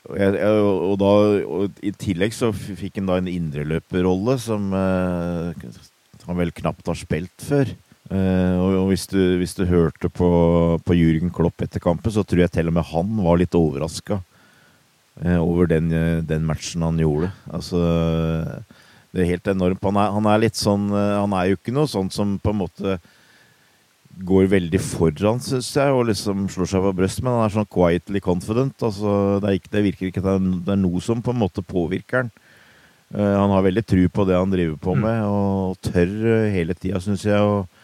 og, 0.07 0.15
jeg, 0.15 0.29
og, 0.47 0.95
da 1.01 1.11
og 1.43 1.67
I 1.83 1.91
tillegg 1.99 2.31
så 2.35 2.53
fikk 2.55 2.95
han 3.01 3.09
da 3.11 3.17
en 3.19 3.27
indreløperrolle 3.27 4.37
som 4.39 4.71
eh, 4.71 5.51
han 6.27 6.39
vel 6.39 6.51
knapt 6.55 6.87
har 6.87 6.95
spilt 6.99 7.43
før. 7.43 7.67
Uh, 8.07 8.79
og 8.79 8.85
hvis 8.93 9.03
du, 9.11 9.19
hvis 9.35 9.55
du, 9.57 9.65
hørte 9.67 10.07
på, 10.07 10.27
på 10.79 10.95
Jürgen 10.95 11.31
Klopp 11.33 11.59
etter 11.65 11.81
kampen, 11.83 12.13
så 12.13 12.23
tror 12.23 12.45
jeg 12.45 12.53
til 12.55 12.69
og 12.69 12.77
med 12.77 12.87
han 12.87 13.17
var 13.19 13.39
litt 13.41 13.57
overraska 13.57 14.21
uh, 14.21 15.41
over 15.41 15.67
den, 15.67 15.91
uh, 15.91 16.23
den, 16.23 16.45
matchen 16.47 16.85
han 16.87 17.01
gjorde. 17.03 17.33
Altså 17.51 17.81
Det 19.11 19.25
er 19.25 19.31
helt 19.33 19.51
enormt. 19.51 19.83
Han 19.83 19.99
er, 19.99 20.15
han 20.15 20.31
er 20.31 20.43
litt 20.45 20.55
sånn 20.55 20.87
Han 20.93 21.35
er 21.35 21.49
jo 21.49 21.59
ikke 21.59 21.75
noe 21.75 21.89
sånn 21.91 22.11
som 22.13 22.37
på 22.39 22.53
en 22.53 22.61
måte 22.63 22.97
går 24.27 24.47
veldig 24.49 24.79
foran, 24.81 25.41
syns 25.43 25.69
jeg, 25.75 25.91
og 25.93 26.07
liksom 26.07 26.47
slår 26.49 26.69
seg 26.71 26.85
på 26.87 26.95
brystet, 26.97 27.25
men 27.25 27.35
han 27.35 27.43
er 27.43 27.53
sånn 27.53 27.67
quietly 27.69 28.21
confident. 28.23 28.73
Altså, 28.81 29.11
det, 29.43 29.59
ikke, 29.59 29.73
det, 29.75 29.83
virker 29.85 30.09
ikke 30.09 30.23
at 30.23 30.47
det 30.65 30.73
er 30.73 30.79
noe 30.79 31.01
som 31.05 31.19
på 31.21 31.35
en 31.35 31.43
måte 31.43 31.61
påvirker 31.61 32.23
han. 32.23 32.31
han 33.13 33.53
har 33.53 33.67
veldig 33.67 33.83
tru 33.85 34.07
på 34.09 34.25
det 34.25 34.39
han 34.39 34.55
driver 34.55 34.79
på 34.81 34.95
med, 34.97 35.21
og 35.27 35.77
tør 35.85 36.47
hele 36.55 36.73
tida, 36.73 37.03
syns 37.03 37.27
jeg. 37.27 37.37
og 37.37 37.76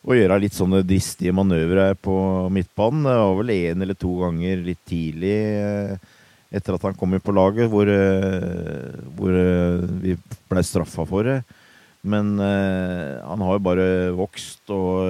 å 0.00 0.16
gjøre 0.16 0.38
litt 0.40 0.56
sånne 0.56 0.80
dristige 0.86 1.34
manøvre 1.36 1.92
på 2.00 2.14
midtbanen. 2.52 3.04
Det 3.04 3.18
var 3.20 3.36
vel 3.42 3.54
én 3.56 3.84
eller 3.84 3.98
to 3.98 4.14
ganger 4.22 4.64
litt 4.64 4.80
tidlig 4.88 5.36
eh, 5.60 5.94
etter 6.50 6.76
at 6.76 6.86
han 6.88 6.96
kom 6.98 7.12
inn 7.14 7.22
på 7.22 7.34
laget, 7.36 7.68
hvor, 7.70 7.88
eh, 7.88 8.96
hvor 9.18 9.36
eh, 9.36 9.84
vi 10.02 10.16
ble 10.50 10.64
straffa 10.66 11.06
for 11.08 11.28
det. 11.28 11.40
Men 12.00 12.38
han 12.40 13.42
har 13.44 13.58
jo 13.58 13.60
bare 13.60 13.86
vokst, 14.16 14.70
og 14.72 15.04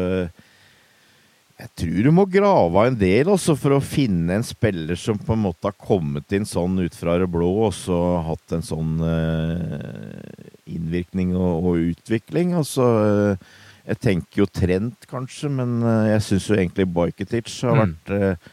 jeg 1.61 1.69
tror 1.79 2.01
du 2.03 2.11
må 2.11 2.25
grave 2.27 2.83
en 2.89 2.97
del 2.99 3.31
også 3.31 3.55
for 3.55 3.77
å 3.77 3.85
finne 3.85 4.35
en 4.35 4.43
spiller 4.43 4.99
som 4.99 5.15
på 5.15 5.37
en 5.37 5.45
måte 5.45 5.71
har 5.71 5.77
kommet 5.79 6.35
inn 6.35 6.49
sånn 6.49 6.81
ut 6.83 6.99
fra 6.99 7.15
det 7.23 7.31
blå, 7.31 7.53
og 7.69 7.77
så 7.79 8.01
hatt 8.27 8.57
en 8.57 8.67
sånn 8.67 8.99
innvirkning 10.67 11.31
og, 11.39 11.71
og 11.71 11.93
utvikling. 11.93 12.57
Altså 12.59 12.91
jeg 13.87 14.01
tenker 14.01 14.43
jo 14.43 14.49
Trent, 14.51 15.07
kanskje, 15.11 15.51
men 15.53 15.81
eh, 15.83 16.11
jeg 16.15 16.27
syns 16.27 16.49
jo 16.51 16.59
egentlig 16.59 16.89
Bajketic 16.93 17.53
har 17.65 17.87
mm. 17.89 17.95
uh, 18.13 18.51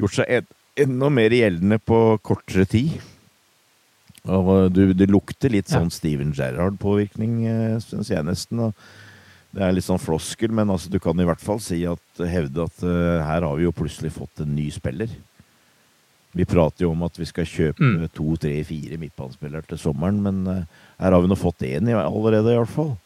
gjort 0.00 0.16
seg 0.18 0.32
en, 0.38 0.48
enda 0.86 1.10
mer 1.12 1.34
gjeldende 1.34 1.78
på 1.80 2.00
kortere 2.24 2.66
tid. 2.68 2.96
Og 4.26 4.50
eh, 4.56 4.68
du, 4.72 4.82
det 4.96 5.10
lukter 5.12 5.52
litt 5.52 5.70
sånn 5.72 5.92
Steven 5.94 6.32
Gerrard-påvirkning, 6.36 7.38
uh, 7.46 7.76
syns 7.84 8.10
jeg 8.12 8.26
nesten. 8.26 8.72
det 9.52 9.62
er 9.64 9.76
litt 9.76 9.86
sånn 9.86 10.02
floskel, 10.02 10.52
men 10.56 10.72
altså, 10.72 10.90
du 10.92 10.98
kan 11.02 11.20
i 11.20 11.28
hvert 11.28 11.44
fall 11.44 11.60
si 11.62 11.84
at, 11.88 12.04
hevde 12.20 12.66
at 12.66 12.84
uh, 12.84 13.22
her 13.28 13.46
har 13.46 13.56
vi 13.60 13.68
jo 13.68 13.76
plutselig 13.76 14.16
fått 14.16 14.44
en 14.44 14.54
ny 14.56 14.70
spiller. 14.74 15.12
Vi 16.36 16.44
prater 16.48 16.84
jo 16.84 16.92
om 16.92 17.06
at 17.06 17.16
vi 17.16 17.24
skal 17.28 17.48
kjøpe 17.48 17.80
mm. 17.80 18.08
to, 18.16 18.34
tre, 18.40 18.58
fire 18.68 18.98
midtbanespillere 19.00 19.68
til 19.70 19.80
sommeren, 19.80 20.18
men 20.20 20.66
her 21.00 21.14
har 21.14 21.22
vi 21.22 21.30
nå 21.30 21.36
fått 21.38 21.64
én 21.64 21.88
allerede, 21.96 22.52
i 22.52 22.58
hvert 22.58 22.72
fall. 22.72 22.96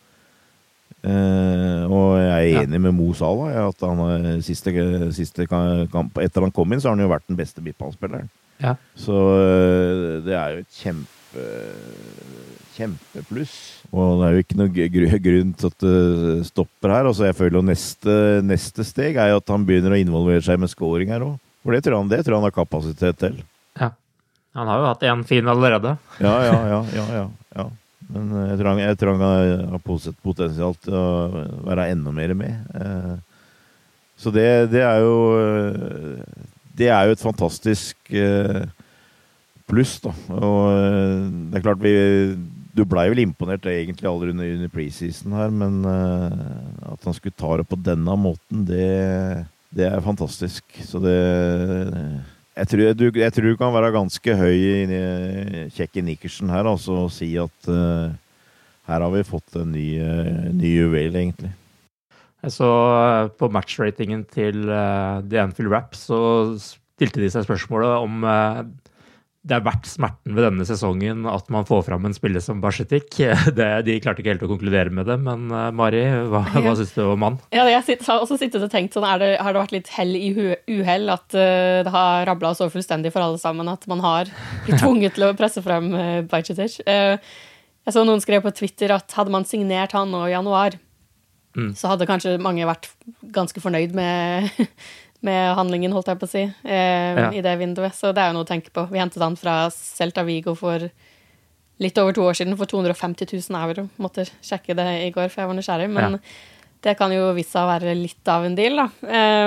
Uh, 1.01 1.89
og 1.89 2.09
jeg 2.21 2.31
er 2.31 2.65
enig 2.65 2.77
ja. 2.77 2.83
med 2.89 2.97
Mo 2.97 3.13
Salah. 3.17 3.55
At 3.71 3.87
han 3.87 4.03
er 4.05 4.43
siste, 4.45 4.75
siste 5.17 5.47
kamp 5.49 6.19
Etter 6.21 6.45
han 6.45 6.53
kom 6.55 6.73
inn, 6.73 6.83
så 6.83 6.91
har 6.91 6.99
han 6.99 7.07
jo 7.07 7.13
vært 7.13 7.29
den 7.31 7.41
beste 7.41 7.65
midtbanespilleren. 7.65 8.29
Ja. 8.61 8.77
Så 8.99 9.17
uh, 9.17 10.21
det 10.27 10.37
er 10.37 10.59
jo 10.59 10.65
et 10.67 10.83
kjempe 10.83 11.17
kjempepluss. 12.81 13.55
Og 13.91 14.21
det 14.21 14.27
er 14.27 14.35
jo 14.35 14.43
ikke 14.45 14.59
noe 14.61 14.89
grunn 15.25 15.53
til 15.59 15.71
at 15.71 15.85
det 15.85 16.49
stopper 16.49 16.95
her. 16.95 17.09
Altså, 17.11 17.27
jeg 17.29 17.39
føler 17.39 17.59
jo 17.61 17.67
neste, 17.67 18.17
neste 18.47 18.87
steg 18.87 19.19
er 19.21 19.33
jo 19.33 19.41
at 19.41 19.53
han 19.53 19.67
begynner 19.69 19.97
å 19.97 20.01
involvere 20.01 20.45
seg 20.47 20.61
med 20.63 20.73
scoring 20.73 21.13
her 21.13 21.27
òg. 21.27 21.39
For 21.65 21.77
det 21.77 21.83
tror, 21.85 21.99
han, 22.01 22.11
det 22.11 22.23
tror 22.25 22.39
han 22.39 22.47
har 22.47 22.57
kapasitet 22.57 23.21
til. 23.21 23.41
Ja. 23.77 23.91
Han 24.57 24.71
har 24.71 24.81
jo 24.81 24.89
hatt 24.89 25.05
én 25.07 25.25
fin 25.29 25.51
allerede. 25.51 25.95
Ja, 26.23 26.35
ja. 26.47 26.57
ja, 26.73 26.81
ja, 26.97 27.27
ja. 27.59 27.67
Men 28.11 28.31
eh, 28.35 28.47
jeg 28.53 28.61
tror, 28.61 28.71
han, 28.73 28.83
jeg 28.83 29.01
tror 29.01 29.19
han 29.19 29.75
har 29.75 30.15
potensial 30.25 30.77
til 30.83 30.97
å 30.97 31.09
være 31.69 31.91
enda 31.95 32.15
mer 32.15 32.35
med. 32.39 32.73
Eh, 32.75 33.19
så 34.21 34.33
det, 34.35 34.47
det 34.75 34.83
er 34.85 34.99
jo 35.01 35.15
eh, 35.41 36.41
Det 36.77 36.91
er 36.93 37.09
jo 37.09 37.15
et 37.17 37.23
fantastisk 37.23 38.15
pluss, 39.71 39.99
da. 40.03 40.13
Og 40.35 41.31
det 41.51 41.61
er 41.61 41.63
klart 41.65 41.83
vi 41.83 41.93
Du 42.75 42.83
blei 42.89 43.07
vel 43.13 43.23
imponert 43.23 43.67
egentlig 43.71 44.09
aldri 44.09 44.33
under, 44.33 44.51
under 44.57 44.73
preseason 44.73 45.37
her, 45.37 45.53
men 45.53 45.85
at 45.85 47.07
han 47.07 47.17
skulle 47.17 47.37
ta 47.37 47.57
det 47.61 47.67
på 47.69 47.79
denne 47.79 48.17
måten, 48.19 48.65
det, 48.67 49.45
det 49.75 49.87
er 49.91 50.05
fantastisk. 50.05 50.65
Så 50.87 51.03
det 51.03 51.17
jeg 52.59 52.69
tror, 52.73 52.93
du, 52.99 53.07
jeg 53.21 53.33
tror, 53.33 53.47
du, 53.47 53.57
kan 53.61 53.73
være 53.75 53.93
ganske 53.95 54.35
høy 54.37 54.59
i 54.59 55.71
kjekk 55.77 56.01
i 56.01 56.05
nikkersen 56.11 56.51
her 56.51 56.67
altså, 56.67 57.07
og 57.07 57.15
si 57.15 57.31
at 57.41 57.71
uh, 57.71 58.11
her 58.91 59.05
har 59.07 59.15
vi 59.15 59.23
fått 59.27 59.57
en 59.61 59.71
ny, 59.73 59.87
uh, 60.03 60.51
ny 60.51 60.75
juvel, 60.75 61.15
egentlig. 61.15 61.53
Jeg 62.43 62.55
så 62.57 62.69
uh, 62.69 63.31
på 63.31 63.51
matchratingen 63.55 64.27
til 64.35 64.65
The 64.67 65.43
Anfield 65.45 65.71
Rap 65.73 65.95
så 65.99 66.21
stilte 66.59 67.23
de 67.23 67.31
seg 67.33 67.47
spørsmålet 67.47 68.03
om 68.03 68.27
det 69.41 69.57
er 69.57 69.63
verdt 69.65 69.87
smerten 69.89 70.35
ved 70.37 70.45
denne 70.45 70.65
sesongen 70.69 71.23
at 71.29 71.47
man 71.53 71.65
får 71.69 71.87
fram 71.87 72.05
en 72.05 72.13
spiller 72.13 72.43
som 72.45 72.59
Barsetik. 72.61 73.09
De 73.57 73.97
klarte 74.05 74.21
ikke 74.21 74.35
helt 74.35 74.45
å 74.45 74.51
konkludere 74.51 74.93
med 74.93 75.09
det, 75.09 75.17
men 75.25 75.47
uh, 75.49 75.71
Mari, 75.73 76.03
hva, 76.29 76.43
hva 76.61 76.75
syns 76.77 76.93
du 76.93 77.01
om 77.07 77.25
han? 77.25 77.39
Ja, 77.57 77.65
jeg 77.71 77.81
har 78.05 78.21
også 78.21 78.37
sittet 78.41 78.61
og 78.61 78.73
tenkt 78.73 78.97
sånn, 78.97 79.09
det, 79.23 79.33
har 79.41 79.57
det 79.57 79.63
vært 79.63 79.75
litt 79.79 79.89
hell 79.97 80.13
i 80.19 80.29
uhell 80.35 81.09
at 81.15 81.33
uh, 81.33 81.81
det 81.87 81.95
har 81.95 82.29
rabla 82.29 82.53
så 82.59 82.69
fullstendig 82.73 83.15
for 83.15 83.25
alle 83.25 83.41
sammen 83.41 83.73
at 83.73 83.89
man 83.91 84.05
har 84.05 84.29
blitt 84.67 84.83
tvunget 84.85 85.17
til 85.17 85.31
å 85.31 85.35
presse 85.39 85.65
frem 85.65 85.89
uh, 85.97 86.21
Bajcetic? 86.29 86.83
Jeg 86.85 87.97
så 87.97 88.05
noen 88.05 88.21
skrev 88.21 88.45
på 88.45 88.53
Twitter 88.53 88.93
at 88.93 89.17
hadde 89.17 89.33
man 89.33 89.49
signert 89.49 89.97
han 89.97 90.13
nå 90.13 90.27
i 90.29 90.35
januar, 90.35 90.77
mm. 91.57 91.73
så 91.81 91.95
hadde 91.95 92.09
kanskje 92.09 92.37
mange 92.45 92.69
vært 92.69 92.93
ganske 93.33 93.65
fornøyd 93.65 93.97
med 93.97 94.53
med 95.27 95.55
handlingen, 95.59 95.93
holdt 95.93 96.09
jeg 96.11 96.21
på 96.21 96.29
å 96.29 96.33
si, 96.33 96.43
eh, 96.65 97.19
ja. 97.19 97.29
i 97.37 97.43
det 97.45 97.57
vinduet. 97.61 97.95
Så 97.97 98.15
det 98.17 98.23
er 98.23 98.31
jo 98.31 98.39
noe 98.39 98.47
å 98.47 98.49
tenke 98.49 98.73
på. 98.73 98.87
Vi 98.91 99.01
hentet 99.01 99.23
han 99.23 99.37
fra 99.39 99.63
Celta 99.75 100.25
Vigo 100.27 100.55
for 100.59 100.89
litt 101.81 101.99
over 102.01 102.17
to 102.17 102.25
år 102.29 102.37
siden 102.37 102.57
for 102.61 102.69
250 102.71 103.29
000 103.33 103.61
euro. 103.61 103.87
Måtte 104.01 104.27
sjekke 104.45 104.77
det 104.77 104.89
i 105.07 105.13
går, 105.15 105.31
for 105.33 105.43
jeg 105.43 105.51
var 105.51 105.59
nysgjerrig. 105.59 105.89
Men 105.93 106.19
ja. 106.19 106.21
det 106.87 106.97
kan 106.99 107.13
jo 107.15 107.31
vise 107.37 107.55
seg 107.55 107.65
å 107.65 107.71
være 107.71 107.97
litt 107.97 108.33
av 108.33 108.45
en 108.49 108.57
deal, 108.59 108.83
da. 108.83 108.89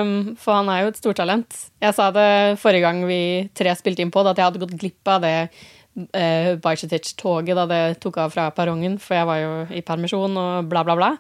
Um, 0.02 0.34
for 0.42 0.58
han 0.58 0.72
er 0.74 0.84
jo 0.84 0.92
et 0.94 1.00
stortalent. 1.02 1.62
Jeg 1.84 1.98
sa 1.98 2.10
det 2.16 2.28
forrige 2.62 2.88
gang 2.88 3.06
vi 3.10 3.22
tre 3.58 3.74
spilte 3.78 4.06
inn 4.06 4.14
på 4.14 4.26
det, 4.26 4.34
at 4.34 4.42
jeg 4.42 4.50
hadde 4.50 4.64
gått 4.66 4.78
glipp 4.82 5.14
av 5.14 5.26
det 5.26 5.36
uh, 5.46 6.52
Bajcetic-toget 6.64 7.58
da 7.58 7.68
det 7.70 7.82
tok 8.04 8.22
av 8.26 8.34
fra 8.34 8.50
perrongen, 8.56 8.98
for 9.02 9.18
jeg 9.20 9.30
var 9.30 9.42
jo 9.42 9.56
i 9.70 9.86
permisjon 9.86 10.42
og 10.42 10.70
bla, 10.74 10.86
bla, 10.86 10.98
bla. 10.98 11.14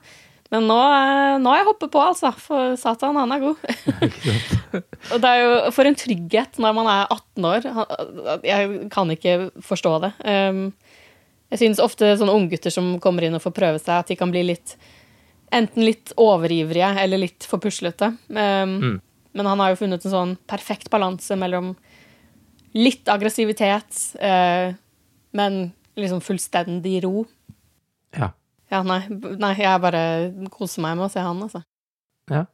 Men 0.53 0.67
nå, 0.69 0.77
eh, 0.77 1.35
nå 1.41 1.49
har 1.49 1.61
jeg 1.61 1.69
hoppet 1.71 1.91
på, 1.95 2.01
altså. 2.03 2.29
For 2.37 2.75
Satan, 2.77 3.17
han 3.17 3.31
er 3.33 3.41
god. 3.41 3.61
og 5.13 5.23
det 5.23 5.29
er 5.29 5.39
jo 5.41 5.53
for 5.73 5.89
en 5.89 5.97
trygghet 5.97 6.59
når 6.61 6.75
man 6.77 6.89
er 6.91 7.07
18 7.07 7.47
år. 7.49 7.69
Jeg 8.45 8.75
kan 8.93 9.13
ikke 9.13 9.37
forstå 9.65 9.93
det. 10.05 10.11
Um, 10.21 10.67
jeg 11.53 11.61
synes 11.61 11.81
ofte 11.81 12.11
sånne 12.19 12.35
unggutter 12.37 12.73
som 12.73 12.95
kommer 13.01 13.25
inn 13.25 13.37
og 13.37 13.41
får 13.43 13.55
prøve 13.57 13.81
seg, 13.81 13.95
at 13.97 14.13
de 14.13 14.19
kan 14.19 14.33
bli 14.33 14.45
litt 14.53 14.77
Enten 15.53 15.83
litt 15.85 16.09
overivrige 16.17 16.87
eller 16.97 17.19
litt 17.21 17.45
for 17.45 17.61
puslete. 17.61 18.07
Um, 18.33 18.71
mm. 18.81 18.93
Men 19.37 19.49
han 19.51 19.59
har 19.61 19.69
jo 19.69 19.83
funnet 19.83 20.01
en 20.07 20.13
sånn 20.15 20.31
perfekt 20.49 20.89
balanse 20.89 21.37
mellom 21.37 21.75
litt 22.73 23.05
aggressivitet, 23.13 23.99
uh, 24.17 24.73
men 25.37 25.59
liksom 25.93 26.23
fullstendig 26.25 27.03
ro. 27.05 27.21
Ja. 28.17 28.31
Ja, 28.73 28.81
nei, 28.81 29.03
nei, 29.37 29.53
jeg 29.61 29.81
bare 29.83 30.03
koser 30.49 30.81
meg 30.81 30.97
med 30.97 31.05
å 31.05 31.13
se 31.13 31.21
han, 31.21 31.45
altså. 31.45 31.61
Ja. 32.31 32.47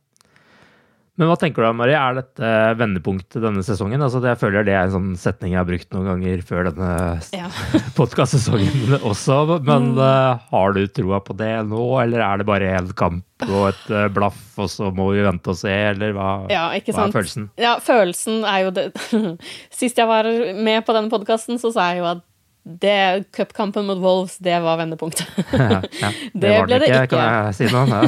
Men 1.19 1.27
hva 1.27 1.35
tenker 1.35 1.65
du, 1.65 1.67
Marie? 1.75 1.99
Er 1.99 2.15
dette 2.15 2.49
vendepunktet 2.79 3.41
denne 3.43 3.59
sesongen? 3.67 3.99
Altså, 3.99 4.21
jeg 4.23 4.39
føler 4.39 4.63
det 4.63 4.71
er 4.71 4.85
en 4.85 4.93
sånn 4.93 5.09
setning 5.19 5.51
jeg 5.51 5.59
har 5.59 5.67
brukt 5.67 5.89
noen 5.91 6.07
ganger 6.07 6.43
før 6.47 6.69
denne 6.69 6.91
ja. 7.35 7.49
podkastsesongen 7.99 9.01
også. 9.01 9.41
Men 9.67 9.89
mm. 9.97 9.99
uh, 9.99 10.45
har 10.53 10.77
du 10.77 10.85
troa 10.95 11.19
på 11.23 11.35
det 11.39 11.51
nå, 11.67 11.81
eller 12.05 12.23
er 12.23 12.39
det 12.39 12.47
bare 12.47 12.71
én 12.77 12.87
kamp 12.95 13.47
og 13.49 13.65
et 13.67 13.83
uh, 13.91 14.05
blaff, 14.15 14.39
og 14.59 14.71
så 14.71 14.93
må 14.95 15.09
vi 15.11 15.25
vente 15.27 15.51
og 15.51 15.59
se, 15.59 15.75
eller 15.91 16.15
hva, 16.15 16.29
ja, 16.51 16.69
hva 16.71 17.09
er 17.09 17.15
følelsen? 17.17 17.51
Ja, 17.59 17.75
følelsen 17.83 18.41
er 18.47 18.63
jo 18.65 18.73
det 18.75 18.87
Sist 19.79 19.99
jeg 19.99 20.07
var 20.07 20.27
med 20.55 20.87
på 20.87 20.95
denne 20.95 21.11
podkasten, 21.11 21.59
så 21.59 21.71
sa 21.75 21.91
jeg 21.91 22.03
jo 22.03 22.09
at 22.15 22.23
det 22.69 23.23
Cupkampen 23.35 23.85
mot 23.85 23.97
Wolves, 23.97 24.37
det 24.37 24.59
var 24.59 24.77
vendepunktet. 24.77 25.27
ja, 25.51 25.81
ja, 26.01 26.11
det, 26.33 26.39
det 26.45 26.55
ble 26.67 26.79
det 26.79 26.89
ikke, 26.91 27.03
ikke, 27.03 27.17
kan 27.17 27.49
jeg 27.49 27.57
si 27.57 27.69
noe 27.73 28.03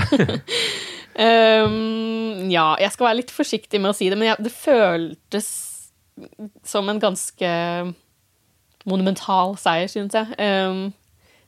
um, 1.66 2.48
ja, 2.52 2.68
jeg 2.82 2.94
skal 2.94 3.08
være 3.08 3.20
litt 3.24 3.34
forsiktig 3.34 3.82
med 3.82 3.94
å 3.94 3.98
si 3.98 4.12
det, 4.12 4.20
men 4.20 4.32
jeg, 4.32 4.46
det 4.46 4.54
føltes 4.54 5.50
som 6.68 6.90
en 6.92 7.02
ganske 7.02 7.52
monumental 8.86 9.56
seier, 9.62 9.90
synes 9.92 10.16
jeg. 10.18 10.38
Um, 10.38 10.92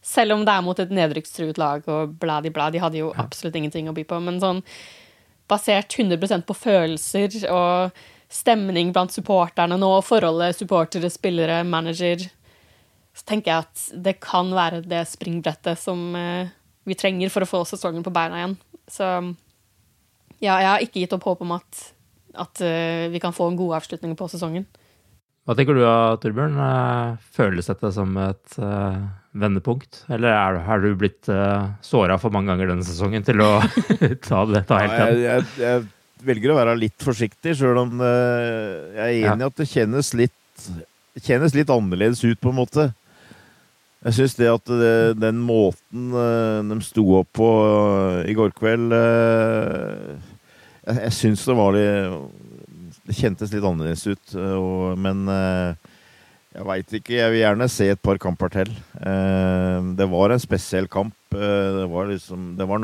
selv 0.04 0.36
om 0.36 0.44
det 0.44 0.52
er 0.52 0.66
mot 0.66 0.80
et 0.80 0.92
nedrykkstruet 0.92 1.60
lag 1.62 1.86
og 1.88 2.18
bladi-bla, 2.20 2.68
de 2.74 2.82
hadde 2.84 3.00
jo 3.00 3.14
absolutt 3.20 3.56
ingenting 3.56 3.88
å 3.90 3.96
by 3.96 4.04
på. 4.10 4.20
Men 4.24 4.42
sånn 4.44 4.62
basert 5.52 5.96
100 6.00 6.44
på 6.48 6.56
følelser 6.56 7.44
og 7.52 8.04
stemning 8.34 8.92
blant 8.96 9.14
supporterne 9.14 9.78
nå, 9.78 9.92
forholdet 10.06 10.58
supportere, 10.58 11.12
spillere, 11.14 11.62
manager 11.68 12.26
så 13.14 13.26
tenker 13.30 13.52
jeg 13.52 13.66
at 13.68 14.04
det 14.08 14.18
kan 14.24 14.50
være 14.56 14.82
det 14.90 15.04
springbrettet 15.12 15.80
som 15.80 16.14
eh, 16.18 16.52
vi 16.88 16.98
trenger 16.98 17.32
for 17.34 17.46
å 17.46 17.50
få 17.50 17.64
sesongen 17.70 18.06
på 18.06 18.14
beina 18.14 18.40
igjen. 18.42 18.56
Så 18.90 19.10
ja, 20.44 20.58
jeg 20.60 20.70
har 20.70 20.84
ikke 20.84 21.04
gitt 21.04 21.14
opp 21.16 21.28
håp 21.30 21.44
om 21.46 21.54
at, 21.56 21.84
at 22.36 22.64
uh, 22.66 23.12
vi 23.14 23.22
kan 23.24 23.36
få 23.36 23.48
en 23.48 23.60
god 23.60 23.78
avslutning 23.80 24.18
på 24.20 24.28
sesongen. 24.32 24.66
Hva 25.44 25.56
tenker 25.60 25.76
du 25.76 25.84
av 25.84 26.22
Torbjørn? 26.24 26.56
Eh, 26.56 27.24
føles 27.36 27.68
dette 27.68 27.90
som 27.92 28.14
et 28.22 28.56
uh, 28.64 28.96
vendepunkt? 29.36 30.06
Eller 30.08 30.32
er, 30.32 30.60
er 30.72 30.84
du 30.84 30.94
blitt 31.00 31.28
uh, 31.28 31.74
såra 31.84 32.16
for 32.20 32.32
mange 32.32 32.48
ganger 32.54 32.72
denne 32.72 32.88
sesongen 32.88 33.26
til 33.28 33.44
å 33.44 33.58
ta 34.30 34.46
det 34.48 34.64
ta 34.70 34.80
helt 34.80 34.96
av? 34.96 35.12
Jeg, 35.12 35.20
jeg, 35.26 35.50
jeg, 35.60 35.84
velger 36.24 36.54
å 36.54 36.56
være 36.56 36.78
litt 36.80 37.04
forsiktig, 37.04 37.58
sjøl 37.60 37.82
om 37.82 38.00
uh, 38.00 38.96
jeg 38.96 39.04
er 39.04 39.34
enig 39.34 39.44
i 39.44 39.44
ja. 39.44 39.52
at 39.52 39.60
det 39.60 39.68
kjennes 39.68 40.14
litt, 40.16 40.68
kjennes 41.20 41.58
litt 41.60 41.74
annerledes 41.76 42.24
ut, 42.24 42.40
på 42.40 42.54
en 42.54 42.60
måte. 42.62 42.88
Jeg 44.04 44.16
syns 44.18 44.34
det 44.36 44.50
at 44.52 44.68
det, 44.68 44.96
den 45.22 45.40
måten 45.40 46.12
uh, 46.12 46.60
de 46.68 46.78
sto 46.84 47.06
opp 47.22 47.30
på 47.40 47.48
uh, 47.48 48.20
i 48.28 48.36
går 48.36 48.52
kveld 48.58 48.92
Jeg, 50.84 50.98
jeg 50.98 51.14
syns 51.16 51.46
det 51.48 51.56
var 51.56 51.76
litt 51.78 53.06
Det 53.08 53.16
kjentes 53.16 53.54
litt 53.54 53.64
annerledes 53.64 54.04
ut. 54.08 54.36
Og, 54.36 55.00
men 55.00 55.24
jeg 55.28 56.66
veit 56.68 56.94
ikke. 57.00 57.18
Jeg 57.18 57.32
vil 57.34 57.42
gjerne 57.42 57.68
se 57.72 57.88
et 57.92 58.00
par 58.04 58.20
kamper 58.22 58.52
til. 58.54 58.70
det 60.00 60.08
var 60.08 60.32
en 60.32 60.40
spesiell 60.40 60.88
kamp. 60.88 61.16
det 61.34 61.88
var 61.92 62.08
liksom 62.08 62.54
Det 62.56 62.68
var, 62.70 62.80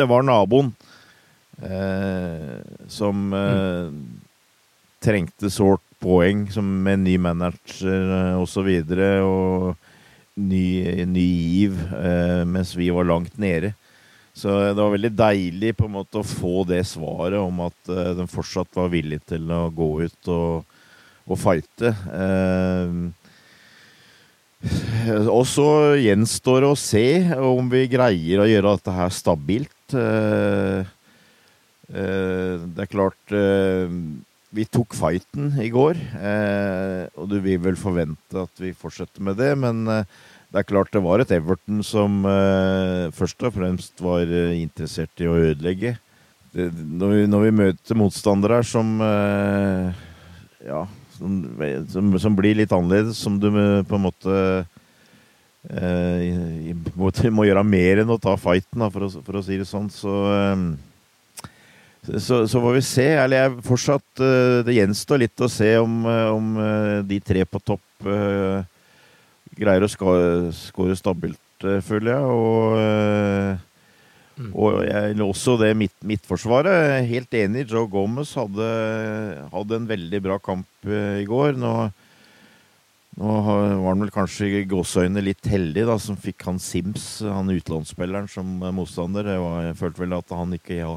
det 0.00 0.08
var 0.10 0.26
naboen 0.26 0.72
som 2.90 3.22
mm. 3.30 4.00
Trengte 5.02 5.50
sårt 5.52 5.84
poeng 6.02 6.46
som 6.52 6.66
med 6.84 7.04
ny 7.04 7.16
manager 7.20 8.12
eh, 8.18 8.36
osv. 8.40 8.68
Og, 8.68 8.88
så 8.90 9.10
og 9.26 9.76
ny, 10.36 11.04
ny 11.08 11.26
giv 11.26 11.80
eh, 11.96 12.44
mens 12.48 12.74
vi 12.76 12.90
var 12.94 13.08
langt 13.08 13.38
nede. 13.40 13.72
Så 14.36 14.52
det 14.52 14.76
var 14.76 14.92
veldig 14.92 15.14
deilig 15.16 15.76
på 15.78 15.86
en 15.86 15.94
måte 15.94 16.20
å 16.20 16.26
få 16.28 16.64
det 16.68 16.82
svaret 16.84 17.40
om 17.40 17.60
at 17.64 17.88
uh, 17.88 18.12
den 18.18 18.28
fortsatt 18.28 18.68
var 18.76 18.90
villig 18.92 19.22
til 19.24 19.48
å 19.48 19.72
gå 19.72 19.86
ut 20.04 20.28
og, 20.28 20.66
og 21.24 21.40
fighte. 21.40 21.94
Uh, 22.12 23.08
og 25.38 25.40
så 25.48 25.96
gjenstår 25.96 26.66
det 26.66 26.68
å 26.68 26.76
se 26.76 27.06
om 27.48 27.72
vi 27.72 27.86
greier 27.88 28.44
å 28.44 28.50
gjøre 28.50 28.76
dette 28.76 28.92
her 28.98 29.16
stabilt. 29.16 29.72
Det 29.88 30.84
er 31.88 32.92
klart 32.92 33.36
vi 34.54 34.64
tok 34.68 34.94
fighten 34.96 35.50
i 35.62 35.68
går, 35.72 35.98
eh, 36.20 37.02
og 37.18 37.28
du 37.30 37.36
vil 37.42 37.60
vel 37.62 37.76
forvente 37.78 38.46
at 38.46 38.62
vi 38.62 38.72
fortsetter 38.76 39.24
med 39.24 39.38
det. 39.40 39.52
Men 39.58 39.82
eh, 39.90 40.04
det 40.52 40.62
er 40.62 40.68
klart 40.68 40.92
det 40.94 41.02
var 41.04 41.22
et 41.22 41.32
Everton 41.34 41.82
som 41.84 42.22
eh, 42.30 43.08
først 43.16 43.42
og 43.48 43.56
fremst 43.56 44.04
var 44.04 44.24
eh, 44.24 44.54
interessert 44.62 45.22
i 45.22 45.28
å 45.28 45.36
ødelegge. 45.50 45.96
Når, 46.56 47.10
vi, 47.10 47.24
når, 47.28 47.42
vi, 47.42 47.56
møter 47.58 47.98
motstandere 48.00 48.62
som 48.64 48.94
eh, 49.04 50.04
Ja, 50.64 50.86
som, 51.18 51.34
som, 51.92 52.14
som, 52.22 52.38
blir 52.38 52.56
litt 52.56 52.72
annerledes, 52.72 53.18
som 53.20 53.36
du 53.40 53.50
på 53.50 53.98
en 53.98 54.04
måte 54.06 54.38
eh, 55.68 56.72
må, 56.96 57.10
må, 57.12 57.44
gjøre 57.44 57.66
mer 57.66 58.00
enn 58.02 58.14
å 58.14 58.20
ta 58.20 58.38
fighten, 58.40 58.80
da, 58.80 58.88
for, 58.92 59.04
å, 59.04 59.24
for, 59.26 59.40
å, 59.40 59.44
si 59.44 59.58
det 59.60 59.68
sånn, 59.68 59.90
så 59.92 60.16
så, 62.06 62.46
så, 62.48 62.60
får 62.60 62.76
vi 62.76 62.82
se. 62.86 63.06
Eller 63.18 63.42
jeg 63.42 63.66
fortsatt 63.66 64.22
uh, 64.22 64.62
Det 64.66 64.76
gjenstår 64.76 65.24
litt 65.24 65.42
å 65.42 65.50
se 65.50 65.72
om, 65.82 66.02
uh, 66.06 66.30
om 66.34 66.52
uh, 66.60 66.98
de 67.06 67.20
tre 67.22 67.46
på 67.48 67.62
topp 67.62 67.84
greier 69.56 69.82
å 69.82 69.88
skåre 69.88 70.94
stabilt, 70.98 71.64
føler 71.86 72.10
jeg. 72.12 72.26
Og, 72.28 72.74
mm. 74.36 74.50
og 74.52 74.74
jeg, 74.84 75.14
også 75.24 75.54
det 75.62 75.70
midt, 75.80 75.94
midtforsvaret. 76.04 77.06
Helt 77.08 77.32
enig. 77.40 77.64
Joe 77.72 77.88
Gomez 77.90 78.34
hadde, 78.36 78.68
hadde 79.54 79.78
en 79.80 79.88
veldig 79.88 80.20
bra 80.28 80.36
kamp 80.44 80.90
i 80.92 81.24
går. 81.26 81.56
Nå, 81.56 81.72
nå 83.16 83.38
var 83.48 83.88
han 83.88 84.04
vel 84.04 84.12
kanskje 84.12 84.52
i 84.60 84.66
gåseøynene 84.68 85.24
litt 85.24 85.48
heldig, 85.48 85.86
da, 85.88 85.96
som 86.04 86.20
fikk 86.20 86.44
han 86.50 86.60
Sims, 86.60 87.08
han 87.24 87.48
utenlandsspilleren, 87.48 88.28
som 88.28 88.60
motstander. 88.76 89.32
Var, 89.40 89.70
jeg 89.70 89.80
følte 89.80 90.04
vel 90.04 90.18
at 90.20 90.36
han 90.36 90.52
ikke 90.60 90.82
ja, 90.82 90.92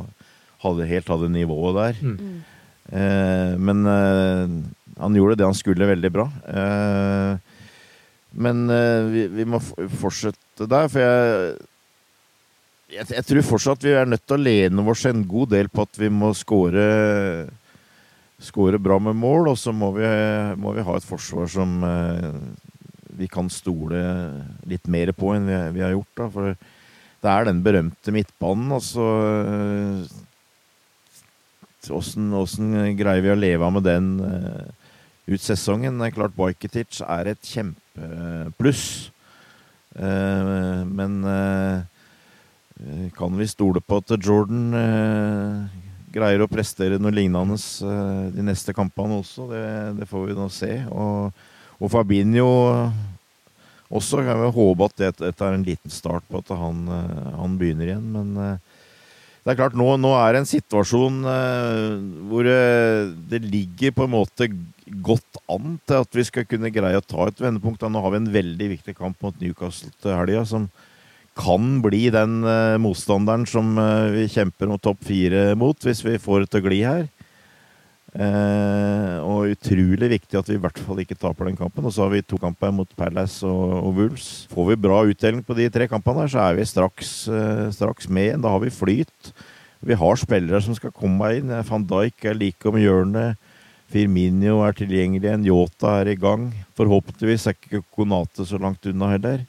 hadde, 0.64 0.90
helt 0.90 1.12
hadde 1.12 1.32
nivået 1.34 1.78
der. 1.78 2.02
Mm. 2.04 2.42
Eh, 2.90 3.54
men 3.60 3.86
eh, 3.88 4.58
han 5.00 5.16
gjorde 5.16 5.40
det 5.40 5.48
han 5.48 5.58
skulle, 5.58 5.90
veldig 5.90 6.12
bra. 6.14 6.28
Eh, 6.50 7.64
men 8.40 8.66
eh, 8.70 9.10
vi, 9.10 9.26
vi, 9.40 9.48
må 9.50 9.62
fortsette 9.62 10.68
der, 10.70 10.90
for 10.92 11.02
jeg, 11.02 11.56
jeg, 12.94 13.08
jeg 13.16 13.28
tror 13.30 13.48
fortsatt 13.54 13.86
vi 13.86 13.96
er 13.98 14.10
nødt 14.10 14.26
til 14.28 14.38
å 14.38 14.44
lene 14.44 14.86
oss 14.94 15.06
en 15.10 15.24
god 15.30 15.56
del 15.56 15.72
på 15.72 15.88
at 15.88 16.02
vi 16.02 16.12
må 16.14 16.34
skåre 16.38 16.86
skåre 18.40 18.80
bra 18.80 18.96
med 19.04 19.18
mål, 19.20 19.52
og 19.52 19.58
så 19.60 19.74
må 19.76 19.92
vi, 19.98 20.08
må 20.60 20.72
vi 20.78 20.86
ha 20.88 20.96
et 20.96 21.08
forsvar 21.08 21.50
som 21.52 21.84
eh, 21.84 22.30
vi 23.20 23.28
kan 23.32 23.50
stole 23.52 24.00
litt 24.70 24.88
mer 24.88 25.12
på 25.16 25.34
enn 25.36 25.50
vi, 25.50 25.58
vi 25.76 25.84
har 25.84 25.92
gjort. 25.96 26.14
Da. 26.16 26.30
For 26.32 26.54
det 26.56 27.34
er 27.34 27.50
den 27.50 27.62
berømte 27.66 28.16
midtbanen. 28.16 28.72
Altså 28.78 29.06
Åssen 31.88 32.74
greier 33.00 33.24
vi 33.24 33.32
å 33.32 33.40
leve 33.40 33.64
av 33.64 33.72
med 33.72 33.86
den 33.88 34.08
uh, 34.20 34.68
ut 35.32 35.42
sesongen? 35.42 35.96
Det 36.00 36.10
er 36.10 36.18
klart 36.18 36.36
Bajketic 36.36 37.00
er 37.06 37.32
et 37.32 37.40
kjempepluss. 37.48 38.84
Uh, 39.96 40.84
men 40.86 41.24
uh, 41.24 41.80
kan 43.16 43.40
vi 43.40 43.48
stole 43.48 43.80
på 43.84 44.00
at 44.00 44.12
Jordan 44.20 44.70
greier 46.14 46.44
å 46.44 46.50
prestere 46.52 47.00
noe 47.00 47.12
lignende 47.12 47.58
de 48.36 48.44
neste 48.44 48.76
kampene 48.76 49.20
også? 49.20 49.50
Det, 49.52 49.64
det 50.00 50.08
får 50.08 50.30
vi 50.30 50.38
nå 50.38 50.46
se. 50.54 50.72
Og, 50.88 51.42
og 51.80 51.92
Fabinho 51.92 52.48
også 53.90 54.24
kan 54.24 54.40
vi 54.40 54.52
håpe 54.56 54.88
at 54.88 55.04
dette 55.20 55.44
er 55.44 55.58
en 55.58 55.68
liten 55.68 55.92
start 55.92 56.24
på 56.32 56.40
at 56.40 56.54
han, 56.56 56.88
han 56.88 57.60
begynner 57.60 57.92
igjen. 57.92 58.08
Men 58.16 58.60
det 59.40 59.54
er 59.54 59.60
klart, 59.62 59.78
nå, 59.78 59.88
nå 60.02 60.12
er 60.20 60.36
det 60.36 60.42
en 60.44 60.50
situasjon 60.50 61.22
uh, 61.24 61.96
hvor 62.30 62.48
uh, 62.50 63.12
det 63.32 63.40
ligger 63.46 63.96
på 63.96 64.06
en 64.06 64.14
måte 64.18 64.50
godt 65.06 65.40
an 65.50 65.78
til 65.88 66.04
at 66.04 66.18
vi 66.18 66.26
skal 66.28 66.48
kunne 66.50 66.72
greie 66.74 67.00
å 67.00 67.06
ta 67.06 67.30
et 67.30 67.40
vendepunkt. 67.40 67.86
Nå 67.88 68.04
har 68.04 68.14
vi 68.14 68.20
en 68.20 68.32
veldig 68.34 68.70
viktig 68.76 68.98
kamp 68.98 69.20
mot 69.24 69.38
Newcastle 69.40 69.94
til 70.04 70.16
helga, 70.18 70.44
som 70.50 70.68
kan 71.40 71.78
bli 71.86 72.10
den 72.12 72.42
uh, 72.44 72.76
motstanderen 72.84 73.48
som 73.48 73.72
vi 74.12 74.28
kjemper 74.32 74.70
mot 74.72 74.84
topp 74.84 75.08
fire 75.08 75.54
mot, 75.58 75.78
hvis 75.88 76.04
vi 76.04 76.20
får 76.20 76.44
det 76.44 76.52
til 76.52 76.62
å 76.62 76.68
gli 76.68 76.82
her. 76.84 77.08
Eh, 78.10 79.18
og 79.22 79.52
utrolig 79.54 80.10
viktig 80.16 80.40
at 80.40 80.48
vi 80.50 80.56
i 80.58 80.62
hvert 80.62 80.80
fall 80.82 81.02
ikke 81.04 81.18
taper 81.20 81.50
den 81.50 81.60
kampen. 81.60 81.86
Og 81.86 81.94
så 81.94 82.06
har 82.06 82.14
vi 82.14 82.24
to 82.26 82.40
kamper 82.42 82.74
mot 82.74 82.90
Palace 82.98 83.46
og, 83.48 83.76
og 83.84 84.00
Wolves. 84.00 84.30
Får 84.54 84.72
vi 84.72 84.80
bra 84.88 85.04
utdeling 85.06 85.44
på 85.46 85.58
de 85.58 85.70
tre 85.74 85.90
kampene, 85.92 86.26
der, 86.26 86.34
så 86.34 86.48
er 86.48 86.58
vi 86.58 86.68
straks, 86.70 87.14
eh, 87.30 87.68
straks 87.76 88.10
med 88.10 88.30
igjen. 88.32 88.46
Da 88.46 88.54
har 88.56 88.64
vi 88.64 88.74
flyt. 88.74 89.34
Vi 89.86 89.96
har 89.96 90.20
spillere 90.20 90.60
som 90.64 90.76
skal 90.76 90.96
komme 90.96 91.36
inn. 91.38 91.54
Van 91.70 91.86
Dijk 91.88 92.26
er 92.28 92.40
like 92.40 92.68
om 92.68 92.80
hjørnet. 92.80 93.38
Firminio 93.90 94.60
er 94.66 94.76
tilgjengelig 94.78 95.26
igjen. 95.26 95.48
Yota 95.50 95.96
er 96.02 96.12
i 96.12 96.20
gang. 96.20 96.50
Forhåpentligvis 96.78 97.48
er 97.50 97.56
ikke 97.58 97.86
Konate 97.96 98.46
så 98.46 98.60
langt 98.62 98.86
unna 98.90 99.14
heller. 99.16 99.46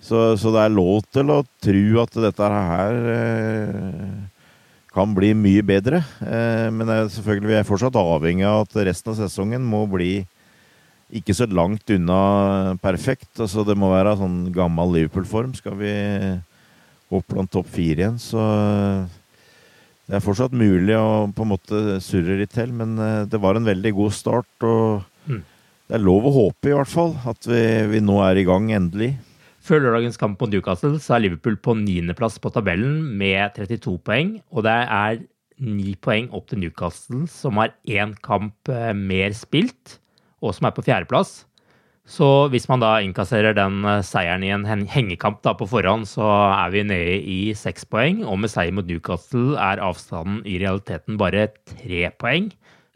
Så, 0.00 0.34
så, 0.40 0.50
det 0.52 0.64
er 0.64 0.72
lov 0.72 1.04
til 1.12 1.28
å 1.32 1.42
tro 1.60 1.86
at 2.00 2.14
dette 2.24 2.46
her 2.48 2.98
eh, 3.14 4.12
kan 4.94 5.14
bli 5.14 5.32
mye 5.38 5.62
bedre. 5.66 6.02
Eh, 6.24 6.68
men 6.74 6.90
selvfølgelig 7.14 7.52
vi 7.52 7.58
er 7.60 7.68
fortsatt 7.68 7.98
avhengig 8.00 8.46
av 8.48 8.64
at 8.64 8.78
resten 8.90 9.12
av 9.12 9.20
sesongen 9.20 9.64
må 9.64 9.84
bli 9.90 10.12
ikke 11.10 11.34
så 11.34 11.46
langt 11.50 11.90
unna 11.90 12.76
perfekt. 12.82 13.32
Altså 13.38 13.64
Det 13.66 13.76
må 13.78 13.90
være 13.92 14.18
sånn 14.18 14.44
gammel 14.54 14.94
Liverpool-form. 14.96 15.54
Skal 15.58 15.78
vi 15.78 15.94
opp 17.10 17.26
blant 17.32 17.50
topp 17.50 17.70
fire 17.74 18.04
igjen, 18.04 18.20
så 18.22 18.42
det 20.10 20.18
er 20.18 20.22
fortsatt 20.22 20.54
mulig 20.54 20.94
å 20.98 21.26
på 21.34 21.42
en 21.42 21.50
måte 21.52 21.80
surre 22.02 22.38
litt 22.38 22.54
til. 22.54 22.70
Men 22.74 22.98
eh, 22.98 23.24
det 23.30 23.40
var 23.42 23.58
en 23.58 23.66
veldig 23.66 23.94
god 23.98 24.14
start, 24.14 24.66
og 24.66 25.02
mm. 25.30 25.42
det 25.86 25.98
er 25.98 26.06
lov 26.06 26.26
å 26.26 26.36
håpe 26.36 26.70
i 26.70 26.76
hvert 26.76 26.90
fall 26.90 27.16
at 27.30 27.46
vi, 27.46 27.62
vi 27.90 28.02
nå 28.02 28.18
er 28.26 28.40
i 28.40 28.46
gang 28.48 28.70
endelig. 28.74 29.12
Før 29.60 29.82
lørdagens 29.84 30.16
kamp 30.20 30.40
mot 30.40 30.48
Newcastle 30.48 30.96
så 31.02 31.16
er 31.16 31.26
Liverpool 31.26 31.58
på 31.60 31.74
niendeplass 31.76 32.38
på 32.40 32.52
tabellen 32.54 33.02
med 33.20 33.52
32 33.58 33.98
poeng. 34.06 34.38
Og 34.48 34.64
det 34.64 34.72
er 34.86 35.20
ni 35.60 35.92
poeng 36.00 36.30
opp 36.32 36.48
til 36.48 36.62
Newcastle, 36.62 37.26
som 37.28 37.60
har 37.60 37.74
én 37.84 38.14
kamp 38.24 38.70
eh, 38.72 38.94
mer 38.96 39.36
spilt, 39.36 39.98
og 40.40 40.56
som 40.56 40.70
er 40.70 40.76
på 40.76 40.84
fjerdeplass. 40.86 41.42
Så 42.10 42.48
hvis 42.50 42.64
man 42.70 42.80
da 42.82 42.96
innkasserer 43.04 43.54
den 43.54 43.84
eh, 43.84 44.00
seieren 44.06 44.46
i 44.46 44.52
en 44.54 44.64
hengekamp 44.88 45.42
da 45.44 45.52
på 45.58 45.68
forhånd, 45.68 46.08
så 46.08 46.24
er 46.48 46.72
vi 46.72 46.86
nede 46.88 47.20
i 47.20 47.40
seks 47.52 47.84
poeng. 47.84 48.24
Og 48.24 48.40
med 48.40 48.52
seier 48.52 48.72
mot 48.74 48.88
Newcastle 48.88 49.60
er 49.60 49.84
avstanden 49.84 50.40
i 50.48 50.56
realiteten 50.62 51.20
bare 51.20 51.50
tre 51.68 52.08
poeng. 52.16 52.48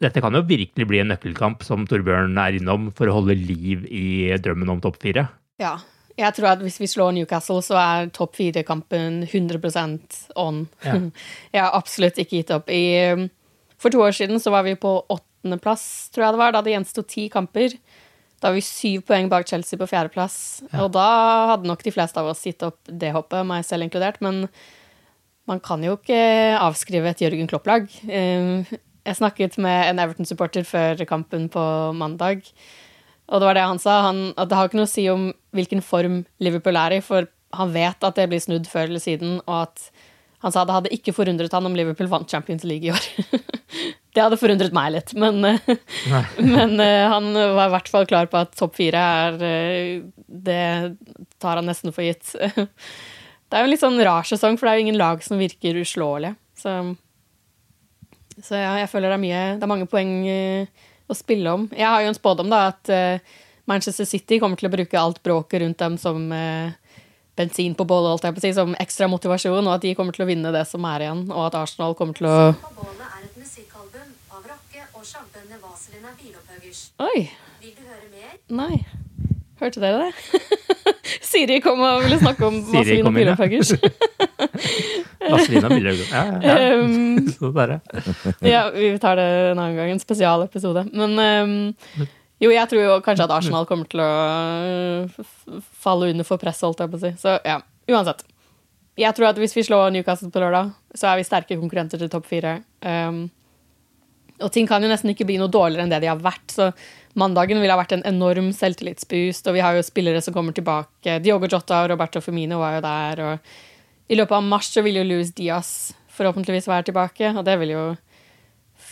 Dette 0.02 0.24
kan 0.24 0.34
jo 0.34 0.46
virkelig 0.48 0.88
bli 0.88 1.04
en 1.04 1.12
nøkkelkamp, 1.12 1.62
som 1.64 1.84
Torbjørn 1.88 2.40
er 2.40 2.56
innom, 2.56 2.88
for 2.96 3.08
å 3.08 3.20
holde 3.20 3.36
liv 3.36 3.84
i 3.92 4.32
drømmen 4.42 4.72
om 4.72 4.80
topp 4.82 4.98
fire. 5.04 5.28
Ja, 5.62 5.76
jeg 6.18 6.36
tror 6.36 6.52
at 6.52 6.62
hvis 6.62 6.78
vi 6.78 6.88
slår 6.90 7.14
Newcastle, 7.16 7.58
så 7.64 7.78
er 7.80 8.12
topp 8.14 8.36
fire-kampen 8.38 9.24
100% 9.26 10.20
on. 10.38 10.64
Ja. 10.84 10.98
jeg 11.54 11.62
har 11.64 11.74
absolutt 11.74 12.20
ikke 12.22 12.40
gitt 12.40 12.52
opp. 12.54 12.70
I, 12.70 13.26
for 13.80 13.94
to 13.94 14.02
år 14.04 14.14
siden 14.14 14.42
så 14.42 14.52
var 14.54 14.66
vi 14.66 14.76
på 14.78 14.92
åttendeplass, 15.10 16.12
tror 16.14 16.28
jeg 16.28 16.36
det 16.36 16.42
var, 16.44 16.54
da 16.54 16.62
det 16.62 16.76
gjensto 16.76 17.02
ti 17.08 17.26
kamper. 17.32 17.74
Da 18.38 18.50
var 18.50 18.58
vi 18.58 18.64
syv 18.66 19.02
poeng 19.08 19.26
bak 19.32 19.48
Chelsea 19.48 19.80
på 19.80 19.88
fjerdeplass. 19.90 20.38
Ja. 20.68 20.84
Og 20.84 20.94
da 20.94 21.08
hadde 21.54 21.70
nok 21.70 21.82
de 21.82 21.94
fleste 21.94 22.20
av 22.20 22.30
oss 22.30 22.44
gitt 22.46 22.62
opp 22.66 22.78
det 22.86 23.14
hoppet, 23.16 23.46
meg 23.48 23.66
selv 23.66 23.86
inkludert. 23.86 24.20
Men 24.24 24.44
man 25.50 25.60
kan 25.64 25.82
jo 25.84 25.96
ikke 25.98 26.20
avskrive 26.60 27.10
et 27.10 27.22
Jørgen 27.24 27.50
Klopp-lag. 27.50 27.90
Eh, 28.06 28.74
jeg 29.04 29.18
snakket 29.18 29.58
med 29.60 29.90
en 29.90 30.00
Everton-supporter 30.04 30.64
før 30.68 31.02
kampen 31.08 31.50
på 31.52 31.64
mandag. 31.96 32.46
Og 33.32 33.40
det 33.40 33.48
var 33.48 33.56
det 33.56 33.68
han 33.68 33.80
sa, 33.80 34.00
han, 34.08 34.24
at 34.36 34.50
det 34.50 34.58
har 34.58 34.68
ikke 34.68 34.80
noe 34.80 34.88
å 34.88 34.94
si 34.94 35.06
om 35.12 35.30
hvilken 35.56 35.80
form 35.84 36.22
Liverpool 36.44 36.76
er 36.76 36.98
i, 36.98 37.04
for 37.04 37.28
han 37.54 37.70
vet 37.74 38.04
at 38.04 38.18
det 38.18 38.26
blir 38.30 38.42
snudd 38.42 38.68
før 38.68 38.90
eller 38.90 39.02
siden, 39.02 39.38
og 39.46 39.62
at 39.62 39.88
han 40.44 40.52
sa 40.52 40.66
det 40.66 40.74
hadde 40.76 40.92
ikke 40.92 41.14
forundret 41.16 41.54
han 41.56 41.64
om 41.64 41.76
Liverpool 41.76 42.10
vant 42.12 42.28
Champions 42.28 42.66
League 42.68 42.84
i 42.84 42.92
år. 42.92 43.04
det 44.14 44.20
hadde 44.20 44.36
forundret 44.36 44.74
meg 44.76 44.90
litt, 44.92 45.14
men, 45.16 45.40
men 46.54 46.74
uh, 46.76 47.12
han 47.14 47.30
var 47.32 47.70
i 47.70 47.74
hvert 47.78 47.88
fall 47.88 48.08
klar 48.10 48.28
på 48.28 48.42
at 48.42 48.52
topp 48.58 48.76
fire 48.76 49.00
er 49.00 49.38
uh, 49.40 50.04
Det 50.28 50.66
tar 51.40 51.62
han 51.62 51.70
nesten 51.70 51.96
for 51.96 52.04
gitt. 52.04 52.34
det 52.36 53.56
er 53.56 53.64
jo 53.64 53.70
en 53.70 53.72
litt 53.72 53.84
sånn 53.86 54.04
rar 54.04 54.28
sesong, 54.28 54.60
for 54.60 54.68
det 54.68 54.74
er 54.74 54.82
jo 54.82 54.86
ingen 54.90 55.00
lag 55.00 55.24
som 55.24 55.40
virker 55.40 55.80
uslåelige. 55.80 56.36
Så, 56.60 56.76
så 58.36 58.60
ja, 58.60 58.74
jeg 58.82 58.92
føler 58.92 59.10
det 59.10 59.16
er 59.16 59.24
mye 59.24 59.40
Det 59.56 59.64
er 59.64 59.70
mange 59.72 59.88
poeng 59.90 60.12
å 61.08 61.16
spille 61.16 61.52
om. 61.52 61.66
Jeg 61.74 61.88
har 61.88 62.04
jo 62.04 62.12
en 62.12 62.16
spådom, 62.16 62.52
da, 62.52 62.66
at 62.72 62.92
uh, 62.92 63.34
Manchester 63.70 64.08
City 64.08 64.40
kommer 64.42 64.60
til 64.60 64.70
å 64.70 64.74
bruke 64.74 65.00
alt 65.00 65.22
bråket 65.24 65.64
rundt 65.64 65.80
dem 65.80 65.98
som 66.00 66.26
uh, 66.32 66.72
bensin 67.36 67.74
på 67.76 67.86
bålet, 67.88 68.14
holdt 68.14 68.28
jeg 68.28 68.36
på 68.36 68.42
å 68.42 68.46
si, 68.46 68.54
som 68.56 68.76
ekstra 68.80 69.08
motivasjon, 69.10 69.64
og 69.66 69.76
at 69.76 69.84
de 69.84 69.94
kommer 69.98 70.16
til 70.16 70.26
å 70.26 70.30
vinne 70.30 70.54
det 70.54 70.64
som 70.70 70.84
er 70.88 71.08
igjen, 71.08 71.26
og 71.32 71.48
at 71.48 71.58
Arsenal 71.64 71.96
kommer 71.98 72.16
til 72.16 72.30
å 72.30 72.38
Oi. 77.02 77.28
Vil 77.60 77.72
du 77.74 77.82
høre 77.86 78.06
mer? 78.10 78.36
Nei. 78.48 78.84
Hørte 79.60 79.80
dere 79.82 80.06
det? 80.06 80.40
Siri 81.28 81.60
kom 81.64 81.82
og 81.82 82.04
ville 82.04 82.18
snakke 82.20 82.46
om 82.46 82.60
Vazelina 82.70 83.10
Bilopphøggers. 83.14 83.74
Vazelina 85.32 85.70
Bilopphøggers, 85.72 86.10
ja. 86.12 86.24
ja, 86.42 86.56
ja. 86.60 86.80
Um, 86.82 87.28
Så 87.36 87.50
bare. 87.54 87.80
ja, 88.44 88.66
vi 88.74 88.92
tar 89.02 89.16
det 89.20 89.26
en 89.52 89.58
annen 89.58 89.78
gang. 89.78 89.94
En 89.94 90.02
spesialepisode. 90.02 90.86
Men 90.92 91.18
um, 91.18 92.08
jo, 92.42 92.50
jeg 92.52 92.70
tror 92.70 92.82
jo 92.82 92.98
kanskje 93.04 93.26
at 93.28 93.34
Arsenal 93.34 93.66
kommer 93.68 93.88
til 93.90 94.02
å 94.04 95.56
falle 95.84 96.10
under 96.12 96.26
for 96.28 96.40
press, 96.42 96.62
holdt 96.66 96.82
jeg 96.84 96.92
på 96.92 97.00
å 97.00 97.04
si. 97.06 97.12
Så 97.20 97.38
ja, 97.46 97.60
uansett. 97.90 98.24
Jeg 99.00 99.16
tror 99.16 99.32
at 99.32 99.38
hvis 99.42 99.56
vi 99.56 99.64
slår 99.66 99.94
Newcastle 99.94 100.30
på 100.30 100.42
lørdag, 100.42 100.74
så 100.94 101.10
er 101.10 101.18
vi 101.18 101.26
sterke 101.26 101.58
konkurrenter 101.58 101.98
til 101.98 102.10
topp 102.12 102.28
fire. 102.30 102.60
Um, 102.84 103.24
og 104.42 104.50
ting 104.54 104.66
kan 104.66 104.82
jo 104.82 104.90
nesten 104.90 105.12
ikke 105.12 105.26
bli 105.28 105.38
noe 105.38 105.50
dårligere 105.52 105.86
enn 105.86 105.92
det 105.92 106.02
de 106.02 106.10
har 106.10 106.22
vært. 106.22 106.46
Så 106.50 106.70
mandagen 107.18 107.60
ville 107.62 107.74
ha 107.74 107.78
vært 107.78 107.94
en 107.96 108.06
enorm 108.08 108.50
selvtillitsboost, 108.54 109.46
og 109.46 109.56
vi 109.56 109.62
har 109.62 109.78
jo 109.78 109.86
spillere 109.86 110.22
som 110.24 110.34
kommer 110.34 110.54
tilbake. 110.56 111.20
Diogo 111.22 111.50
Jota 111.50 111.84
og 111.84 111.92
Roberto 111.94 112.22
Femino 112.24 112.58
var 112.62 112.78
jo 112.78 112.82
der. 112.84 113.22
Og 113.28 113.54
i 114.08 114.18
løpet 114.18 114.36
av 114.36 114.44
mars 114.46 114.70
så 114.72 114.82
vil 114.84 115.00
jo 115.00 115.06
Louis 115.06 115.30
Diaz 115.36 115.94
forhåpentligvis 116.14 116.68
være 116.70 116.90
tilbake, 116.90 117.32
og 117.34 117.44
det 117.46 117.58
vil 117.62 117.76
jo 117.76 117.84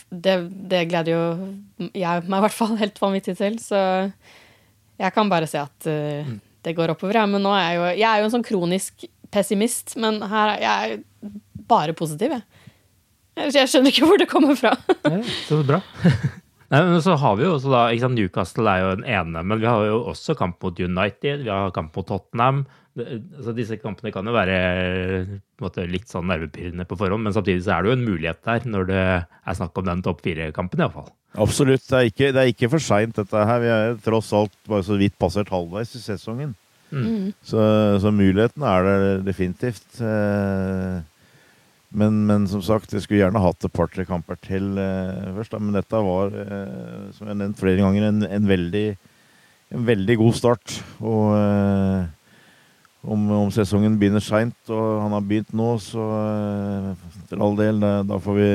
Det, 0.09 0.35
det 0.69 0.87
gleder 0.89 1.11
jo 1.11 1.89
jeg 1.93 2.25
meg 2.29 2.37
i 2.39 2.43
hvert 2.45 2.55
fall 2.55 2.75
helt 2.77 2.99
vanvittig 3.01 3.35
til, 3.37 3.57
så 3.61 3.79
jeg 5.01 5.13
kan 5.13 5.29
bare 5.29 5.47
se 5.49 5.57
at 5.61 5.87
uh, 5.89 6.29
det 6.63 6.75
går 6.77 6.93
oppover. 6.93 7.17
Ja. 7.17 7.25
Men 7.29 7.43
nå 7.43 7.53
er 7.53 7.63
jeg 7.63 7.77
jo 7.77 7.87
Jeg 7.97 8.07
er 8.09 8.19
jo 8.21 8.27
en 8.27 8.33
sånn 8.35 8.45
kronisk 8.45 9.05
pessimist, 9.33 9.95
men 9.97 10.21
her 10.29 10.53
er 10.53 10.61
jeg 10.61 10.99
bare 11.69 11.95
positiv, 11.97 12.35
jeg. 12.37 12.45
Jeg 13.33 13.69
skjønner 13.71 13.89
ikke 13.89 14.05
hvor 14.05 14.21
det 14.21 14.29
kommer 14.29 14.57
fra. 14.57 14.75
Nei, 15.09 15.23
så 15.47 15.63
bra. 15.65 15.81
Nei, 16.73 16.81
men 16.89 17.01
så 17.05 17.15
har 17.21 17.35
vi 17.37 17.45
jo 17.45 17.55
også 17.55 17.71
da, 17.73 17.81
sant, 18.01 18.17
Newcastle 18.17 18.69
er 18.69 18.83
jo 18.83 18.93
den 18.99 19.07
ene, 19.09 19.41
men 19.45 19.61
vi 19.61 19.69
har 19.69 19.83
jo 19.89 20.03
også 20.11 20.35
kamp 20.37 20.61
mot 20.63 20.79
United, 20.79 21.43
vi 21.45 21.51
har 21.51 21.73
kamp 21.73 21.97
mot 21.97 22.07
Tottenham. 22.09 22.63
Det, 22.93 23.05
altså 23.39 23.53
disse 23.57 23.77
kampene 23.81 24.11
kan 24.13 24.27
jo 24.29 24.35
være 24.35 24.57
måte, 25.63 25.85
litt 25.89 26.11
sånn 26.11 26.27
nervepirrende 26.29 26.85
på 26.85 26.97
forhånd, 26.99 27.25
men 27.25 27.33
samtidig 27.33 27.63
så 27.65 27.73
er 27.73 27.83
det 27.83 27.89
jo 27.89 27.97
en 27.97 28.05
mulighet 28.05 28.41
der 28.45 28.67
når 28.69 28.89
det 28.91 29.03
er 29.03 29.57
snakk 29.57 29.79
om 29.81 29.87
den 29.87 30.03
topp 30.05 30.21
fire-kampen, 30.25 30.83
iallfall. 30.83 31.07
Absolutt. 31.41 31.81
Det 31.89 31.97
er 31.97 32.11
ikke, 32.11 32.27
det 32.35 32.41
er 32.43 32.51
ikke 32.51 32.69
for 32.69 32.83
seint, 32.85 33.15
dette 33.17 33.47
her. 33.49 33.63
Vi 33.63 33.71
er 33.73 33.95
tross 34.05 34.29
alt 34.37 34.53
bare 34.69 34.85
så 34.85 34.99
vidt 34.99 35.17
passert 35.17 35.49
halvveis 35.49 35.95
i 35.97 36.03
sesongen. 36.03 36.53
Mm. 36.93 37.31
Så, 37.41 37.57
så, 38.03 38.11
muligheten 38.13 38.61
er 38.69 38.85
der 38.85 39.25
definitivt. 39.25 39.87
Eh, 39.97 41.01
Men, 41.93 42.23
men, 42.25 42.47
som 42.49 42.61
sagt, 42.65 42.89
jeg 42.89 43.03
skulle 43.03 43.19
gjerne 43.21 43.41
hatt 43.41 43.65
et 43.67 43.73
par-tre 43.73 44.01
kamper 44.05 44.37
til 44.41 44.79
eh, 44.81 45.27
først. 45.35 45.51
Da. 45.53 45.59
Men 45.61 45.75
dette 45.77 45.99
var, 46.01 46.33
eh, 46.33 47.11
som 47.13 47.27
jeg 47.27 47.35
har 47.35 47.37
nevnt 47.37 47.59
flere 47.59 47.83
ganger, 47.83 48.07
en, 48.07 48.23
en, 48.25 48.47
veldig, 48.49 48.85
en 49.77 49.85
veldig, 49.85 50.15
god 50.17 50.33
start. 50.39 50.73
Og 51.05 51.35
eh, 51.37 52.07
om, 53.03 53.25
om, 53.35 53.51
sesongen 53.51 53.97
begynner 53.99 54.23
seint, 54.23 54.57
og 54.71 55.01
han 55.03 55.15
har 55.15 55.25
begynt 55.27 55.51
nå, 55.55 55.73
så 55.83 56.07
eh, 56.21 57.19
for 57.29 57.43
all 57.43 57.59
del, 57.59 57.81
da, 57.83 57.97
da 58.07 58.19
får 58.23 58.39
vi 58.39 58.51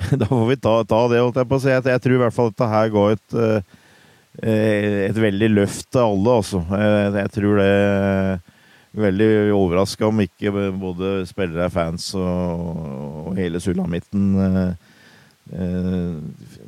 da 0.22 0.28
får 0.30 0.46
vi 0.48 0.56
ta, 0.56 0.76
ta, 0.88 1.00
det, 1.12 1.20
holdt 1.20 1.42
jeg 1.42 1.50
på 1.50 1.58
å 1.58 1.62
si. 1.62 1.72
Jeg, 1.74 2.02
tror 2.04 2.16
i 2.16 2.22
hvert 2.22 2.36
fall 2.36 2.54
dette 2.54 2.70
her 2.70 2.92
ga 2.94 3.02
et, 3.12 3.34
eh, 3.42 5.02
et 5.10 5.18
veldig 5.26 5.50
løft 5.58 5.90
til 5.90 6.06
alle, 6.06 6.38
altså. 6.40 6.62
Jeg, 6.70 7.12
jeg 7.18 7.34
tror 7.36 7.60
det 7.60 7.74
veldig 8.90 9.54
overraska 9.54 10.08
om 10.08 10.22
ikke 10.24 10.52
både 10.78 11.10
spillere, 11.28 11.70
fans 11.70 12.10
og, 12.18 12.62
og 13.30 13.38
hele 13.38 13.60
sulamitten 13.62 14.30
eh, 14.42 14.72
eh, 15.54 16.16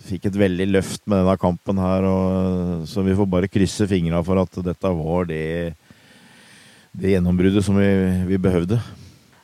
fikk 0.06 0.28
et 0.30 0.38
veldig 0.44 0.68
løft 0.70 1.02
med 1.06 1.22
denne 1.22 1.36
kampen 1.40 1.82
her. 1.82 2.06
Og, 2.06 2.86
så 2.90 3.04
vi 3.06 3.16
får 3.18 3.30
bare 3.30 3.50
krysse 3.50 3.88
fingra 3.90 4.22
for 4.26 4.42
at 4.42 4.60
dette 4.70 4.94
var 5.02 5.26
det, 5.30 5.42
det 6.92 7.14
gjennombruddet 7.14 7.64
som 7.64 7.78
vi, 7.80 7.88
vi 8.28 8.40
behøvde. 8.42 8.80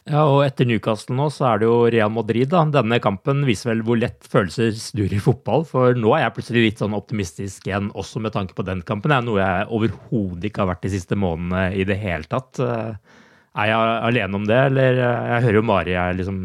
Ja, 0.09 0.22
og 0.24 0.40
etter 0.46 0.64
Newcastle 0.64 1.16
nå, 1.18 1.26
så 1.32 1.44
er 1.51 1.61
det 1.61 1.66
jo 1.68 1.80
Real 1.92 2.12
Madrid, 2.12 2.49
da. 2.49 2.62
Denne 2.72 2.96
kampen 3.05 3.42
viser 3.44 3.74
vel 3.74 3.82
hvor 3.84 3.99
lett 4.01 4.24
følelser 4.32 4.72
snur 4.80 5.12
i 5.12 5.20
fotball. 5.20 5.66
For 5.68 5.96
nå 5.96 6.14
er 6.16 6.24
jeg 6.24 6.34
plutselig 6.38 6.62
litt 6.64 6.80
sånn 6.80 6.96
optimistisk 6.96 7.68
igjen, 7.68 7.90
også 7.92 8.22
med 8.24 8.32
tanke 8.36 8.57
på 8.57 8.64
den 8.64 8.80
kampen. 8.88 9.12
Det 9.12 9.18
er 9.18 9.26
noe 9.26 9.42
jeg 9.42 9.68
overhodet 9.76 10.49
ikke 10.49 10.64
har 10.64 10.70
vært 10.72 10.86
de 10.86 10.92
siste 10.94 11.18
månedene 11.18 11.66
i 11.76 11.84
det 11.88 11.99
hele 12.01 12.28
tatt. 12.30 12.61
Eh, 12.64 13.20
er 13.59 13.70
jeg 13.72 13.92
alene 14.09 14.40
om 14.40 14.49
det, 14.49 14.62
eller 14.70 15.03
eh, 15.03 15.28
Jeg 15.34 15.44
hører 15.49 15.61
jo 15.61 15.66
Mari 15.68 15.99
er 16.01 16.16
liksom 16.16 16.40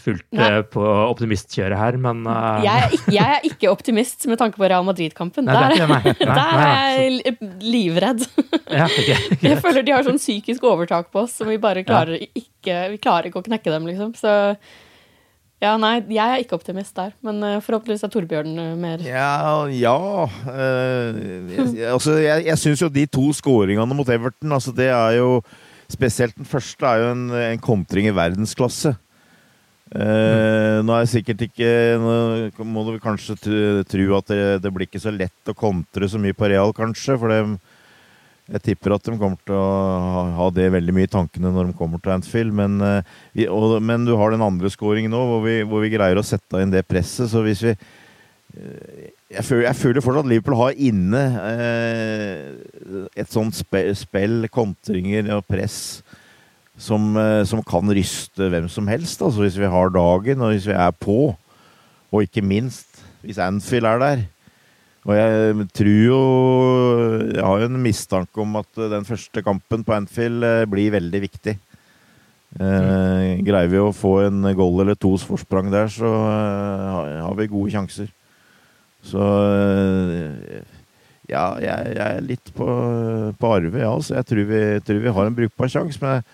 fullt 0.00 0.26
Nei. 0.36 0.48
Eh, 0.48 0.62
på 0.72 0.82
optimistkjøret 0.82 1.78
her, 1.78 1.98
men 2.00 2.22
uh... 2.28 2.60
jeg, 2.64 2.86
er 2.86 2.96
ikke, 2.96 3.14
jeg, 3.14 3.36
er 3.36 3.46
ikke, 3.48 3.70
optimist 3.70 4.26
med 4.30 4.40
tanke 4.40 4.60
på 4.60 4.66
Real 4.66 4.84
Madrid-kampen. 4.86 5.48
Der, 5.48 5.76
der, 5.76 6.40
er 6.40 7.00
jeg 7.00 7.36
livredd. 7.64 8.26
Ja, 8.70 8.84
okay, 8.86 9.16
jeg 9.48 9.58
føler 9.58 9.82
de 9.82 9.90
har 9.90 10.04
sånn 10.06 10.20
psykisk 10.20 10.62
overtak 10.68 11.08
på 11.10 11.24
oss 11.24 11.32
som 11.40 11.48
vi 11.50 11.56
bare 11.58 11.82
klarer 11.82 12.20
ja. 12.20 12.28
ikke 12.38 12.76
Vi 12.92 13.00
klarer 13.02 13.26
ikke 13.26 13.40
å 13.40 13.46
knekke 13.48 13.72
dem, 13.72 13.88
liksom. 13.90 14.12
Så 14.14 14.30
ja, 15.60 15.72
nei, 15.80 15.96
jeg 16.14 16.22
er 16.22 16.44
ikke 16.44 16.54
optimist 16.54 16.94
der. 16.94 17.10
Men 17.26 17.42
uh, 17.42 17.56
forhåpentligvis 17.64 18.06
er 18.06 18.12
Torbjørn 18.14 18.54
uh, 18.54 18.68
mer 18.78 19.02
Ja, 19.02 19.66
ja. 19.74 19.96
jeg, 21.50 21.88
altså, 21.90 22.14
jeg, 22.22 22.46
jeg 22.46 22.62
syns 22.62 22.84
jo 22.86 22.92
de 22.94 23.08
to 23.10 23.26
skåringene 23.36 23.98
mot 23.98 24.14
Everton, 24.14 24.54
altså 24.54 24.76
det 24.76 24.88
er 24.94 25.18
jo 25.18 25.40
Spesielt 25.90 26.36
den 26.38 26.46
første 26.46 26.86
er 26.86 27.02
jo 27.02 27.12
en, 27.16 27.22
en 27.34 27.62
kontring 27.62 28.06
i 28.06 28.14
verdensklasse. 28.14 28.94
Uh, 29.90 30.78
nå 30.86 30.94
er 30.94 31.06
sikkert 31.10 31.40
ikke 31.48 31.66
Nå 31.98 32.62
må 32.62 32.84
du 32.86 32.92
kanskje 33.02 33.34
tro 33.90 34.04
at 34.20 34.28
det, 34.30 34.42
det, 34.62 34.70
blir 34.70 34.86
ikke 34.86 35.00
så 35.02 35.10
lett 35.10 35.50
å 35.50 35.56
kontre 35.58 36.06
så 36.06 36.20
mye 36.22 36.36
på 36.36 36.46
Real, 36.46 36.70
kanskje. 36.76 37.16
For 37.18 37.32
det, 37.32 37.40
jeg 38.54 38.64
tipper 38.68 38.94
at 38.94 39.08
de 39.08 39.16
kommer 39.18 39.40
til 39.46 39.56
å 39.58 40.36
ha, 40.36 40.46
det 40.54 40.68
veldig 40.76 40.94
mye 40.94 41.08
i 41.08 41.10
tankene 41.10 41.50
når 41.54 41.72
de 41.72 41.78
kommer 41.78 42.02
til 42.02 42.14
Anfield. 42.14 42.54
Men, 42.54 42.78
uh, 42.78 43.16
vi, 43.34 43.48
og, 43.50 43.80
men 43.82 44.06
du 44.06 44.14
har 44.20 44.30
den 44.30 44.46
andre 44.46 44.70
scoringen 44.70 45.10
nå, 45.10 45.24
hvor 45.26 45.42
vi, 45.48 45.58
hvor 45.66 45.82
vi, 45.82 45.90
greier 45.96 46.22
å 46.22 46.26
sette 46.26 46.62
inn 46.62 46.74
det 46.74 46.86
presset. 46.86 47.26
Så 47.32 47.42
hvis 47.46 47.64
vi 47.66 47.74
uh, 47.74 49.10
jeg, 49.26 49.42
føler, 49.42 49.66
jeg 49.72 49.80
føler, 49.80 50.06
fortsatt 50.06 50.22
at 50.22 50.30
Liverpool 50.30 50.58
har 50.60 50.78
inne 50.86 51.26
et 53.18 53.30
sånt 53.30 53.58
spill, 53.58 53.90
spill 53.98 54.46
kontringer 54.54 55.34
og 55.34 55.46
press 55.50 56.00
som, 56.80 57.12
eh, 57.20 57.44
som, 57.48 57.62
kan 57.66 57.92
ryste 57.92 58.50
hvem 58.50 58.68
som 58.72 58.88
helst. 58.90 59.22
Altså 59.22 59.44
hvis 59.44 59.58
vi 59.60 59.70
har 59.70 59.94
dagen, 59.94 60.40
og 60.40 60.54
hvis 60.54 60.68
vi 60.70 60.76
er 60.76 60.92
på. 60.96 61.34
Og 62.10 62.26
ikke 62.26 62.42
minst 62.42 63.02
hvis 63.22 63.38
Anfield 63.38 63.86
er 63.86 64.00
der. 64.00 64.22
Og 65.08 65.16
jeg 65.16 65.66
tror 65.72 65.88
jo 65.88 66.20
Jeg 67.32 67.44
har 67.44 67.60
jo 67.60 67.68
en 67.70 67.82
mistanke 67.82 68.42
om 68.42 68.56
at 68.60 68.68
den 68.76 69.04
første 69.04 69.42
kampen 69.42 69.84
på 69.84 69.96
Anfield 69.96 70.44
eh, 70.44 70.66
blir 70.68 70.96
veldig 70.96 71.20
viktig. 71.28 71.58
Eh, 72.58 73.38
greier 73.46 73.70
vi 73.70 73.78
å 73.78 73.92
få 73.94 74.24
en 74.26 74.42
goal 74.58 74.82
eller 74.82 74.96
tos 74.98 75.22
forsprang 75.22 75.68
der, 75.70 75.86
så 75.86 76.08
eh, 76.10 77.20
har 77.22 77.36
vi 77.38 77.46
gode 77.52 77.70
sjanser. 77.70 78.10
Så 79.06 79.22
eh, 79.22 80.64
ja, 81.30 81.44
jeg, 81.62 81.92
jeg, 81.94 82.06
er 82.08 82.26
litt 82.26 82.50
på, 82.56 82.66
på 83.38 83.52
arve, 83.54 83.84
ja. 83.84 83.92
Så 84.02 84.16
jeg 84.18 84.26
tror 84.26 84.48
vi, 84.50 84.62
tror 84.82 85.02
vi 85.04 85.14
har 85.14 85.30
en 85.30 85.36
brukbar 85.36 85.70
sjanse. 85.70 86.02
Men 86.02 86.26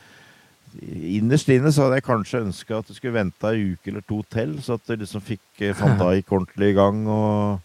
Innerst 0.85 1.49
inne 1.53 1.71
så 1.73 1.87
hadde 1.87 2.01
jeg 2.01 2.07
kanskje 2.07 2.43
ønska 2.45 2.81
at 2.81 2.89
du 2.89 2.97
skulle 2.97 3.17
vente 3.17 3.51
ei 3.51 3.73
uke 3.73 3.93
eller 3.93 4.05
to 4.07 4.21
til, 4.33 4.57
så 4.65 4.77
at 4.77 4.85
det 4.91 5.01
liksom 5.03 5.25
fikk 5.25 5.63
eh, 5.63 5.77
van 5.79 5.97
Dijk 6.01 6.33
ordentlig 6.33 6.73
i 6.73 6.77
gang. 6.77 7.01
Og, 7.09 7.61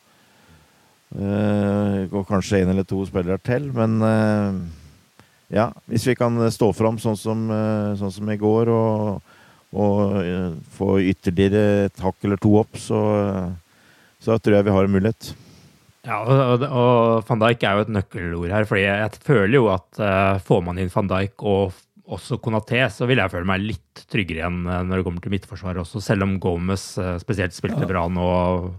øh, 1.18 2.05
og 2.12 2.26
kanskje 2.30 2.62
en 2.62 2.74
eller 2.74 2.88
to 2.88 3.03
spillere 3.09 3.41
til. 3.43 3.70
Men 3.76 3.99
øh, 4.05 4.62
ja, 5.51 5.70
hvis 5.91 6.07
vi 6.07 6.18
kan 6.20 6.39
stå 6.51 6.72
fram 6.78 6.99
sånn 7.01 7.20
som, 7.20 7.45
sånn 7.99 8.16
som 8.16 8.32
i 8.32 8.39
går 8.39 8.72
og, 8.72 9.34
og 9.76 10.62
få 10.78 10.95
ytterligere 11.12 11.89
et 11.89 12.03
hakk 12.03 12.24
eller 12.24 12.39
to 12.39 12.55
opp, 12.62 12.80
så, 12.80 13.01
så 14.24 14.39
tror 14.39 14.59
jeg 14.62 14.70
vi 14.70 14.78
har 14.78 14.88
en 14.88 14.95
mulighet. 14.95 15.34
Ja, 16.01 16.18
og, 16.26 16.64
og 16.66 17.28
van 17.28 17.41
Dijk 17.43 17.64
er 17.64 17.78
jo 17.78 17.86
et 17.86 17.93
nøkkelord 17.93 18.53
her. 18.55 18.66
fordi 18.66 18.88
jeg 18.88 19.22
føler 19.22 19.55
jo 19.59 19.68
at 19.70 19.99
uh, 20.01 20.41
får 20.41 20.64
man 20.66 20.80
inn 20.82 20.89
van 20.93 21.09
Dijk 21.12 21.45
og 21.45 21.76
også 22.12 22.38
Konaté, 22.43 22.82
så 22.91 23.07
vil 23.09 23.22
jeg 23.22 23.32
føle 23.32 23.47
meg 23.47 23.64
litt 23.64 24.03
tryggere 24.12 24.41
igjen 24.41 24.62
eh, 24.68 24.84
når 24.88 24.99
det 24.99 25.07
kommer 25.07 25.24
til 25.24 25.34
midtforsvaret 25.36 25.84
også. 25.84 26.03
Selv 26.03 26.28
om 26.28 26.38
Gomez 26.43 26.86
eh, 27.01 27.18
spesielt 27.24 27.55
spilte 27.55 27.88
bra 27.89 28.05
nå, 28.12 28.30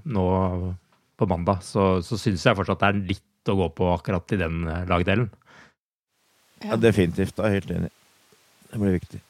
nå 0.05 0.27
på 1.19 1.29
mandag, 1.31 1.63
så, 1.67 1.95
så 2.05 2.19
syns 2.21 2.45
jeg 2.47 2.59
fortsatt 2.59 2.83
det 2.83 2.91
er 2.91 3.03
litt 3.15 3.53
å 3.53 3.59
gå 3.59 3.69
på 3.79 3.91
akkurat 3.95 4.37
i 4.37 4.41
den 4.41 4.63
eh, 4.69 4.87
lagdelen. 4.91 5.31
Ja, 6.63 6.79
definitivt. 6.79 7.41
Er 7.43 7.57
helt 7.57 7.71
enig. 7.75 7.91
Det 8.71 8.81
blir 8.81 8.99
viktig. 9.01 9.23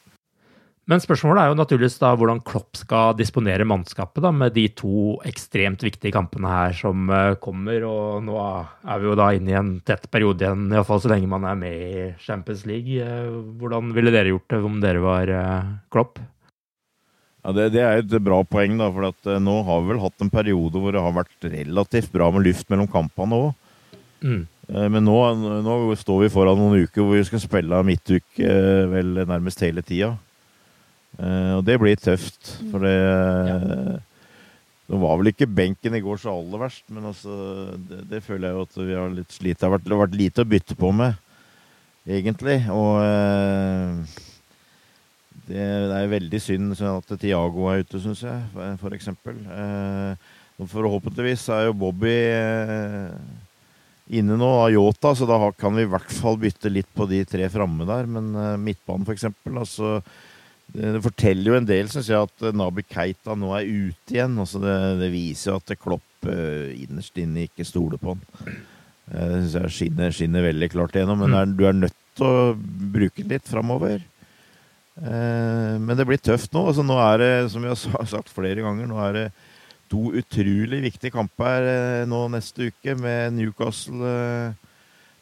Men 0.91 0.99
spørsmålet 0.99 1.39
er 1.39 1.51
jo 1.51 1.55
naturligvis 1.55 1.95
da 2.01 2.09
hvordan 2.19 2.41
Klopp 2.43 2.75
skal 2.75 3.13
disponere 3.15 3.63
mannskapet 3.67 4.19
da, 4.25 4.33
med 4.35 4.51
de 4.55 4.65
to 4.75 5.13
ekstremt 5.23 5.83
viktige 5.85 6.11
kampene 6.11 6.49
her 6.51 6.75
som 6.75 7.07
uh, 7.07 7.37
kommer. 7.39 7.85
Og 7.87 8.25
nå 8.25 8.35
er 8.35 8.99
vi 8.99 9.07
jo 9.07 9.15
da 9.15 9.29
inne 9.31 9.53
i 9.53 9.55
en 9.55 9.71
tett 9.87 10.09
periode 10.11 10.43
igjen, 10.43 10.67
iallfall 10.73 10.99
så 11.05 11.13
lenge 11.13 11.29
man 11.31 11.47
er 11.47 11.55
med 11.59 11.77
i 11.87 12.03
Champions 12.25 12.65
League. 12.67 12.99
Uh, 12.99 13.39
hvordan 13.61 13.93
ville 13.95 14.11
dere 14.11 14.33
gjort 14.33 14.51
det 14.51 14.59
om 14.67 14.81
dere 14.83 15.05
var 15.05 15.31
uh, 15.31 15.71
Klopp? 15.93 16.19
Ja, 17.43 17.55
det, 17.55 17.69
det, 17.77 17.85
er 17.85 18.03
et 18.03 18.17
bra 18.23 18.41
poeng, 18.47 18.75
da, 18.79 18.91
for 18.91 19.07
at, 19.07 19.31
nå 19.43 19.55
har 19.67 19.79
vi 19.83 19.91
vel 19.93 20.03
hatt 20.03 20.23
en 20.23 20.31
periode 20.31 20.83
hvor 20.83 20.95
det 20.95 21.03
har 21.03 21.15
vært 21.15 21.47
relativt 21.47 22.11
bra 22.11 22.27
med 22.31 22.43
luft 22.43 22.67
mellom 22.71 22.91
kampene 22.91 23.39
òg. 23.39 23.49
Mm. 24.23 24.43
Men 24.67 25.03
nå, 25.03 25.15
nå, 25.63 25.73
står 25.99 26.21
vi 26.21 26.29
foran 26.31 26.55
noen 26.55 26.85
uker 26.85 27.03
hvor 27.03 27.17
vi 27.17 27.25
skal 27.27 27.41
spille 27.43 27.81
midtuke 27.83 28.53
vel 28.93 29.25
nærmest 29.27 29.59
hele 29.63 29.83
tida. 29.83 30.13
Uh, 31.13 31.59
og 31.59 31.61
det 31.67 31.77
blir 31.81 31.99
tøft, 31.99 32.55
for 32.71 32.83
det 32.83 32.95
ja. 32.97 33.99
Nå 34.91 34.97
var 34.99 35.15
vel 35.15 35.31
ikke 35.31 35.47
benken 35.47 35.95
i 35.95 36.01
går 36.03 36.17
så 36.19 36.33
aller 36.35 36.59
verst, 36.65 36.83
men 36.91 37.05
altså, 37.07 37.33
det, 37.87 38.01
det 38.11 38.19
føler 38.25 38.49
jeg 38.49 38.57
jo 38.57 38.63
at 38.67 38.79
vi 38.81 38.97
har 38.97 39.13
litt 39.15 39.31
slitt. 39.31 39.57
Det 39.57 39.65
har 39.65 39.71
vært, 39.77 39.87
vært 40.01 40.17
lite 40.19 40.43
å 40.43 40.49
bytte 40.49 40.75
på 40.77 40.89
med, 40.93 41.15
egentlig. 42.03 42.57
Og 42.73 42.99
uh, 42.99 44.03
det, 45.47 45.63
det, 45.63 45.95
er 46.01 46.11
veldig 46.11 46.41
synd 46.43 46.75
at 46.89 47.15
Tiago 47.21 47.69
er 47.71 47.85
ute, 47.85 48.01
syns 48.03 48.25
jeg, 48.27 48.67
for 48.83 48.97
eksempel. 48.97 49.39
Uh, 49.47 50.67
forhåpentligvis 50.69 51.47
er 51.55 51.69
jo 51.69 51.79
Bobby 51.79 52.13
inne 54.13 54.35
nå 54.37 54.51
av 54.59 54.75
Yota, 54.75 55.15
så 55.15 55.25
da 55.25 55.39
kan 55.57 55.73
vi 55.79 55.87
i 55.87 55.89
hvert 55.89 56.11
fall 56.19 56.37
bytte 56.43 56.69
litt 56.69 56.91
på 56.93 57.07
de 57.09 57.23
tre 57.25 57.47
framme 57.51 57.87
der. 57.87 58.05
Men 58.19 58.29
midtbanen, 58.61 59.07
for 59.07 59.15
eksempel, 59.15 59.57
altså 59.63 59.95
det 60.73 61.03
forteller 61.05 61.51
jo 61.51 61.57
en 61.59 61.67
del, 61.69 61.89
syns 61.91 62.09
jeg, 62.09 62.29
at 62.29 62.45
eh, 62.47 62.55
Nabi 62.57 62.85
Keita 62.89 63.35
nå 63.37 63.51
er 63.53 63.67
ute 63.69 64.15
igjen. 64.15 64.37
Altså 64.41 64.61
det, 64.63 64.77
det, 65.03 65.11
viser 65.13 65.51
jo 65.51 65.59
at 65.59 65.73
Klopp 65.77 66.29
uh, 66.29 66.71
innerst 66.73 67.19
inne 67.21 67.45
ikke 67.45 67.67
stoler 67.67 68.01
på 68.01 68.15
han. 68.15 68.23
Det 69.05 69.27
syns 69.43 69.57
jeg 69.59 69.75
skinner, 69.75 70.15
skinner, 70.15 70.47
veldig 70.47 70.71
klart 70.73 70.97
igjennom. 70.97 71.21
Men 71.21 71.37
er, 71.37 71.53
du 71.53 71.63
er 71.69 71.77
nødt 71.77 71.99
til 72.17 72.25
å 72.25 72.55
bruke 72.57 73.21
den 73.21 73.35
litt 73.35 73.49
framover. 73.49 74.01
Uh, 74.97 75.77
men 75.77 75.93
det 75.99 76.07
blir 76.09 76.21
tøft 76.21 76.55
nå. 76.55 76.65
Altså 76.71 76.85
nå 76.85 76.97
er 77.05 77.21
det, 77.21 77.31
som 77.53 77.61
vi 77.61 77.69
har 77.69 78.09
sagt 78.09 78.33
flere 78.33 78.65
ganger, 78.65 78.89
nå 78.89 78.97
er 79.05 79.17
det 79.19 79.27
to 79.93 80.07
utrolig 80.17 80.79
viktige 80.87 81.13
kamper 81.13 81.67
nå 82.09 82.23
neste 82.33 82.71
uke 82.71 82.95
med 82.97 83.35
Newcastle 83.35 84.55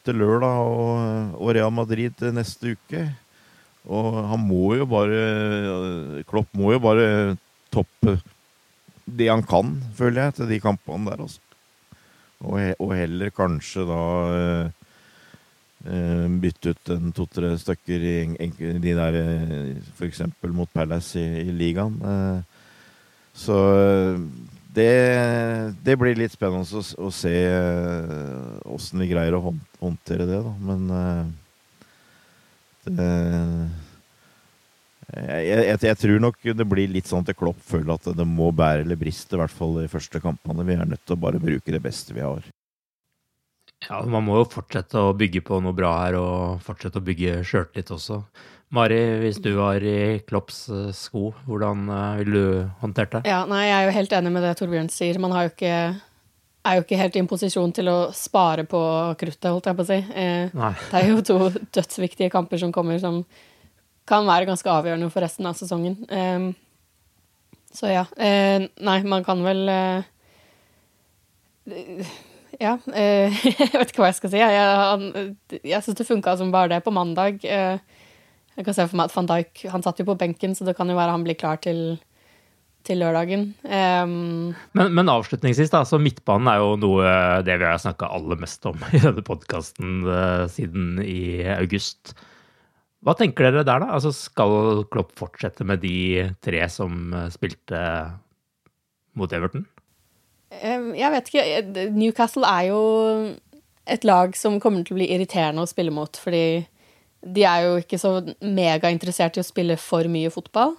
til 0.06 0.16
lørdag 0.16 0.62
og, 0.64 1.34
og 1.36 1.50
Real 1.52 1.74
Madrid 1.74 2.24
neste 2.32 2.72
uke. 2.72 3.10
Og 3.90 4.18
han 4.30 4.44
må 4.46 4.76
jo 4.78 4.86
bare 4.86 6.22
Klopp 6.28 6.52
må 6.58 6.70
jo 6.74 6.82
bare 6.82 7.06
toppe 7.72 8.18
det 9.02 9.26
han 9.26 9.42
kan, 9.42 9.74
føler 9.98 10.28
jeg, 10.28 10.34
til 10.36 10.52
de 10.52 10.60
kampene 10.62 11.10
der, 11.10 11.24
altså. 11.24 11.40
Og, 12.42 12.58
og 12.78 12.92
heller 12.94 13.32
kanskje 13.34 13.82
da 13.86 14.04
uh, 14.68 16.38
bytte 16.42 16.72
ut 16.72 16.92
en 16.94 17.10
to-tre 17.14 17.50
stykker 17.58 18.06
i 18.06 18.14
en, 18.30 18.54
de 18.82 18.94
der 18.98 19.18
f.eks. 19.98 20.22
mot 20.54 20.70
Palace 20.74 21.18
i, 21.18 21.42
i 21.48 21.54
ligaen. 21.54 21.98
så 23.34 23.58
det, 24.74 24.90
det, 25.84 25.98
blir 25.98 26.16
litt 26.16 26.34
spennende 26.34 26.78
å, 26.78 26.82
å 26.82 27.10
se 27.12 27.34
åssen 28.70 29.02
vi 29.02 29.10
greier 29.10 29.36
å 29.36 29.54
håndtere 29.82 30.28
det, 30.30 30.40
da. 30.46 30.54
Men 30.62 31.34
det 32.88 33.08
jeg, 35.12 35.44
jeg, 35.44 35.78
jeg, 35.84 35.98
tror 36.00 36.22
nok 36.24 36.38
det 36.56 36.66
blir 36.68 36.88
litt 36.88 37.10
sånn 37.10 37.26
til 37.26 37.36
Klopp 37.36 37.58
føler 37.66 37.98
at 37.98 38.06
det 38.16 38.24
må 38.24 38.48
bære 38.56 38.86
eller 38.86 38.96
briste, 38.96 39.36
i 39.36 39.40
hvert 39.42 39.52
fall 39.52 39.82
i 39.82 39.90
første 39.92 40.22
kampene. 40.24 40.64
Vi 40.64 40.76
er 40.78 40.88
nødt 40.88 41.04
til 41.04 41.18
å 41.18 41.20
bare 41.20 41.42
bruke 41.42 41.74
det 41.74 41.82
beste 41.84 42.16
vi 42.16 42.24
har. 42.24 42.46
Ja, 43.88 43.98
man 44.06 44.24
må 44.24 44.38
jo 44.38 44.48
fortsette 44.48 45.00
å 45.00 45.12
bygge 45.18 45.42
på 45.44 45.58
noe 45.60 45.74
bra 45.76 45.90
her, 46.04 46.16
og 46.20 46.62
fortsette 46.64 47.02
å 47.02 47.04
bygge 47.04 47.42
sjøltillit 47.44 47.90
også. 47.92 48.22
Mari, 48.72 49.00
hvis 49.20 49.40
du 49.44 49.50
var 49.58 49.84
i 49.84 50.22
Klopps 50.24 50.62
eh, 50.72 50.92
sko, 50.96 51.26
hvordan 51.44 51.90
eh, 51.92 52.22
ville 52.22 52.38
du 52.40 52.70
håndtert 52.80 53.18
det? 53.18 53.20
Ja, 53.28 53.42
nei, 53.48 53.66
Jeg 53.66 53.74
er 53.76 53.84
jo 53.84 53.96
helt 53.98 54.14
enig 54.16 54.32
med 54.32 54.46
det 54.46 54.54
Torbjørn 54.56 54.88
sier. 54.92 55.18
Man 55.20 55.34
har 55.36 55.44
jo 55.44 55.52
ikke, 55.52 55.74
er 56.62 56.78
jo 56.78 56.84
ikke 56.84 56.98
helt 56.98 57.16
i 57.16 57.22
en 57.22 57.28
posisjon 57.30 57.72
til 57.74 57.90
å 57.90 57.96
spare 58.14 58.64
på 58.68 58.80
kruttet, 59.18 59.50
holdt 59.50 59.68
jeg 59.68 59.78
på 59.78 59.84
å 59.84 59.88
si. 59.88 59.98
Eh, 60.14 60.52
det 60.52 61.00
er 61.00 61.08
jo 61.10 61.22
to 61.26 61.38
dødsviktige 61.74 62.30
kamper 62.32 62.60
som 62.62 62.74
kommer 62.74 63.00
som 63.02 63.22
kan 64.08 64.26
være 64.26 64.48
ganske 64.48 64.70
avgjørende 64.70 65.10
for 65.12 65.24
resten 65.24 65.48
av 65.48 65.58
sesongen. 65.58 65.98
Eh, 66.06 66.52
så 67.72 67.90
ja. 67.90 68.04
Eh, 68.14 68.68
nei, 68.84 68.98
man 69.08 69.24
kan 69.26 69.42
vel 69.46 69.64
uh, 69.72 70.04
Ja. 72.60 72.76
Uh, 72.86 73.32
jeg 73.48 73.72
vet 73.72 73.90
ikke 73.90 74.04
hva 74.04 74.12
jeg 74.12 74.20
skal 74.20 74.34
si. 74.34 74.42
Jeg, 74.42 75.62
jeg 75.64 75.82
syns 75.82 75.98
det 75.98 76.06
funka 76.06 76.36
som 76.38 76.52
bare 76.54 76.74
det 76.76 76.82
på 76.84 76.94
mandag. 76.94 77.42
jeg 77.42 78.64
kan 78.66 78.76
se 78.76 78.86
for 78.86 79.00
meg 79.00 79.08
at 79.08 79.16
van 79.16 79.30
Dijk 79.30 79.64
Han 79.72 79.82
satt 79.82 79.98
jo 79.98 80.06
på 80.12 80.18
benken, 80.20 80.54
så 80.54 80.68
det 80.68 80.76
kan 80.78 80.90
jo 80.90 80.98
være 80.98 81.16
han 81.16 81.24
blir 81.24 81.38
klar 81.40 81.58
til, 81.64 81.96
til 82.86 83.00
lørdagen. 83.02 83.48
Um, 83.62 84.52
men, 84.78 84.92
men, 84.96 85.12
avslutningsvis, 85.12 85.70
da, 85.72 85.84
så 85.88 86.00
midtbanen 86.02 86.50
er 86.50 86.60
jo 86.62 86.74
noe 86.82 87.14
det 87.46 87.56
vi 87.60 87.68
har 87.68 87.80
snakka 87.82 88.10
aller 88.14 88.40
mest 88.42 88.66
om 88.68 88.78
i 88.96 89.00
denne 89.02 89.24
podkasten 89.26 90.02
siden 90.52 91.00
i 91.04 91.42
august. 91.54 92.14
Hva 93.02 93.14
tenker 93.18 93.48
dere 93.48 93.64
der, 93.66 93.82
da? 93.82 93.94
Altså, 93.96 94.12
skal 94.14 94.84
Klopp 94.92 95.14
fortsette 95.18 95.66
med 95.66 95.82
de 95.82 96.28
tre 96.44 96.62
som 96.70 97.14
eh, 97.18 97.30
spilte 97.34 97.78
mot 99.18 99.32
Everton? 99.34 99.66
Jeg 100.52 101.08
vet 101.14 101.30
ikke. 101.30 101.86
Newcastle 101.96 102.46
er 102.46 102.68
jo 102.68 102.82
et 103.88 104.04
lag 104.06 104.36
som 104.38 104.60
kommer 104.62 104.84
til 104.84 104.94
å 104.94 105.00
bli 105.00 105.08
irriterende 105.10 105.64
å 105.64 105.70
spille 105.70 105.94
mot, 105.94 106.12
fordi 106.20 106.62
de 107.22 107.44
er 107.48 107.64
jo 107.64 107.80
ikke 107.80 107.98
så 107.98 108.12
megainteressert 108.44 109.38
i 109.38 109.42
å 109.42 109.46
spille 109.46 109.78
for 109.80 110.06
mye 110.12 110.30
fotball. 110.30 110.76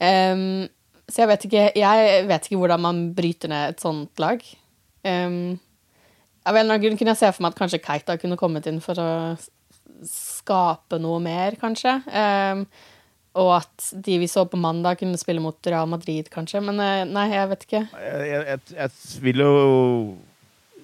Um, 0.00 0.70
så 1.10 1.24
jeg 1.24 1.30
vet, 1.32 1.44
ikke, 1.48 1.64
jeg 1.78 2.26
vet 2.30 2.46
ikke 2.46 2.60
hvordan 2.60 2.82
man 2.84 3.00
bryter 3.16 3.50
ned 3.50 3.74
et 3.74 3.82
sånt 3.82 4.22
lag. 4.22 4.42
Um, 5.02 5.58
av 6.46 6.54
en 6.54 6.62
eller 6.62 6.76
annen 6.76 6.84
grunn 6.84 6.98
kunne 7.00 7.14
jeg 7.14 7.20
se 7.20 7.30
for 7.34 7.44
meg 7.44 7.54
at 7.54 7.60
kanskje 7.60 7.82
Keita 7.82 8.16
kunne 8.20 8.38
kommet 8.40 8.68
inn 8.70 8.80
for 8.84 8.98
å 9.00 9.10
skape 10.06 11.00
noe 11.02 11.20
mer, 11.22 11.56
kanskje. 11.60 11.98
Um, 12.08 12.64
og 13.40 13.52
at 13.60 13.90
de 14.06 14.16
vi 14.22 14.28
så 14.30 14.44
på 14.48 14.58
mandag, 14.58 14.98
kunne 15.00 15.18
spille 15.20 15.42
mot 15.42 15.56
Real 15.66 15.88
Madrid, 15.90 16.30
kanskje. 16.32 16.62
Men 16.64 16.80
uh, 16.82 17.04
nei, 17.06 17.28
jeg 17.34 17.50
vet 17.52 17.66
ikke. 17.66 17.82
Jeg, 17.94 18.30
jeg, 18.32 18.62
jeg, 18.74 18.94
vil 19.26 19.44
jo 19.44 19.52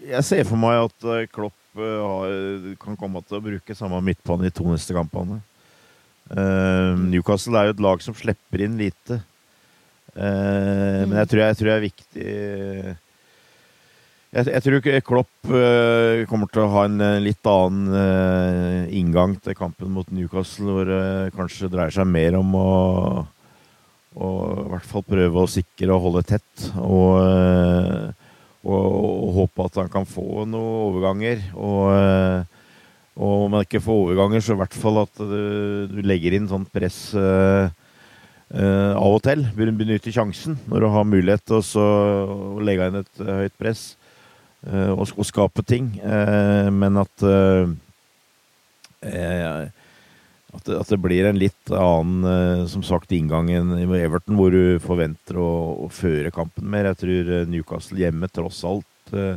Jeg 0.06 0.26
ser 0.28 0.44
for 0.46 0.60
meg 0.60 0.84
at 0.84 1.08
eh, 1.10 1.24
Klopp 1.32 1.80
uh, 1.80 2.02
har, 2.04 2.36
kan 2.82 2.98
komme 2.98 3.22
til 3.26 3.38
å 3.38 3.44
bruke 3.48 3.78
samme 3.78 4.02
midtbane 4.04 4.50
i 4.50 4.54
to 4.54 4.66
neste 4.68 4.94
kampene. 4.96 5.40
Uh, 6.26 6.98
Newcastle 7.06 7.58
er 7.58 7.70
jo 7.70 7.76
et 7.76 7.82
lag 7.82 8.04
som 8.04 8.14
slipper 8.18 8.66
inn 8.66 8.78
lite. 8.78 9.22
Mm. 10.16 11.10
Men 11.10 11.18
jeg 11.20 11.28
tror, 11.28 11.42
jeg 11.42 11.56
tror 11.58 11.68
det 11.68 11.74
er 11.76 11.84
viktig 11.84 12.30
jeg, 14.36 14.50
jeg, 14.50 14.62
tror 14.64 14.98
Klopp 15.06 15.48
uh, 15.48 16.24
kommer 16.28 16.50
til 16.52 16.64
å 16.64 16.72
ha 16.74 16.82
en 16.88 17.04
litt 17.24 17.48
annen 17.48 17.94
uh, 17.94 18.90
inngang 18.92 19.36
til 19.40 19.56
kampen 19.56 19.94
mot 19.94 20.08
Newcastle, 20.12 20.66
hvor 20.74 20.90
det 20.90 21.36
kanskje 21.36 21.70
dreier 21.72 21.94
seg 21.94 22.08
mer 22.10 22.36
om 22.36 22.52
å, 22.58 22.72
å 24.18 24.32
i 24.66 24.66
hvert 24.74 24.90
fall 24.90 25.06
prøve 25.06 25.40
å 25.40 25.48
sikre 25.48 25.94
og 25.94 26.04
holde 26.08 26.24
tett. 26.34 26.66
Og, 26.82 27.16
og, 28.66 28.84
og, 28.84 29.32
håpe 29.38 29.70
at 29.70 29.80
han 29.84 29.90
kan 29.94 30.08
få 30.10 30.44
noen 30.44 30.58
overganger. 30.90 31.46
Og, 31.54 32.44
og 33.16 33.46
om 33.46 33.56
han 33.56 33.64
ikke 33.64 33.84
får 33.86 34.02
overganger, 34.02 34.44
så 34.44 34.56
i 34.56 34.60
hvert 34.60 34.76
fall 34.76 35.04
at 35.06 35.22
du, 35.22 35.40
du 35.94 36.00
legger 36.04 36.36
inn 36.36 36.50
sånn 36.50 36.68
press 36.68 37.14
av 38.54 39.16
og 39.16 39.22
til. 39.26 39.42
benytte 39.56 40.12
sjansen 40.14 40.58
når 40.70 40.84
du 40.84 40.88
har 40.94 41.08
mulighet 41.08 41.42
til 41.48 41.62
å 41.82 42.60
legge 42.62 42.86
inn 42.86 43.00
et 43.00 43.22
høyt 43.26 43.56
press 43.58 43.96
og, 44.66 45.02
eh, 45.02 45.16
og 45.16 45.26
skape 45.26 45.64
ting. 45.66 45.96
Men 46.72 47.02
at 47.02 47.26
at 50.56 50.64
det, 50.64 50.76
at 50.80 50.88
det, 50.88 50.96
blir 50.98 51.26
en 51.28 51.38
litt 51.38 51.70
annen 51.70 52.66
som 52.70 52.82
sagt, 52.86 53.12
inngang 53.12 53.50
enn 53.52 53.74
i 53.76 53.84
Everton, 54.00 54.38
hvor 54.38 54.54
du 54.54 54.80
forventer 54.82 55.36
å, 55.38 55.50
å, 55.84 55.88
føre 55.92 56.32
kampen 56.32 56.64
mer. 56.70 56.88
Jeg 56.90 57.00
tror 57.02 57.28
Newcastle 57.50 58.00
hjemme 58.00 58.30
tross 58.32 58.62
alt 58.66 59.12
eh, 59.12 59.36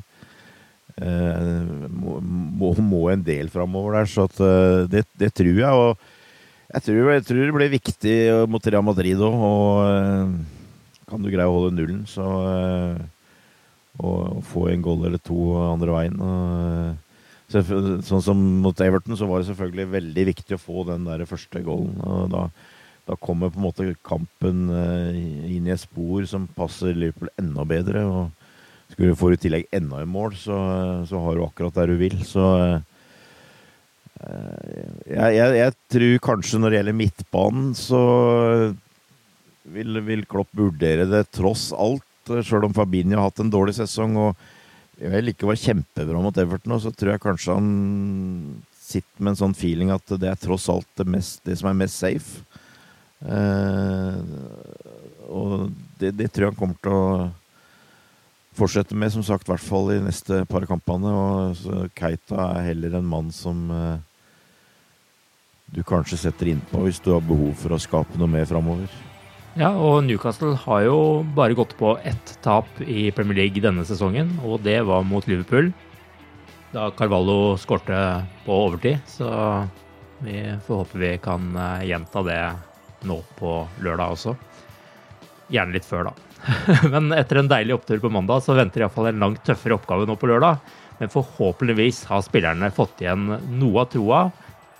må, 1.91 2.71
må, 2.71 3.03
en 3.11 3.25
del 3.25 3.51
framover 3.51 3.99
der. 3.99 4.09
Så 4.09 4.29
at, 4.29 4.39
det, 4.89 5.03
det, 5.19 5.33
tror 5.35 5.59
jeg. 5.59 5.69
Og 5.69 5.99
jeg 6.69 6.85
tror, 6.85 7.11
jeg 7.15 7.25
tror, 7.25 7.43
det 7.43 7.55
blir 7.55 7.71
viktig 7.73 8.15
mot 8.51 8.67
Real 8.67 8.85
Madrid 8.85 9.21
òg. 9.25 9.45
Og 9.49 11.07
kan 11.09 11.23
du 11.23 11.31
greie 11.31 11.47
å 11.49 11.55
holde 11.55 11.75
nullen, 11.77 12.03
så 12.09 12.25
og, 13.99 14.41
få 14.47 14.69
en 14.71 14.83
goal 14.83 15.05
eller 15.07 15.21
to 15.23 15.53
andre 15.65 15.95
veien. 15.95 16.19
Og, 16.23 17.05
sånn 17.49 18.23
som 18.23 18.41
mot 18.63 18.83
Everton, 18.85 19.17
så 19.17 19.27
var 19.29 19.41
det 19.41 19.49
selvfølgelig 19.49 19.93
veldig 19.95 20.25
viktig 20.33 20.57
å 20.57 20.61
få 20.61 20.85
den 20.91 21.07
der 21.07 21.25
første 21.29 21.63
goalen. 21.65 21.97
Og 22.05 22.27
da, 22.33 22.43
da 23.09 23.17
kommer 23.17 23.51
på 23.51 23.59
en 23.59 23.65
måte 23.65 23.87
kampen 24.05 24.67
eh, 24.69 25.17
inn 25.55 25.67
i 25.67 25.73
et 25.73 25.81
spor 25.81 26.27
som 26.29 26.45
passer 26.57 26.93
Liverpool 26.93 27.31
enda 27.41 27.65
bedre. 27.67 28.05
og 28.05 28.93
Skulle 28.93 29.15
du 29.15 29.19
få 29.19 29.33
i 29.33 29.41
tillegg 29.41 29.67
enda 29.75 30.03
en 30.03 30.13
mål, 30.13 30.37
så, 30.37 30.59
så 31.09 31.25
har 31.25 31.37
du 31.37 31.47
akkurat 31.47 31.81
der 31.81 31.93
du 31.93 31.99
vil. 32.01 32.19
Så 32.27 32.45
eh, 32.61 32.79
jeg, 34.19 35.31
jeg, 35.35 35.57
jeg, 35.61 35.73
tror 35.93 36.21
kanskje 36.25 36.59
når 36.59 36.71
det 36.71 36.79
gjelder 36.79 36.97
midtbanen, 36.99 37.71
så 37.77 38.01
vil, 39.69 40.01
vil 40.03 40.25
Klopp 40.27 40.51
vurdere 40.57 41.05
det 41.07 41.23
tross 41.35 41.69
alt 41.71 42.03
Eh, 42.29 42.45
sjøl 42.45 42.67
om 42.67 42.75
Fabinho 42.75 43.17
har 43.17 43.29
hatt 43.29 43.43
en 43.43 43.51
dårlig 43.53 43.75
sesong 43.79 44.17
og 44.19 44.47
vel 44.99 45.31
ikke 45.31 45.47
var 45.47 45.59
kjempebra 45.59 46.21
mot 46.21 46.37
Everton, 46.41 46.75
så 46.81 46.91
tror 46.91 47.13
jeg 47.13 47.23
kanskje 47.23 47.55
han 47.55 47.69
sitter 48.75 49.23
med 49.23 49.33
en 49.33 49.41
sånn 49.43 49.55
feeling 49.55 49.93
at 49.93 50.15
det 50.19 50.27
er 50.27 50.39
tross 50.39 50.67
alt 50.71 50.89
det, 50.99 51.05
mest, 51.07 51.39
det 51.47 51.55
som 51.59 51.69
er 51.71 51.77
mest 51.79 51.99
safe. 52.01 52.43
Eh, 53.23 54.19
og 55.29 55.69
det, 56.01 56.15
det, 56.17 56.27
tror 56.31 56.47
jeg 56.47 56.51
han 56.51 56.59
kommer 56.59 56.79
til 56.83 56.97
å 56.97 57.29
fortsette 58.59 58.97
med, 58.97 59.13
som 59.13 59.23
sagt, 59.23 59.47
i 59.47 59.53
hvert 59.53 59.63
fall 59.63 59.93
i 59.93 60.01
neste 60.03 60.41
par 60.49 60.65
kampene. 60.67 61.13
Og 61.13 61.89
Keita 61.95 62.49
er 62.57 62.71
heller 62.73 62.97
en 62.99 63.07
mann 63.07 63.29
som 63.35 63.69
eh, 63.71 64.01
du 65.73 65.83
kanskje 65.85 66.17
setter 66.17 66.49
innpå 66.53 66.81
hvis 66.85 67.01
du 67.03 67.11
har 67.13 67.25
behov 67.25 67.53
for 67.59 67.75
å 67.75 67.81
skape 67.81 68.17
noe 68.19 68.31
mer 68.31 68.47
framover. 68.49 68.89
Ja, 69.57 69.71
og 69.73 70.03
Newcastle 70.05 70.53
har 70.61 70.83
jo 70.85 70.97
bare 71.35 71.57
gått 71.57 71.75
på 71.79 71.95
ett 72.05 72.35
tap 72.45 72.69
i 72.85 73.09
Premier 73.15 73.41
League 73.41 73.63
denne 73.63 73.85
sesongen, 73.87 74.31
og 74.45 74.61
det 74.65 74.77
var 74.87 75.05
mot 75.07 75.25
Liverpool. 75.27 75.71
Da 76.73 76.89
Carvalho 76.93 77.57
skårte 77.57 77.97
på 78.45 78.59
overtid, 78.67 79.01
så 79.09 79.29
vi 80.21 80.43
får 80.65 80.83
håpe 80.83 81.01
vi 81.01 81.11
kan 81.23 81.49
eh, 81.55 81.87
gjenta 81.89 82.23
det 82.27 82.41
nå 83.09 83.17
på 83.39 83.53
lørdag 83.81 84.15
også. 84.17 84.35
Gjerne 85.49 85.73
litt 85.73 85.87
før, 85.87 86.11
da. 86.11 86.13
Men 86.93 87.09
etter 87.15 87.41
en 87.41 87.49
deilig 87.49 87.79
opptur 87.79 88.03
på 88.03 88.11
mandag, 88.13 88.43
så 88.45 88.57
venter 88.57 88.83
iallfall 88.83 89.09
en 89.09 89.23
langt 89.23 89.41
tøffere 89.47 89.79
oppgave 89.79 90.05
nå 90.07 90.17
på 90.19 90.29
lørdag. 90.29 90.59
Men 90.99 91.11
forhåpentligvis 91.13 92.03
har 92.11 92.21
spillerne 92.25 92.69
fått 92.75 93.01
igjen 93.01 93.31
noe 93.55 93.85
av 93.85 93.91
troa 93.95 94.21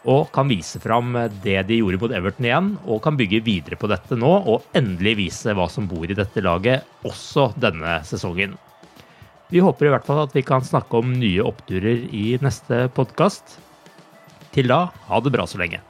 og 0.08 0.30
kan 0.36 0.48
vise 0.48 0.80
fram 0.80 1.12
det 1.44 1.58
de 1.68 1.80
gjorde 1.82 2.00
mot 2.00 2.14
Everton 2.16 2.48
igjen, 2.48 2.70
og 2.88 3.02
kan 3.04 3.18
bygge 3.20 3.42
videre 3.44 3.80
på 3.80 3.90
dette 3.92 4.16
nå 4.16 4.32
og 4.48 4.68
endelig 4.78 5.18
vise 5.20 5.56
hva 5.56 5.68
som 5.72 5.90
bor 5.92 6.08
i 6.08 6.18
dette 6.18 6.44
laget 6.46 6.88
også 7.08 7.50
denne 7.60 8.00
sesongen. 8.08 8.56
Vi 9.50 9.64
håper 9.66 9.88
i 9.88 9.92
hvert 9.96 10.06
fall 10.06 10.22
at 10.24 10.36
vi 10.38 10.46
kan 10.46 10.62
snakke 10.62 11.02
om 11.02 11.16
nye 11.18 11.42
oppturer 11.44 12.06
i 12.14 12.38
neste 12.44 12.86
podkast. 12.94 13.58
Til 14.54 14.70
da, 14.70 14.86
ha 15.10 15.22
det 15.26 15.34
bra 15.34 15.46
så 15.50 15.60
lenge. 15.62 15.82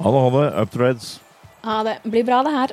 Ha 0.00 0.12
det, 0.12 0.22
ha 0.24 0.30
det. 0.32 0.46
Up 0.62 0.72
to 0.72 0.80
reds. 0.80 1.12
Ha 1.66 1.82
det. 1.84 1.98
Blir 2.08 2.24
bra, 2.24 2.42
det 2.46 2.54
her. 2.56 2.72